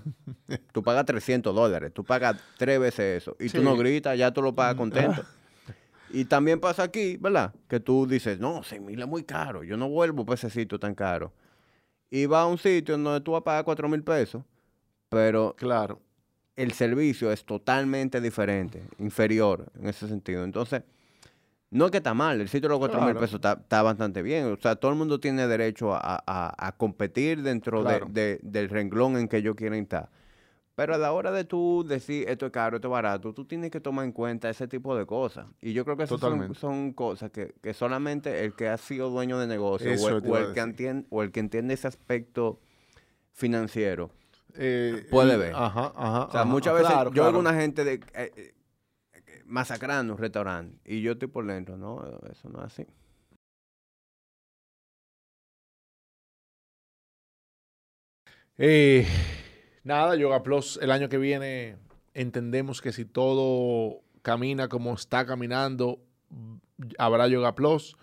Tú 0.71 0.83
pagas 0.83 1.05
300 1.05 1.53
dólares. 1.55 1.91
Tú 1.93 2.03
pagas 2.03 2.37
tres 2.57 2.79
veces 2.79 3.21
eso. 3.23 3.35
Y 3.39 3.49
tú 3.49 3.61
no 3.61 3.77
gritas, 3.77 4.17
ya 4.17 4.31
tú 4.31 4.41
lo 4.41 4.53
pagas 4.53 4.75
contento. 4.75 5.23
Y 6.11 6.25
también 6.25 6.59
pasa 6.59 6.81
aquí, 6.81 7.17
¿verdad? 7.17 7.53
Que 7.67 7.79
tú 7.79 8.07
dices, 8.07 8.39
no, 8.39 8.63
6 8.63 8.81
mil 8.81 8.99
es 8.99 9.07
muy 9.07 9.21
caro. 9.21 9.63
Yo 9.63 9.77
no 9.77 9.87
vuelvo 9.89 10.25
por 10.25 10.33
ese 10.33 10.49
sitio 10.49 10.79
tan 10.79 10.95
caro. 10.95 11.31
Y 12.09 12.25
vas 12.25 12.41
a 12.41 12.45
un 12.47 12.57
sitio 12.57 12.95
en 12.95 13.03
donde 13.03 13.21
tú 13.21 13.33
vas 13.33 13.41
a 13.41 13.43
pagar 13.43 13.63
4 13.63 13.87
mil 13.87 14.01
pesos. 14.03 14.41
Pero 15.09 15.55
Claro. 15.55 16.01
el 16.55 16.71
servicio 16.71 17.31
es 17.31 17.45
totalmente 17.45 18.21
diferente, 18.21 18.81
inferior 18.97 19.71
en 19.79 19.87
ese 19.87 20.07
sentido. 20.07 20.43
Entonces, 20.43 20.81
no 21.71 21.85
es 21.85 21.91
que 21.91 21.97
está 21.97 22.13
mal, 22.13 22.41
el 22.41 22.47
sitio 22.49 22.67
de 22.69 22.73
los 22.73 22.79
4 22.79 23.01
mil 23.01 23.13
pesos 23.15 23.35
está, 23.35 23.53
está 23.53 23.81
bastante 23.83 24.21
bien. 24.21 24.45
O 24.53 24.57
sea, 24.59 24.75
todo 24.75 24.91
el 24.91 24.97
mundo 24.97 25.19
tiene 25.19 25.47
derecho 25.47 25.93
a, 25.93 25.99
a- 26.25 26.67
a 26.67 26.71
competir 26.73 27.43
dentro 27.43 27.79
de- 27.83 27.89
Claro. 27.89 28.07
de- 28.09 28.39
del 28.41 28.69
renglón 28.69 29.17
en 29.17 29.27
que 29.27 29.37
ellos 29.37 29.55
quieren 29.55 29.83
estar. 29.83 30.09
Pero 30.75 30.95
a 30.95 30.97
la 30.97 31.11
hora 31.11 31.31
de 31.33 31.43
tú 31.43 31.85
decir 31.85 32.27
esto 32.29 32.45
es 32.45 32.51
caro, 32.53 32.77
esto 32.77 32.87
es 32.87 32.91
barato, 32.91 33.33
tú 33.33 33.43
tienes 33.45 33.69
que 33.69 33.81
tomar 33.81 34.05
en 34.05 34.13
cuenta 34.13 34.49
ese 34.49 34.65
tipo 34.67 34.95
de 34.95 35.05
cosas. 35.05 35.45
Y 35.61 35.73
yo 35.73 35.83
creo 35.83 35.97
que 35.97 36.03
esas 36.03 36.19
son, 36.21 36.55
son 36.55 36.93
cosas 36.93 37.31
que, 37.31 37.53
que 37.61 37.73
solamente 37.73 38.45
el 38.45 38.53
que 38.55 38.69
ha 38.69 38.77
sido 38.77 39.09
dueño 39.09 39.37
de 39.39 39.45
negocio 39.47 39.91
o 39.91 40.07
el, 40.09 40.15
o 40.31 40.53
que 40.53 40.59
entiende, 40.61 41.05
o 41.09 41.21
el 41.21 41.31
que 41.33 41.41
entiende 41.41 41.73
ese 41.73 41.87
aspecto 41.89 42.59
financiero 43.33 44.09
Eh, 44.55 45.05
Puede 45.11 45.37
ver. 45.37 45.53
Ajá, 45.55 45.93
ajá. 45.95 46.23
o 46.25 46.31
sea, 46.31 46.41
ajá, 46.41 46.45
muchas 46.49 46.73
veces 46.73 46.89
claro, 46.89 47.09
yo 47.11 47.23
claro. 47.23 47.39
una 47.39 47.53
gente 47.53 47.83
de, 47.83 47.93
eh, 47.93 48.31
eh, 48.35 48.53
masacrando 49.49 50.13
un 50.13 50.19
restaurante 50.19 50.79
y 50.85 51.01
yo 51.01 51.13
estoy 51.13 51.27
por 51.27 51.45
dentro, 51.45 51.77
no, 51.77 52.01
eso 52.31 52.49
no 52.49 52.59
es 52.59 52.65
así. 52.65 52.85
Eh, 58.57 59.07
nada, 59.83 60.15
Yoga 60.15 60.43
Plus 60.43 60.79
el 60.81 60.91
año 60.91 61.09
que 61.09 61.17
viene 61.17 61.77
entendemos 62.13 62.81
que 62.81 62.91
si 62.91 63.05
todo 63.05 64.01
camina 64.21 64.67
como 64.67 64.93
está 64.93 65.25
caminando, 65.25 65.99
habrá 66.97 67.27
Yoga 67.27 67.55
Plus 67.55 67.95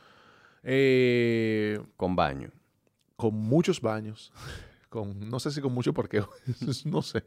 eh, 0.62 1.80
Con 1.96 2.16
baño. 2.16 2.50
con 3.16 3.34
muchos 3.34 3.80
baños. 3.80 4.32
Con, 4.88 5.28
no 5.28 5.40
sé 5.40 5.50
si 5.50 5.60
con 5.60 5.74
mucho 5.74 5.92
porque 5.92 6.22
no 6.86 7.02
sé. 7.02 7.24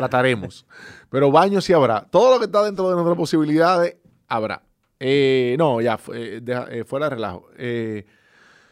Trataremos. 0.00 0.66
Pero 1.10 1.30
baños 1.30 1.64
sí 1.64 1.72
habrá. 1.72 2.02
Todo 2.02 2.34
lo 2.34 2.38
que 2.38 2.46
está 2.46 2.62
dentro 2.64 2.88
de 2.88 2.94
nuestras 2.94 3.16
posibilidades 3.16 3.96
habrá. 4.28 4.62
Eh, 4.98 5.56
no, 5.58 5.80
ya, 5.80 5.98
eh, 6.14 6.40
eh, 6.70 6.84
fuera 6.84 7.06
de 7.08 7.16
relajo. 7.16 7.48
Eh, 7.56 8.06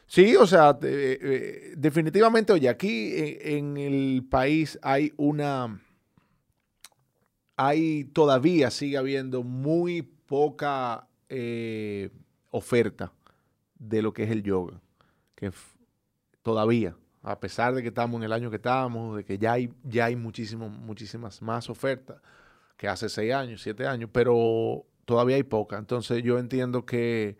sí, 0.06 0.36
o 0.36 0.46
sea, 0.46 0.78
te- 0.78 1.74
definitivamente, 1.76 2.52
oye, 2.52 2.68
aquí 2.68 3.12
en, 3.16 3.76
en 3.76 3.94
el 3.94 4.24
país 4.28 4.78
hay 4.82 5.12
una. 5.16 5.80
Hay 7.56 8.04
todavía 8.06 8.70
sigue 8.70 8.96
habiendo 8.96 9.42
muy 9.42 10.02
poca 10.02 11.06
oferta 12.50 13.12
de 13.78 14.02
lo 14.02 14.12
que 14.12 14.24
es 14.24 14.30
el 14.30 14.42
yoga. 14.42 14.80
Que 15.34 15.50
todavía, 16.42 16.96
a 17.24 17.40
pesar 17.40 17.74
de 17.74 17.82
que 17.82 17.88
estamos 17.88 18.18
en 18.18 18.24
el 18.24 18.32
año 18.32 18.50
que 18.50 18.56
estamos, 18.56 19.16
de 19.16 19.24
que 19.24 19.38
ya 19.38 19.52
hay, 19.52 19.72
ya 19.82 20.06
hay 20.06 20.16
muchísimo, 20.16 20.68
muchísimas 20.68 21.40
más 21.40 21.70
ofertas 21.70 22.20
que 22.76 22.86
hace 22.86 23.08
seis 23.08 23.32
años, 23.32 23.62
siete 23.62 23.86
años, 23.86 24.10
pero 24.12 24.84
todavía 25.06 25.36
hay 25.36 25.42
poca. 25.42 25.78
Entonces 25.78 26.22
yo 26.22 26.38
entiendo 26.38 26.84
que, 26.84 27.38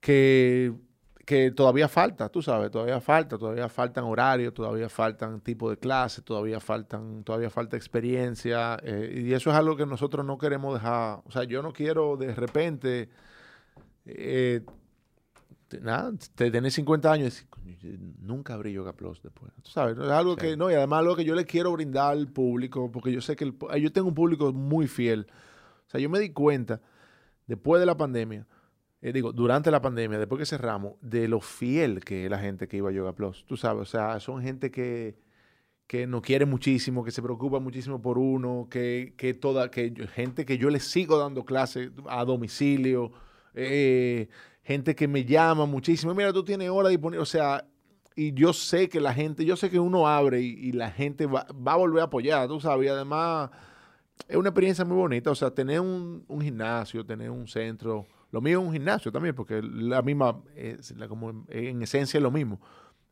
que, 0.00 0.72
que 1.26 1.50
todavía 1.50 1.88
falta, 1.88 2.28
tú 2.28 2.40
sabes, 2.40 2.70
todavía 2.70 3.00
falta, 3.00 3.36
todavía 3.36 3.68
faltan 3.68 4.04
horarios, 4.04 4.54
todavía 4.54 4.88
faltan 4.88 5.40
tipo 5.40 5.68
de 5.68 5.76
clases, 5.76 6.24
todavía 6.24 6.60
faltan, 6.60 7.24
todavía 7.24 7.50
falta 7.50 7.76
experiencia, 7.76 8.78
eh, 8.84 9.24
y 9.26 9.32
eso 9.32 9.50
es 9.50 9.56
algo 9.56 9.76
que 9.76 9.86
nosotros 9.86 10.24
no 10.24 10.38
queremos 10.38 10.74
dejar. 10.74 11.20
O 11.24 11.32
sea, 11.32 11.42
yo 11.44 11.62
no 11.62 11.72
quiero 11.72 12.16
de 12.16 12.32
repente 12.32 13.08
eh, 14.04 14.62
nada, 15.80 16.12
te 16.34 16.50
tenés 16.50 16.74
50 16.74 17.10
años 17.12 17.26
y 17.28 17.30
decís, 17.30 17.46
"Coño, 17.50 17.76
yo 17.80 17.90
nunca 18.20 18.54
abrí 18.54 18.72
Yoga 18.72 18.92
Plus 18.92 19.22
después. 19.22 19.52
Tú 19.62 19.70
sabes, 19.70 19.96
es 19.98 20.04
algo 20.10 20.34
Sí. 20.34 20.40
que, 20.40 20.56
no, 20.56 20.70
y 20.70 20.74
además 20.74 21.00
algo 21.00 21.16
que 21.16 21.24
yo 21.24 21.34
le 21.34 21.44
quiero 21.44 21.72
brindar 21.72 22.12
al 22.12 22.28
público, 22.28 22.90
porque 22.92 23.12
yo 23.12 23.20
sé 23.20 23.36
que 23.36 23.44
el 23.44 23.54
yo 23.80 23.92
tengo 23.92 24.08
un 24.08 24.14
público 24.14 24.52
muy 24.52 24.86
fiel. 24.86 25.26
O 25.86 25.90
sea, 25.90 26.00
yo 26.00 26.08
me 26.10 26.18
di 26.20 26.30
cuenta, 26.30 26.80
después 27.46 27.80
de 27.80 27.86
la 27.86 27.96
pandemia, 27.96 28.46
eh, 29.00 29.12
digo, 29.12 29.32
durante 29.32 29.70
la 29.70 29.82
pandemia, 29.82 30.18
después 30.18 30.38
que 30.38 30.46
cerramos, 30.46 30.94
de 31.00 31.26
lo 31.28 31.40
fiel 31.40 32.00
que 32.04 32.24
es 32.24 32.30
la 32.30 32.38
gente 32.38 32.68
que 32.68 32.76
iba 32.76 32.88
a 32.90 32.92
Yoga 32.92 33.14
Plus. 33.14 33.44
Tú 33.46 33.56
sabes, 33.56 33.82
o 33.82 33.84
sea, 33.84 34.20
son 34.20 34.40
gente 34.42 34.70
que, 34.70 35.16
que 35.88 36.06
nos 36.06 36.22
quiere 36.22 36.46
muchísimo, 36.46 37.04
que 37.04 37.10
se 37.10 37.20
preocupa 37.20 37.58
muchísimo 37.58 38.00
por 38.00 38.16
uno, 38.16 38.68
que, 38.70 39.14
que 39.18 39.34
toda, 39.34 39.70
que 39.70 39.90
yo- 39.90 40.06
gente 40.06 40.46
que 40.46 40.56
yo 40.56 40.70
le 40.70 40.78
sigo 40.80 41.18
dando 41.18 41.44
clases 41.44 41.90
a 42.08 42.24
domicilio, 42.24 43.12
eh, 43.54 44.28
gente 44.62 44.94
que 44.94 45.08
me 45.08 45.24
llama 45.24 45.66
muchísimo, 45.66 46.14
mira, 46.14 46.32
tú 46.32 46.44
tienes 46.44 46.70
hora 46.70 46.88
disponible, 46.88 47.22
o 47.22 47.26
sea, 47.26 47.64
y 48.14 48.32
yo 48.32 48.52
sé 48.52 48.88
que 48.88 49.00
la 49.00 49.14
gente, 49.14 49.44
yo 49.44 49.56
sé 49.56 49.70
que 49.70 49.78
uno 49.78 50.06
abre 50.06 50.40
y, 50.40 50.72
la 50.72 50.90
gente 50.90 51.26
va, 51.26 51.46
va 51.54 51.72
a 51.72 51.76
volver 51.76 52.02
a 52.02 52.04
apoyar, 52.04 52.46
tú 52.48 52.60
sabes, 52.60 52.86
y 52.86 52.88
además 52.88 53.50
es 54.28 54.36
una 54.36 54.50
experiencia 54.50 54.84
muy 54.84 54.96
bonita, 54.96 55.30
o 55.30 55.34
sea, 55.34 55.50
tener 55.50 55.80
un, 55.80 56.24
gimnasio, 56.40 57.04
tener 57.04 57.30
un 57.30 57.48
centro, 57.48 58.06
lo 58.30 58.40
mío 58.40 58.60
es 58.60 58.66
un 58.66 58.72
gimnasio 58.72 59.10
también, 59.10 59.34
porque 59.34 59.60
la 59.62 60.02
misma, 60.02 60.40
es 60.54 60.94
como 61.08 61.30
en, 61.30 61.44
en 61.48 61.82
esencia 61.82 62.18
es 62.18 62.22
lo 62.22 62.30
mismo. 62.30 62.60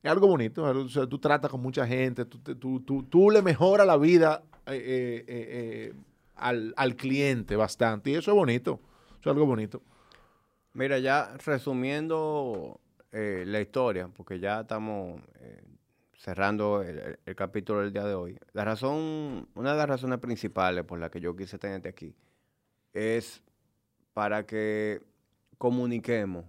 Es 0.03 0.11
algo 0.11 0.27
bonito, 0.29 0.65
o 0.65 0.89
sea, 0.89 1.07
tú 1.07 1.19
tratas 1.19 1.51
con 1.51 1.61
mucha 1.61 1.87
gente, 1.87 2.25
tú, 2.25 2.39
tú, 2.39 2.81
tú, 2.81 3.03
tú 3.03 3.31
le 3.31 3.43
mejoras 3.43 3.87
la 3.87 3.99
vida 3.99 4.43
eh, 4.67 4.73
eh, 4.75 5.25
eh, 5.29 5.95
al, 6.37 6.73
al 6.77 6.97
cliente 6.97 7.55
bastante, 7.57 8.11
y 8.11 8.15
eso 8.15 8.31
es 8.31 8.35
bonito, 8.35 8.81
eso 9.21 9.31
es 9.31 9.35
algo 9.35 9.45
bonito. 9.45 9.83
Mira, 10.73 10.99
ya 10.99 11.37
resumiendo 11.45 12.81
eh, 13.13 13.45
la 13.47 13.61
historia, 13.61 14.09
porque 14.09 14.39
ya 14.39 14.61
estamos 14.61 15.21
eh, 15.41 15.63
cerrando 16.15 16.83
el, 16.83 17.19
capítulo 17.35 17.81
del 17.81 17.93
día 17.93 18.05
de 18.05 18.15
hoy. 18.15 18.39
La 18.53 18.65
razón, 18.65 19.49
una 19.55 19.73
de 19.73 19.79
las 19.79 19.89
razones 19.89 20.19
principales 20.21 20.85
por 20.85 20.99
las 21.01 21.11
que 21.11 21.21
yo 21.21 21.35
quise 21.35 21.59
tenerte 21.59 21.89
aquí 21.89 22.15
es 22.93 23.43
para 24.13 24.47
que 24.47 25.03
comuniquemos 25.59 26.45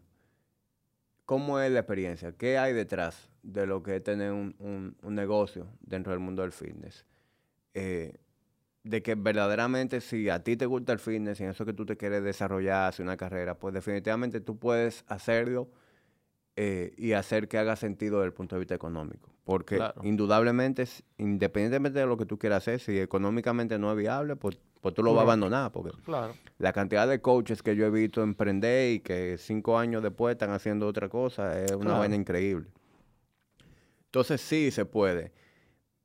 cómo 1.25 1.59
es 1.59 1.71
la 1.71 1.79
experiencia, 1.79 2.31
qué 2.33 2.57
hay 2.57 2.73
detrás 2.73 3.29
de 3.41 3.65
lo 3.65 3.81
que 3.81 3.95
es 3.97 4.03
tener 4.03 4.31
un, 4.31 4.55
un- 4.59 4.95
un 5.01 5.15
negocio 5.15 5.67
dentro 5.81 6.11
del 6.11 6.19
mundo 6.19 6.43
del 6.43 6.51
fitness. 6.51 7.05
Eh, 7.73 8.13
de 8.83 9.03
que 9.03 9.15
verdaderamente 9.15 10.01
si 10.01 10.29
a 10.29 10.43
ti 10.43 10.57
te 10.57 10.65
gusta 10.65 10.93
el 10.93 10.99
fitness 10.99 11.39
y 11.39 11.43
en 11.43 11.49
eso 11.51 11.65
que 11.65 11.73
tú 11.73 11.85
te 11.85 11.97
quieres 11.97 12.23
desarrollar, 12.23 12.89
hacer 12.89 13.03
una 13.03 13.17
carrera, 13.17 13.55
pues 13.55 13.73
definitivamente 13.73 14.41
tú 14.41 14.57
puedes 14.57 15.03
hacerlo 15.07 15.69
eh, 16.55 16.93
y 16.97 17.13
hacer 17.13 17.47
que 17.47 17.57
haga 17.57 17.75
sentido 17.75 18.17
desde 18.17 18.27
el 18.27 18.33
punto 18.33 18.55
de 18.55 18.59
vista 18.59 18.75
económico. 18.75 19.29
Porque 19.43 19.77
Claro. 19.77 20.01
indudablemente, 20.03 20.87
independientemente 21.17 21.99
de 21.99 22.05
lo 22.05 22.17
que 22.17 22.25
tú 22.25 22.37
quieras 22.37 22.63
hacer, 22.63 22.79
si 22.79 22.99
económicamente 22.99 23.77
no 23.79 23.91
es 23.91 23.97
viable, 23.97 24.35
pues, 24.35 24.59
pues 24.81 24.93
tú 24.93 25.03
lo 25.03 25.13
vas 25.13 25.21
a 25.21 25.23
abandonar. 25.23 25.71
Porque 25.71 25.91
Claro. 26.03 26.33
la 26.57 26.73
cantidad 26.73 27.07
de 27.07 27.21
coaches 27.21 27.61
que 27.61 27.75
yo 27.75 27.85
he 27.85 27.89
visto 27.89 28.21
emprender 28.21 28.93
y 28.93 28.99
que 28.99 29.37
cinco 29.37 29.77
años 29.77 30.03
después 30.03 30.33
están 30.33 30.51
haciendo 30.51 30.87
otra 30.87 31.07
cosa 31.07 31.59
es 31.61 31.71
una 31.71 31.93
vaina 31.97 32.15
increíble. 32.15 32.67
Entonces 34.05 34.41
sí 34.41 34.71
se 34.71 34.85
puede. 34.85 35.31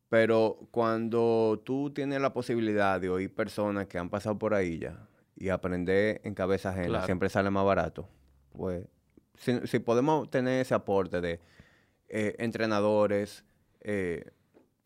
Pero 0.09 0.68
cuando 0.70 1.61
tú 1.64 1.90
tienes 1.90 2.20
la 2.20 2.32
posibilidad 2.32 3.00
de 3.00 3.09
oír 3.11 3.34
personas 3.34 3.86
que 3.88 3.98
han 3.98 4.09
pasado 4.09 4.38
por 4.38 4.54
ahí 4.54 4.78
ya 4.78 5.09
y 5.36 5.48
aprender 5.48 6.20
en 6.24 6.34
cabeza 6.34 6.70
ajena, 6.70 6.88
Claro. 6.88 7.07
siempre 7.07 7.28
sale 7.28 7.50
más 7.50 7.64
barato. 7.64 8.09
Pues 8.52 8.86
si, 9.34 9.59
si 9.66 9.78
podemos 9.80 10.30
tener 10.30 10.61
ese 10.62 10.74
aporte 10.74 11.20
de 11.20 11.40
eh, 12.09 12.36
entrenadores, 12.38 13.44
eh, 13.80 14.30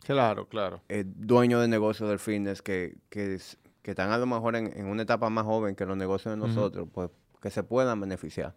Claro, 0.04 0.48
claro. 0.48 0.80
eh, 0.88 1.04
dueños 1.06 1.60
de 1.60 1.68
negocios 1.68 2.08
del 2.08 2.18
fitness 2.18 2.62
que, 2.62 2.96
que, 3.10 3.38
que 3.82 3.90
están 3.90 4.10
a 4.10 4.16
lo 4.18 4.24
mejor 4.26 4.56
en, 4.56 4.72
en 4.76 4.86
una 4.86 5.02
etapa 5.02 5.28
más 5.28 5.44
joven 5.44 5.76
que 5.76 5.84
los 5.84 5.96
negocios 5.98 6.32
de 6.34 6.38
nosotros, 6.38 6.88
pues 6.90 7.10
que 7.42 7.50
se 7.50 7.62
puedan 7.62 8.00
beneficiar. 8.00 8.54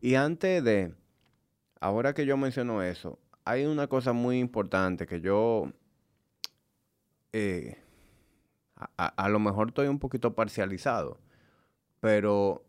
Y 0.00 0.16
antes 0.16 0.62
de, 0.64 0.92
ahora 1.80 2.12
que 2.14 2.26
yo 2.26 2.36
menciono 2.36 2.82
eso, 2.82 3.18
hay 3.48 3.64
una 3.64 3.86
cosa 3.86 4.12
muy 4.12 4.38
importante 4.38 5.06
que 5.06 5.22
yo 5.22 5.72
eh, 7.32 7.78
a, 8.98 9.28
lo 9.30 9.38
mejor 9.38 9.68
estoy 9.68 9.88
un 9.88 9.98
poquito 9.98 10.34
parcializado, 10.34 11.18
pero 11.98 12.62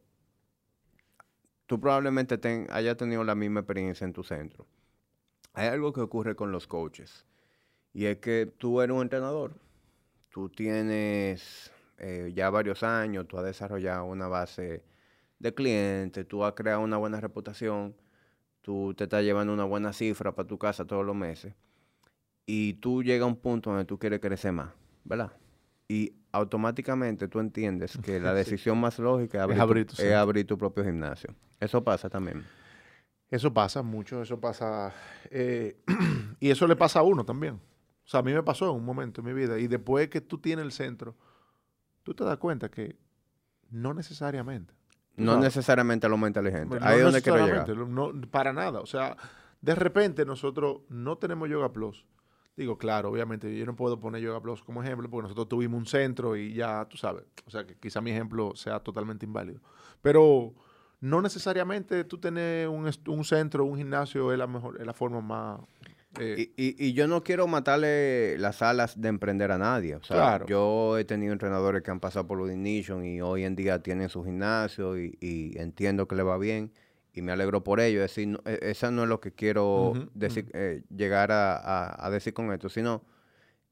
tú 1.65 1.81
probablemente 1.81 2.39
hayas 2.69 2.95
tenido 2.95 3.25
la 3.25 3.35
misma 3.35 3.59
experiencia 3.59 4.05
en 4.05 4.13
tu 4.13 4.23
centro. 4.23 4.67
Hay 5.53 5.67
algo 5.67 5.91
que 5.91 5.99
ocurre 5.99 6.37
con 6.37 6.53
los 6.53 6.65
coaches 6.65 7.25
y 7.93 8.05
es 8.05 8.19
que 8.19 8.45
tú 8.45 8.79
eres 8.79 8.95
un 8.95 9.01
entrenador, 9.01 9.55
tú 10.29 10.47
tienes 10.47 11.73
eh, 11.97 12.31
ya 12.33 12.49
varios 12.49 12.83
años, 12.83 13.27
tú 13.27 13.37
has 13.37 13.43
desarrollado 13.43 14.05
una 14.05 14.29
base 14.29 14.85
de 15.39 15.53
clientes, 15.53 16.25
tú 16.25 16.45
has 16.45 16.53
creado 16.53 16.79
una 16.79 16.95
buena 16.95 17.19
reputación, 17.19 17.93
tú 18.69 18.93
te 18.93 19.05
estás 19.05 19.23
llevando 19.23 19.51
una 19.51 19.63
buena 19.63 19.93
cifra 19.93 20.35
para 20.35 20.47
tu 20.47 20.59
casa 20.59 20.85
todos 20.85 21.03
los 21.03 21.15
meses 21.15 21.55
y 22.45 22.73
tú 22.73 23.01
llegas 23.01 23.23
a 23.23 23.25
un 23.25 23.35
punto 23.35 23.71
donde 23.71 23.83
tú 23.83 23.97
quieres 23.97 24.19
crecer 24.19 24.51
más, 24.51 24.69
¿verdad? 25.03 25.31
Y 25.87 26.13
automáticamente 26.31 27.27
tú 27.27 27.39
entiendes 27.39 27.97
que 27.97 28.19
la 28.19 28.31
decisión 28.35 28.79
más 28.79 28.99
lógica 28.99 29.43
es 29.45 29.59
abrir, 29.59 29.87
tu, 29.87 29.99
es 29.99 30.13
abrir 30.13 30.45
tu 30.45 30.55
propio 30.55 30.83
gimnasio. 30.83 31.33
Eso 31.59 31.83
pasa 31.83 32.11
también. 32.11 32.45
Eso 33.31 33.51
pasa 33.51 33.81
mucho, 33.81 34.21
eso 34.21 34.39
pasa. 34.39 34.93
Eh, 35.31 35.75
y 36.39 36.51
eso 36.51 36.67
le 36.67 36.75
pasa 36.75 36.99
a 36.99 37.01
uno 37.01 37.25
también. 37.25 37.55
O 37.55 38.07
sea, 38.07 38.19
a 38.19 38.23
mí 38.23 38.31
me 38.31 38.43
pasó 38.43 38.69
en 38.69 38.75
un 38.75 38.85
momento 38.85 39.21
en 39.21 39.25
mi 39.25 39.33
vida. 39.33 39.57
Y 39.57 39.67
después 39.67 40.09
que 40.09 40.21
tú 40.21 40.37
tienes 40.37 40.63
el 40.63 40.71
centro, 40.73 41.15
tú 42.03 42.13
te 42.13 42.23
das 42.23 42.37
cuenta 42.37 42.69
que 42.69 42.99
no 43.71 43.95
necesariamente. 43.95 44.75
No 45.15 45.37
necesariamente 45.37 46.07
lo 46.07 46.17
más 46.17 46.29
inteligente. 46.29 46.77
Ahí 46.81 46.99
es 46.99 47.03
donde 47.03 47.21
quiero 47.21 47.45
llegar. 47.45 47.69
No, 47.69 48.11
para 48.31 48.53
nada. 48.53 48.79
O 48.79 48.85
sea, 48.85 49.17
de 49.61 49.75
repente 49.75 50.25
nosotros 50.25 50.81
no 50.89 51.17
tenemos 51.17 51.49
Yoga 51.49 51.71
Plus. 51.71 52.05
Digo, 52.55 52.77
claro, 52.77 53.09
obviamente 53.09 53.57
yo 53.57 53.65
no 53.65 53.75
puedo 53.75 53.99
poner 53.99 54.21
Yoga 54.21 54.41
Plus 54.41 54.61
como 54.63 54.83
ejemplo 54.83 55.09
porque 55.09 55.23
nosotros 55.23 55.47
tuvimos 55.47 55.77
un 55.77 55.85
centro 55.85 56.35
y 56.35 56.53
ya, 56.53 56.85
tú 56.89 56.97
sabes. 56.97 57.23
O 57.45 57.49
sea, 57.49 57.65
que 57.65 57.75
quizá 57.75 58.01
mi 58.01 58.11
ejemplo 58.11 58.53
sea 58.55 58.79
totalmente 58.79 59.25
inválido. 59.25 59.61
Pero 60.01 60.53
no 60.99 61.21
necesariamente 61.21 62.03
tú 62.03 62.17
tener 62.17 62.67
un, 62.67 62.89
un 63.07 63.23
centro, 63.23 63.63
un 63.65 63.77
gimnasio 63.77 64.31
es 64.33 64.37
la 64.37 64.47
mejor, 64.47 64.79
es 64.79 64.85
la 64.85 64.93
forma 64.93 65.21
más. 65.21 65.61
Eh, 66.17 66.51
y, 66.57 66.93
yo 66.93 67.07
no 67.07 67.23
quiero 67.23 67.47
matarle 67.47 68.37
las 68.39 68.61
alas 68.61 68.99
de 68.99 69.09
emprender 69.09 69.51
a 69.51 69.57
nadie. 69.57 69.95
O 69.95 70.03
sea, 70.03 70.43
yo 70.45 70.97
he 70.97 71.05
tenido 71.05 71.33
entrenadores 71.33 71.83
que 71.83 71.91
han 71.91 71.99
pasado 71.99 72.25
por 72.25 72.37
los 72.37 72.49
Ignition 72.49 73.05
y 73.05 73.21
hoy 73.21 73.43
en 73.43 73.55
día 73.55 73.83
tienen 73.83 74.09
su 74.09 74.23
gimnasio 74.23 74.97
y, 74.97 75.53
entiendo 75.55 76.07
que 76.07 76.15
le 76.15 76.23
va 76.23 76.37
bien 76.37 76.71
y 77.13 77.21
me 77.21 77.31
alegro 77.31 77.63
por 77.63 77.79
ello. 77.79 78.03
Es 78.03 78.15
decir, 78.15 78.39
e, 78.45 78.59
esa 78.63 78.89
no 78.89 79.03
es 79.03 79.09
lo 79.09 79.19
que 79.19 79.31
quiero 79.31 79.93
decir, 80.13 80.49
eh, 80.53 80.81
llegar 80.95 81.29
a, 81.31 82.09
decir 82.11 82.33
con 82.33 82.51
esto, 82.51 82.69
sino 82.69 83.03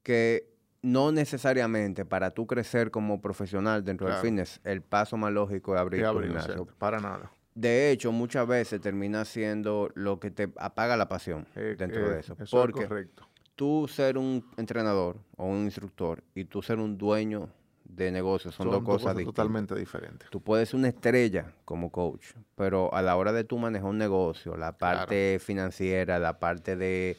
que 0.04 0.54
no 0.84 1.12
necesariamente 1.12 2.06
para 2.06 2.32
tú 2.32 2.46
crecer 2.46 2.92
como 2.92 3.20
profesional 3.20 3.84
dentro 3.84 4.08
del 4.08 4.18
fitness, 4.18 4.62
el 4.64 4.82
paso 4.84 5.18
más 5.18 5.34
lógico 5.34 5.74
es 5.74 5.82
abrir 5.82 6.06
tu 6.06 6.22
gimnasio. 6.22 6.68
para 6.78 7.00
nada. 7.00 7.32
De 7.58 7.90
hecho, 7.90 8.12
muchas 8.12 8.48
veces 8.48 8.80
termina 8.80 9.26
siendo 9.26 9.90
lo 9.96 10.20
que 10.20 10.30
te 10.30 10.48
apaga 10.58 10.96
la 10.96 11.08
pasión 11.08 11.48
eh, 11.56 11.76
dentro 11.76 12.08
de 12.08 12.18
eh, 12.18 12.20
eso. 12.20 12.36
porque 12.52 12.86
correcto. 12.86 13.28
tú 13.56 13.88
ser 13.88 14.20
un 14.20 14.46
entrenador 14.58 15.18
o 15.38 15.48
un 15.48 15.64
instructor 15.64 16.24
y 16.36 16.46
tú 16.46 16.62
ser 16.62 16.78
un 16.78 17.00
dueño 17.00 17.50
de 17.84 18.12
negocio 18.12 18.52
son, 18.52 18.70
dos, 18.70 18.84
cosas, 18.84 19.16
totalmente 19.24 19.74
diferentes. 19.74 20.30
Tú 20.30 20.40
puedes 20.40 20.70
ser 20.70 20.78
una 20.78 20.90
estrella 20.90 21.52
como 21.66 21.90
coach, 21.90 22.28
pero 22.54 22.94
a 22.94 23.02
la 23.02 23.18
hora 23.18 23.34
de 23.34 23.44
tú 23.44 23.58
manejar 23.58 23.90
un 23.90 23.98
negocio, 23.98 24.56
la 24.56 24.78
parte 24.78 25.40
financiera, 25.40 26.20
la 26.20 26.38
parte 26.38 26.76
de 26.76 27.18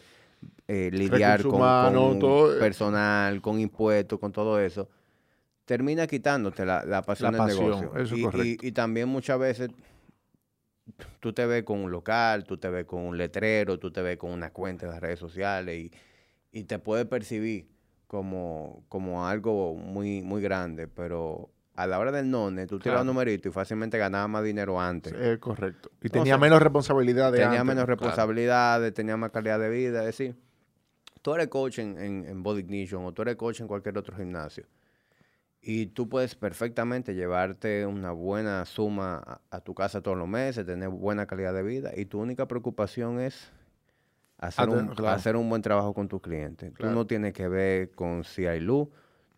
eh, 0.69 0.91
lidiar 0.93 1.43
con, 1.43 2.21
personal, 2.61 3.41
con 3.41 3.59
impuestos, 3.59 4.21
con 4.21 4.31
todo 4.31 4.61
eso, 4.61 4.89
termina 5.65 6.07
quitándote 6.07 6.65
la, 6.65 7.03
pasión 7.03 7.33
del 7.33 7.47
negocio. 7.49 7.93
y, 8.63 8.71
también 8.71 9.09
muchas 9.09 9.37
veces 9.41 9.71
tú 11.21 11.33
te 11.33 11.47
ves 11.47 11.65
con 11.65 11.81
un 11.81 11.91
local, 11.91 12.45
tú 12.45 12.59
te 12.59 12.69
ves 12.69 12.85
con 12.85 13.01
un 13.03 13.17
letrero, 13.17 13.79
tú 13.79 13.91
te 13.91 14.03
ves 14.03 14.17
con 14.17 14.31
una 14.31 14.51
cuenta 14.51 14.91
de 14.91 15.01
redes 15.01 15.19
sociales 15.19 15.91
y, 16.53 16.65
te 16.65 16.81
puedes 16.81 17.07
percibir 17.07 17.69
como, 18.09 18.85
como 18.89 19.29
algo 19.29 19.75
muy, 19.75 20.23
muy 20.23 20.43
grande, 20.43 20.89
pero 20.89 21.51
a 21.77 21.87
la 21.87 22.01
hora 22.01 22.11
del 22.11 22.29
none, 22.29 22.67
tú 22.67 22.81
tiras 22.81 23.03
un 23.03 23.07
numerito 23.07 23.49
y 23.49 23.53
fácilmente 23.53 23.97
ganabas 23.97 24.29
más 24.29 24.43
dinero 24.43 24.81
antes. 24.81 25.13
Es 25.13 25.39
correcto. 25.39 25.91
Y 26.03 26.09
tenía 26.09 26.37
menos 26.37 26.61
responsabilidades. 26.61 27.41
Tenía 27.41 27.63
menos 27.63 27.87
responsabilidades, 27.87 28.93
tenía 28.93 29.17
más 29.17 29.31
calidad 29.31 29.61
de 29.61 29.71
vida, 29.71 30.01
es 30.01 30.07
decir 30.07 30.37
tú 31.23 31.35
eres 31.35 31.49
coach 31.49 31.79
en, 31.79 31.99
en, 31.99 32.43
Body 32.43 32.61
Ignition 32.61 33.05
o 33.05 33.13
tú 33.13 33.23
eres 33.23 33.37
coach 33.37 33.61
en 33.61 33.69
cualquier 33.69 33.99
otro 33.99 34.17
gimnasio 34.17 34.65
y 35.71 35.85
tú 35.85 36.09
puedes 36.09 36.35
perfectamente 36.35 37.15
llevarte 37.15 37.85
una 37.85 38.11
buena 38.11 38.65
suma 38.65 39.43
a, 39.51 39.61
tu 39.61 39.75
casa 39.75 40.01
todos 40.01 40.17
los 40.17 40.27
meses, 40.27 40.65
tener 40.65 40.89
buena 40.89 41.27
calidad 41.27 41.53
de 41.53 41.63
vida 41.63 41.93
y 41.95 42.07
tu 42.07 42.19
única 42.21 42.49
preocupación 42.49 43.21
es 43.21 43.53
hacer, 44.39 44.71
un, 44.71 44.95
hacer 45.07 45.37
un 45.37 45.47
buen 45.51 45.61
trabajo 45.61 45.93
con 45.93 46.09
tus 46.09 46.23
clientes. 46.23 46.73
Tú 46.73 46.87
no 46.87 47.07
tienes 47.07 47.35
que 47.35 47.49
ver 47.49 47.91
con 47.91 48.25
si 48.25 48.47
hay 48.47 48.61
luz, 48.61 48.89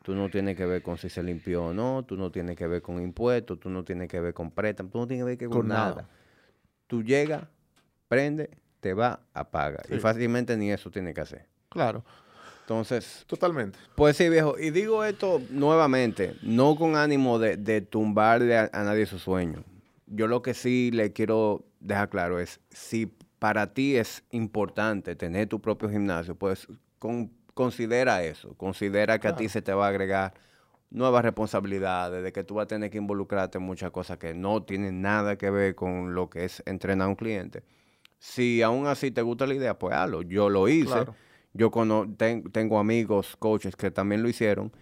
tú 0.04 0.14
no 0.14 0.30
tienes 0.30 0.56
que 0.56 0.66
ver 0.66 0.84
con 0.84 0.98
si 0.98 1.08
se 1.08 1.20
limpió 1.24 1.64
o 1.64 1.74
no, 1.74 2.04
tú 2.04 2.16
no 2.16 2.30
tienes 2.30 2.54
que 2.54 2.68
ver 2.68 2.80
con 2.80 3.02
impuestos, 3.02 3.58
tú 3.58 3.68
no 3.68 3.82
tienes 3.82 4.06
que 4.06 4.20
ver 4.20 4.32
con 4.32 4.52
préstamos, 4.52 4.92
tú 4.92 4.98
no 4.98 5.08
tienes 5.08 5.36
que 5.36 5.48
ver 5.48 5.52
con, 5.52 5.66
nada. 5.66 6.08
Tú 6.86 7.02
llegas, 7.02 7.42
prende, 8.06 8.50
te 8.78 8.94
va, 8.94 9.18
apaga. 9.34 9.82
Y 9.88 9.98
fácilmente 9.98 10.56
ni 10.56 10.70
eso 10.70 10.92
tienes 10.92 11.12
que 11.12 11.22
hacer. 11.22 11.48
Claro. 11.70 12.04
Entonces. 12.70 13.24
Totalmente. 13.26 13.80
Pues 13.96 14.16
sí, 14.16 14.28
viejo. 14.28 14.56
Y 14.56 14.70
digo 14.70 15.04
esto 15.04 15.42
nuevamente, 15.50 16.36
no 16.40 16.76
con 16.76 16.94
ánimo 16.94 17.40
de, 17.40 17.56
de 17.56 17.80
tumbarle 17.80 18.56
a, 18.56 18.70
nadie 18.72 19.06
su 19.06 19.18
sueño. 19.18 19.64
Yo 20.06 20.28
lo 20.28 20.40
que 20.40 20.54
sí 20.54 20.92
le 20.92 21.12
quiero 21.12 21.64
dejar 21.80 22.10
claro 22.10 22.38
es, 22.38 22.60
si 22.70 23.06
para 23.40 23.74
ti 23.74 23.96
es 23.96 24.22
importante 24.30 25.16
tener 25.16 25.48
tu 25.48 25.60
propio 25.60 25.90
gimnasio, 25.90 26.36
pues 26.36 26.68
considera 27.54 28.22
eso. 28.22 28.54
Considera 28.54 29.18
que 29.18 29.26
a 29.26 29.34
ti 29.34 29.48
se 29.48 29.62
te 29.62 29.72
va 29.72 29.86
a 29.86 29.88
agregar 29.88 30.34
nuevas 30.90 31.24
responsabilidades, 31.24 32.22
de 32.22 32.32
que 32.32 32.44
tú 32.44 32.54
vas 32.54 32.66
a 32.66 32.68
tener 32.68 32.88
que 32.90 32.98
involucrarte 32.98 33.58
en 33.58 33.64
muchas 33.64 33.90
cosas 33.90 34.18
que 34.18 34.32
no 34.32 34.62
tienen 34.62 35.02
nada 35.02 35.36
que 35.36 35.50
ver 35.50 35.74
con 35.74 36.14
lo 36.14 36.30
que 36.30 36.44
es 36.44 36.62
entrenar 36.66 37.06
a 37.06 37.08
un 37.08 37.16
cliente. 37.16 37.64
Si 38.20 38.62
aún 38.62 38.86
así 38.86 39.10
te 39.10 39.22
gusta 39.22 39.44
la 39.48 39.54
idea, 39.54 39.76
pues 39.76 39.92
hazlo. 39.92 40.22
Yo 40.22 40.48
lo 40.48 40.68
hice. 40.68 41.04
Yo 41.52 41.70
tengo 42.52 42.78
amigos, 42.78 43.36
coaches 43.38 43.76
que 43.76 43.90
también 43.90 44.22
lo 44.22 44.28
hicieron, 44.28 44.72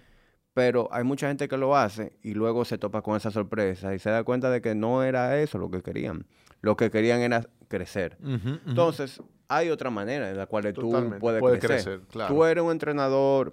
pero 0.53 0.89
hay 0.93 1.05
mucha 1.05 1.29
gente 1.29 1.49
que 1.49 1.57
lo 1.57 1.77
hace 1.77 2.13
y 2.23 2.35
luego 2.35 2.65
se 2.65 2.79
topa 2.79 3.01
con 3.03 3.17
esa 3.17 3.31
sorpresa 3.31 3.95
y 3.95 3.99
se 3.99 4.11
da 4.11 4.25
cuenta 4.25 4.51
de 4.51 4.61
que 4.61 4.75
no 4.75 5.03
era 5.03 5.41
eso 5.41 5.59
lo 5.59 5.71
que 5.71 5.83
querían. 5.83 6.27
Lo 6.61 6.77
que 6.77 6.91
querían 6.91 7.21
era 7.21 7.49
crecer. 7.69 8.19
Entonces, 8.67 9.23
hay 9.47 9.71
otra 9.71 9.91
manera 9.91 10.31
en 10.31 10.37
la 10.37 10.47
cual 10.47 10.73
tú 10.73 10.91
puedes, 11.21 11.61
crecer. 11.61 12.03
Tú 12.29 12.45
eres 12.45 12.63
un 12.63 12.73
entrenador 12.73 13.53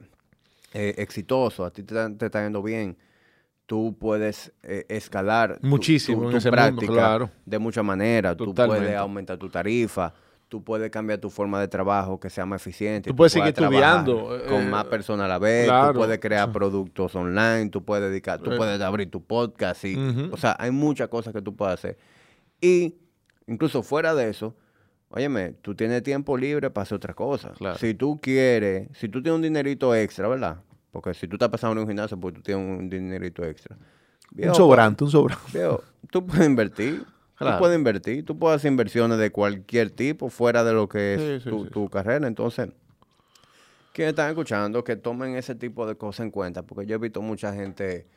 eh, 0.74 0.96
exitoso, 0.98 1.64
a 1.64 1.72
ti 1.72 1.84
te, 1.84 1.96
está 2.26 2.44
yendo 2.44 2.62
bien 2.62 2.98
tú 3.66 3.96
puedes 4.00 4.54
eh, 4.64 4.86
escalar 4.90 5.58
muchísimo 5.62 6.30
tu, 6.30 6.40
práctica 6.50 6.94
claro. 6.94 7.30
de 7.46 7.60
muchas 7.60 7.84
maneras. 7.84 8.38
Tú 8.38 8.54
puedes 8.54 8.96
aumentar 8.96 9.38
tu 9.38 9.50
tarifa 9.50 10.14
tú 10.50 10.64
puedes 10.64 10.90
cambiar 10.90 11.20
tu 11.20 11.30
forma 11.30 11.60
de 11.60 11.68
trabajo 11.68 12.20
que 12.20 12.30
sea 12.30 12.46
más 12.46 12.62
eficiente. 12.62 13.10
Tú 13.10 13.16
puedes 13.16 13.34
seguir 13.34 13.50
estudiando. 13.50 14.40
Con 14.48 14.64
eh, 14.64 14.70
más 14.70 14.86
personas 14.86 15.26
a 15.26 15.28
la 15.28 15.40
vez, 15.40 15.68
tú 15.68 15.98
puedes 15.98 16.20
crear 16.20 16.52
productos 16.54 17.16
online, 17.16 17.70
tú 17.70 17.84
puedes 17.84 18.10
dedicar, 18.10 18.40
tú 18.40 18.52
eh. 18.52 18.58
puedes 18.58 18.80
abrir 18.82 19.10
tu 19.10 19.24
podcast. 19.24 19.84
Y, 19.86 19.96
O 20.32 20.38
sea, 20.38 20.56
hay 20.60 20.72
muchas 20.72 21.08
cosas 21.10 21.34
que 21.34 21.42
tú 21.42 21.56
puedes 21.56 21.74
hacer. 21.74 21.98
Y 22.62 22.96
incluso 23.48 23.84
fuera 23.84 24.14
de 24.16 24.30
eso, 24.30 24.56
óyeme, 25.10 25.54
tú 25.62 25.76
tienes 25.76 26.04
tiempo 26.04 26.38
libre 26.38 26.70
para 26.70 26.84
hacer 26.84 26.98
otras 26.98 27.16
cosas. 27.16 27.58
Si 27.80 27.94
tú 27.94 28.20
quieres, 28.22 28.90
si 28.94 29.10
tú 29.10 29.22
tienes 29.22 29.38
un 29.38 29.42
dinerito 29.42 29.96
extra, 29.96 30.28
¿verdad? 30.28 30.62
Porque 30.92 31.14
si 31.14 31.28
tú 31.28 31.36
estás 31.36 31.50
pasando 31.50 31.74
en 31.74 31.80
un 31.80 31.88
gimnasio, 31.88 32.18
pues 32.18 32.36
tú 32.36 32.42
tienes 32.42 32.66
un 32.66 32.90
dinerito 32.90 33.44
extra. 33.44 33.78
un 34.38 34.56
sobrante, 34.56 35.04
un 35.04 35.12
sobrante. 35.12 35.68
tú 36.10 36.26
puedes 36.26 36.46
invertir. 36.46 37.06
Tú 37.38 37.46
puedes 37.60 37.78
invertir, 37.78 38.26
tú 38.26 38.38
puedes 38.38 38.58
hacer 38.58 38.72
inversiones 38.72 39.18
de 39.18 39.32
cualquier 39.32 39.90
tipo 39.90 40.30
fuera 40.30 40.64
de 40.64 40.74
lo 40.74 40.88
que 40.88 41.36
es 41.36 41.44
tu, 41.44 41.90
carrera. 41.90 42.28
Entonces, 42.28 42.70
quienes 43.94 44.12
están 44.12 44.30
escuchando, 44.30 44.84
que 44.84 44.96
tomen 44.96 45.36
ese 45.36 45.56
tipo 45.56 45.86
de 45.86 45.96
cosas 45.96 46.26
en 46.26 46.32
cuenta, 46.32 46.64
porque 46.64 46.86
yo 46.86 46.96
he 46.96 47.00
visto 47.00 47.22
mucha 47.22 47.54
gente 47.54 48.08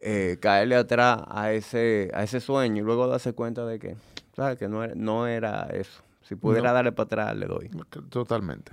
eh, 0.00 0.36
caerle 0.40 0.76
atrás 0.76 1.22
a 1.28 1.52
ese, 1.52 2.10
a 2.14 2.22
ese 2.22 2.40
sueño 2.40 2.82
y 2.82 2.84
luego 2.84 3.08
darse 3.08 3.32
cuenta 3.32 3.66
de 3.66 3.80
que, 3.80 3.96
¿sabes? 4.36 4.56
Que 4.56 4.68
no 4.68 4.84
era, 4.84 4.94
no 4.94 5.26
era 5.26 5.68
eso. 5.72 6.02
Si 6.22 6.36
pudiera 6.36 6.72
darle 6.72 6.92
para 6.92 7.06
atrás, 7.06 7.36
le 7.36 7.46
doy. 7.46 7.70
Totalmente. 8.08 8.72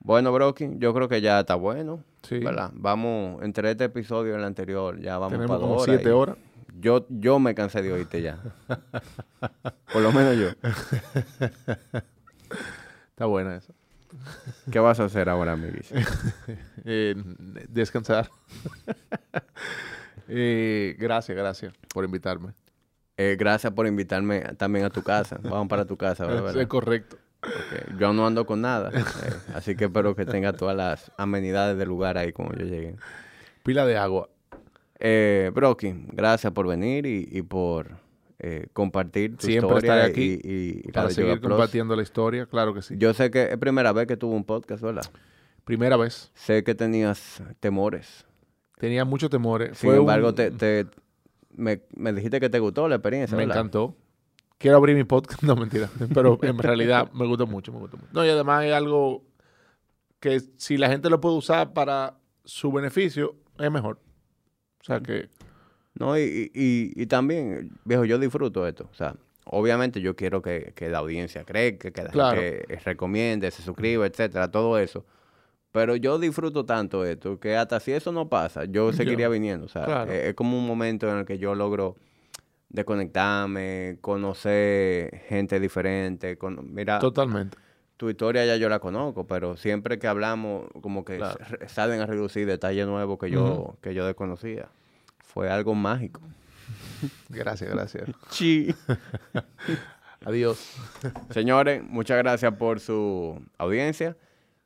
Bueno, 0.00 0.32
Brocky, 0.32 0.70
yo 0.78 0.94
creo 0.94 1.08
que 1.08 1.20
ya 1.20 1.40
está 1.40 1.54
bueno. 1.54 2.02
Sí. 2.22 2.38
¿verdad? 2.38 2.70
Vamos, 2.74 3.42
entre 3.42 3.70
este 3.70 3.84
episodio 3.84 4.32
y 4.32 4.36
el 4.36 4.44
anterior, 4.44 5.00
ya 5.00 5.18
vamos 5.18 5.38
para 5.46 5.60
dos 5.60 5.82
horas. 5.82 5.84
siete 5.84 6.10
horas. 6.10 6.36
Yo, 6.78 7.06
yo 7.08 7.38
me 7.38 7.54
cansé 7.54 7.82
de 7.82 7.92
oírte 7.92 8.22
ya. 8.22 8.38
Por 9.92 10.02
lo 10.02 10.12
menos 10.12 10.36
yo. 10.36 10.48
Está 13.10 13.26
buena 13.26 13.56
eso. 13.56 13.74
¿Qué 14.70 14.78
vas 14.78 15.00
a 15.00 15.04
hacer 15.04 15.28
ahora, 15.28 15.56
Miguel? 15.56 15.82
Eh, 16.88 17.16
descansar. 17.68 18.30
Eh, 20.28 20.94
gracias, 20.98 21.36
gracias 21.36 21.74
por 21.92 22.04
invitarme. 22.04 22.52
Eh, 23.16 23.36
gracias 23.38 23.72
por 23.72 23.86
invitarme 23.86 24.40
también 24.56 24.84
a 24.84 24.90
tu 24.90 25.02
casa. 25.02 25.38
Vamos 25.42 25.68
para 25.68 25.84
tu 25.84 25.96
casa, 25.96 26.26
¿verdad? 26.26 26.56
Es 26.60 26.66
correcto. 26.66 27.16
Yo 27.98 28.12
no 28.12 28.26
ando 28.26 28.44
con 28.44 28.60
nada, 28.60 28.90
eh, 28.92 29.04
así 29.54 29.76
que 29.76 29.84
espero 29.84 30.16
que 30.16 30.24
tenga 30.26 30.52
todas 30.52 30.76
las 30.76 31.12
amenidades 31.16 31.78
del 31.78 31.88
lugar 31.88 32.18
ahí 32.18 32.32
cuando 32.32 32.56
yo 32.56 32.66
llegue. 32.66 32.96
Pila 33.62 33.86
de 33.86 33.96
agua. 33.96 34.28
Eh, 34.98 35.50
Brocky, 35.54 35.92
gracias 36.12 36.52
por 36.52 36.66
venir 36.66 37.04
y, 37.06 37.28
y 37.30 37.42
por 37.42 37.98
eh, 38.38 38.66
compartir 38.72 39.36
tu 39.36 39.46
Siempre 39.46 39.68
historia 39.76 39.94
estaré 40.06 40.10
aquí 40.12 40.40
y, 40.42 40.50
y- 40.50 40.80
y 40.84 40.86
la 40.86 40.92
Para 40.92 41.10
seguir 41.10 41.38
Plus. 41.40 41.50
compartiendo 41.50 41.96
la 41.96 42.02
historia, 42.02 42.46
claro 42.46 42.72
que 42.74 42.82
sí. 42.82 42.94
Yo 42.98 43.12
sé 43.14 43.30
que 43.30 43.44
es 43.52 43.58
primera 43.58 43.92
vez 43.92 44.06
que 44.06 44.16
tuvo 44.16 44.34
un 44.34 44.44
podcast, 44.44 44.82
¿verdad? 44.82 45.04
Primera 45.64 45.96
vez. 45.96 46.30
Sé 46.34 46.62
que 46.64 46.74
tenías 46.74 47.42
temores. 47.60 48.24
Tenía 48.78 49.04
muchos 49.04 49.30
temores. 49.30 49.76
Sin 49.78 49.90
Fue 49.90 49.96
embargo, 49.98 50.28
un- 50.28 50.34
te, 50.34 50.50
te- 50.50 50.86
me, 51.54 51.82
me 51.96 52.12
dijiste 52.12 52.40
que 52.40 52.48
te 52.50 52.58
gustó 52.58 52.88
la 52.88 52.96
experiencia, 52.96 53.36
me 53.36 53.44
¿verdad? 53.44 53.58
encantó. 53.62 53.96
Quiero 54.58 54.76
abrir 54.78 54.96
mi 54.96 55.04
podcast. 55.04 55.42
No, 55.42 55.56
mentira. 55.56 55.90
Pero 56.14 56.38
en 56.42 56.58
realidad 56.58 57.10
me 57.12 57.26
gustó 57.26 57.46
mucho, 57.46 57.72
me 57.72 57.78
gustó 57.80 57.96
mucho. 57.98 58.08
No, 58.12 58.24
y 58.24 58.28
además 58.28 58.64
es 58.64 58.72
algo 58.72 59.24
que 60.20 60.40
si 60.56 60.76
la 60.78 60.88
gente 60.88 61.10
lo 61.10 61.20
puede 61.20 61.36
usar 61.36 61.72
para 61.72 62.16
su 62.44 62.70
beneficio, 62.72 63.34
es 63.58 63.70
mejor. 63.70 63.98
O 64.86 64.88
sea 64.88 65.00
que, 65.00 65.28
No, 65.94 66.16
y, 66.16 66.50
y- 66.54 66.92
y- 66.94 67.06
también, 67.06 67.72
viejo, 67.84 68.04
yo 68.04 68.18
disfruto 68.20 68.68
esto. 68.68 68.88
O 68.92 68.94
sea, 68.94 69.16
obviamente 69.46 70.00
yo 70.00 70.14
quiero 70.14 70.42
que, 70.42 70.72
que 70.76 70.88
la 70.88 70.98
audiencia 70.98 71.42
crezca, 71.44 71.90
que 71.90 72.02
la 72.04 72.10
Claro. 72.10 72.40
gente 72.40 72.78
recomiende, 72.84 73.50
se 73.50 73.62
suscriba, 73.62 74.06
etcétera, 74.06 74.48
todo 74.50 74.78
eso. 74.78 75.04
Pero 75.72 75.96
yo 75.96 76.18
disfruto 76.18 76.64
tanto 76.64 77.04
esto 77.04 77.40
que 77.40 77.56
hasta 77.56 77.80
si 77.80 77.92
eso 77.92 78.12
no 78.12 78.28
pasa, 78.28 78.64
yo 78.66 78.92
seguiría 78.92 79.28
viniendo. 79.28 79.66
O 79.66 79.68
sea, 79.68 79.86
Claro. 79.86 80.12
es, 80.12 80.24
es 80.26 80.34
como 80.34 80.56
un 80.58 80.66
momento 80.66 81.10
en 81.10 81.18
el 81.18 81.24
que 81.24 81.38
yo 81.38 81.54
logro 81.54 81.96
desconectarme, 82.68 83.98
conocer 84.00 85.22
gente 85.28 85.58
diferente. 85.60 86.36
con- 86.38 86.72
mira, 86.74 86.98
totalmente. 86.98 87.56
Tu 87.96 88.10
historia 88.10 88.44
ya 88.44 88.56
yo 88.56 88.68
la 88.68 88.78
conozco, 88.78 89.26
pero 89.26 89.56
siempre 89.56 89.98
que 89.98 90.06
hablamos, 90.06 90.66
como 90.82 91.04
que 91.04 91.16
Claro. 91.18 91.38
salen 91.66 92.00
a 92.00 92.06
reducir 92.06 92.46
detalles 92.46 92.86
nuevos 92.86 93.18
que 93.18 93.30
yo, 93.30 93.76
que 93.80 93.94
yo 93.94 94.06
desconocía. 94.06 94.68
Fue 95.24 95.50
algo 95.50 95.74
mágico. 95.74 96.20
Gracias, 97.28 97.70
gracias. 97.70 98.08
Sí. 98.30 98.74
Adiós. 100.24 100.74
Señores, 101.30 101.82
muchas 101.84 102.18
gracias 102.18 102.52
por 102.54 102.80
su 102.80 103.40
audiencia. 103.58 104.16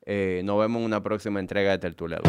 Eh, 0.05 0.41
nos 0.43 0.59
vemos 0.59 0.79
en 0.79 0.85
una 0.85 1.03
próxima 1.03 1.39
entrega 1.39 1.71
de 1.71 1.77
Tertulia. 1.77 2.19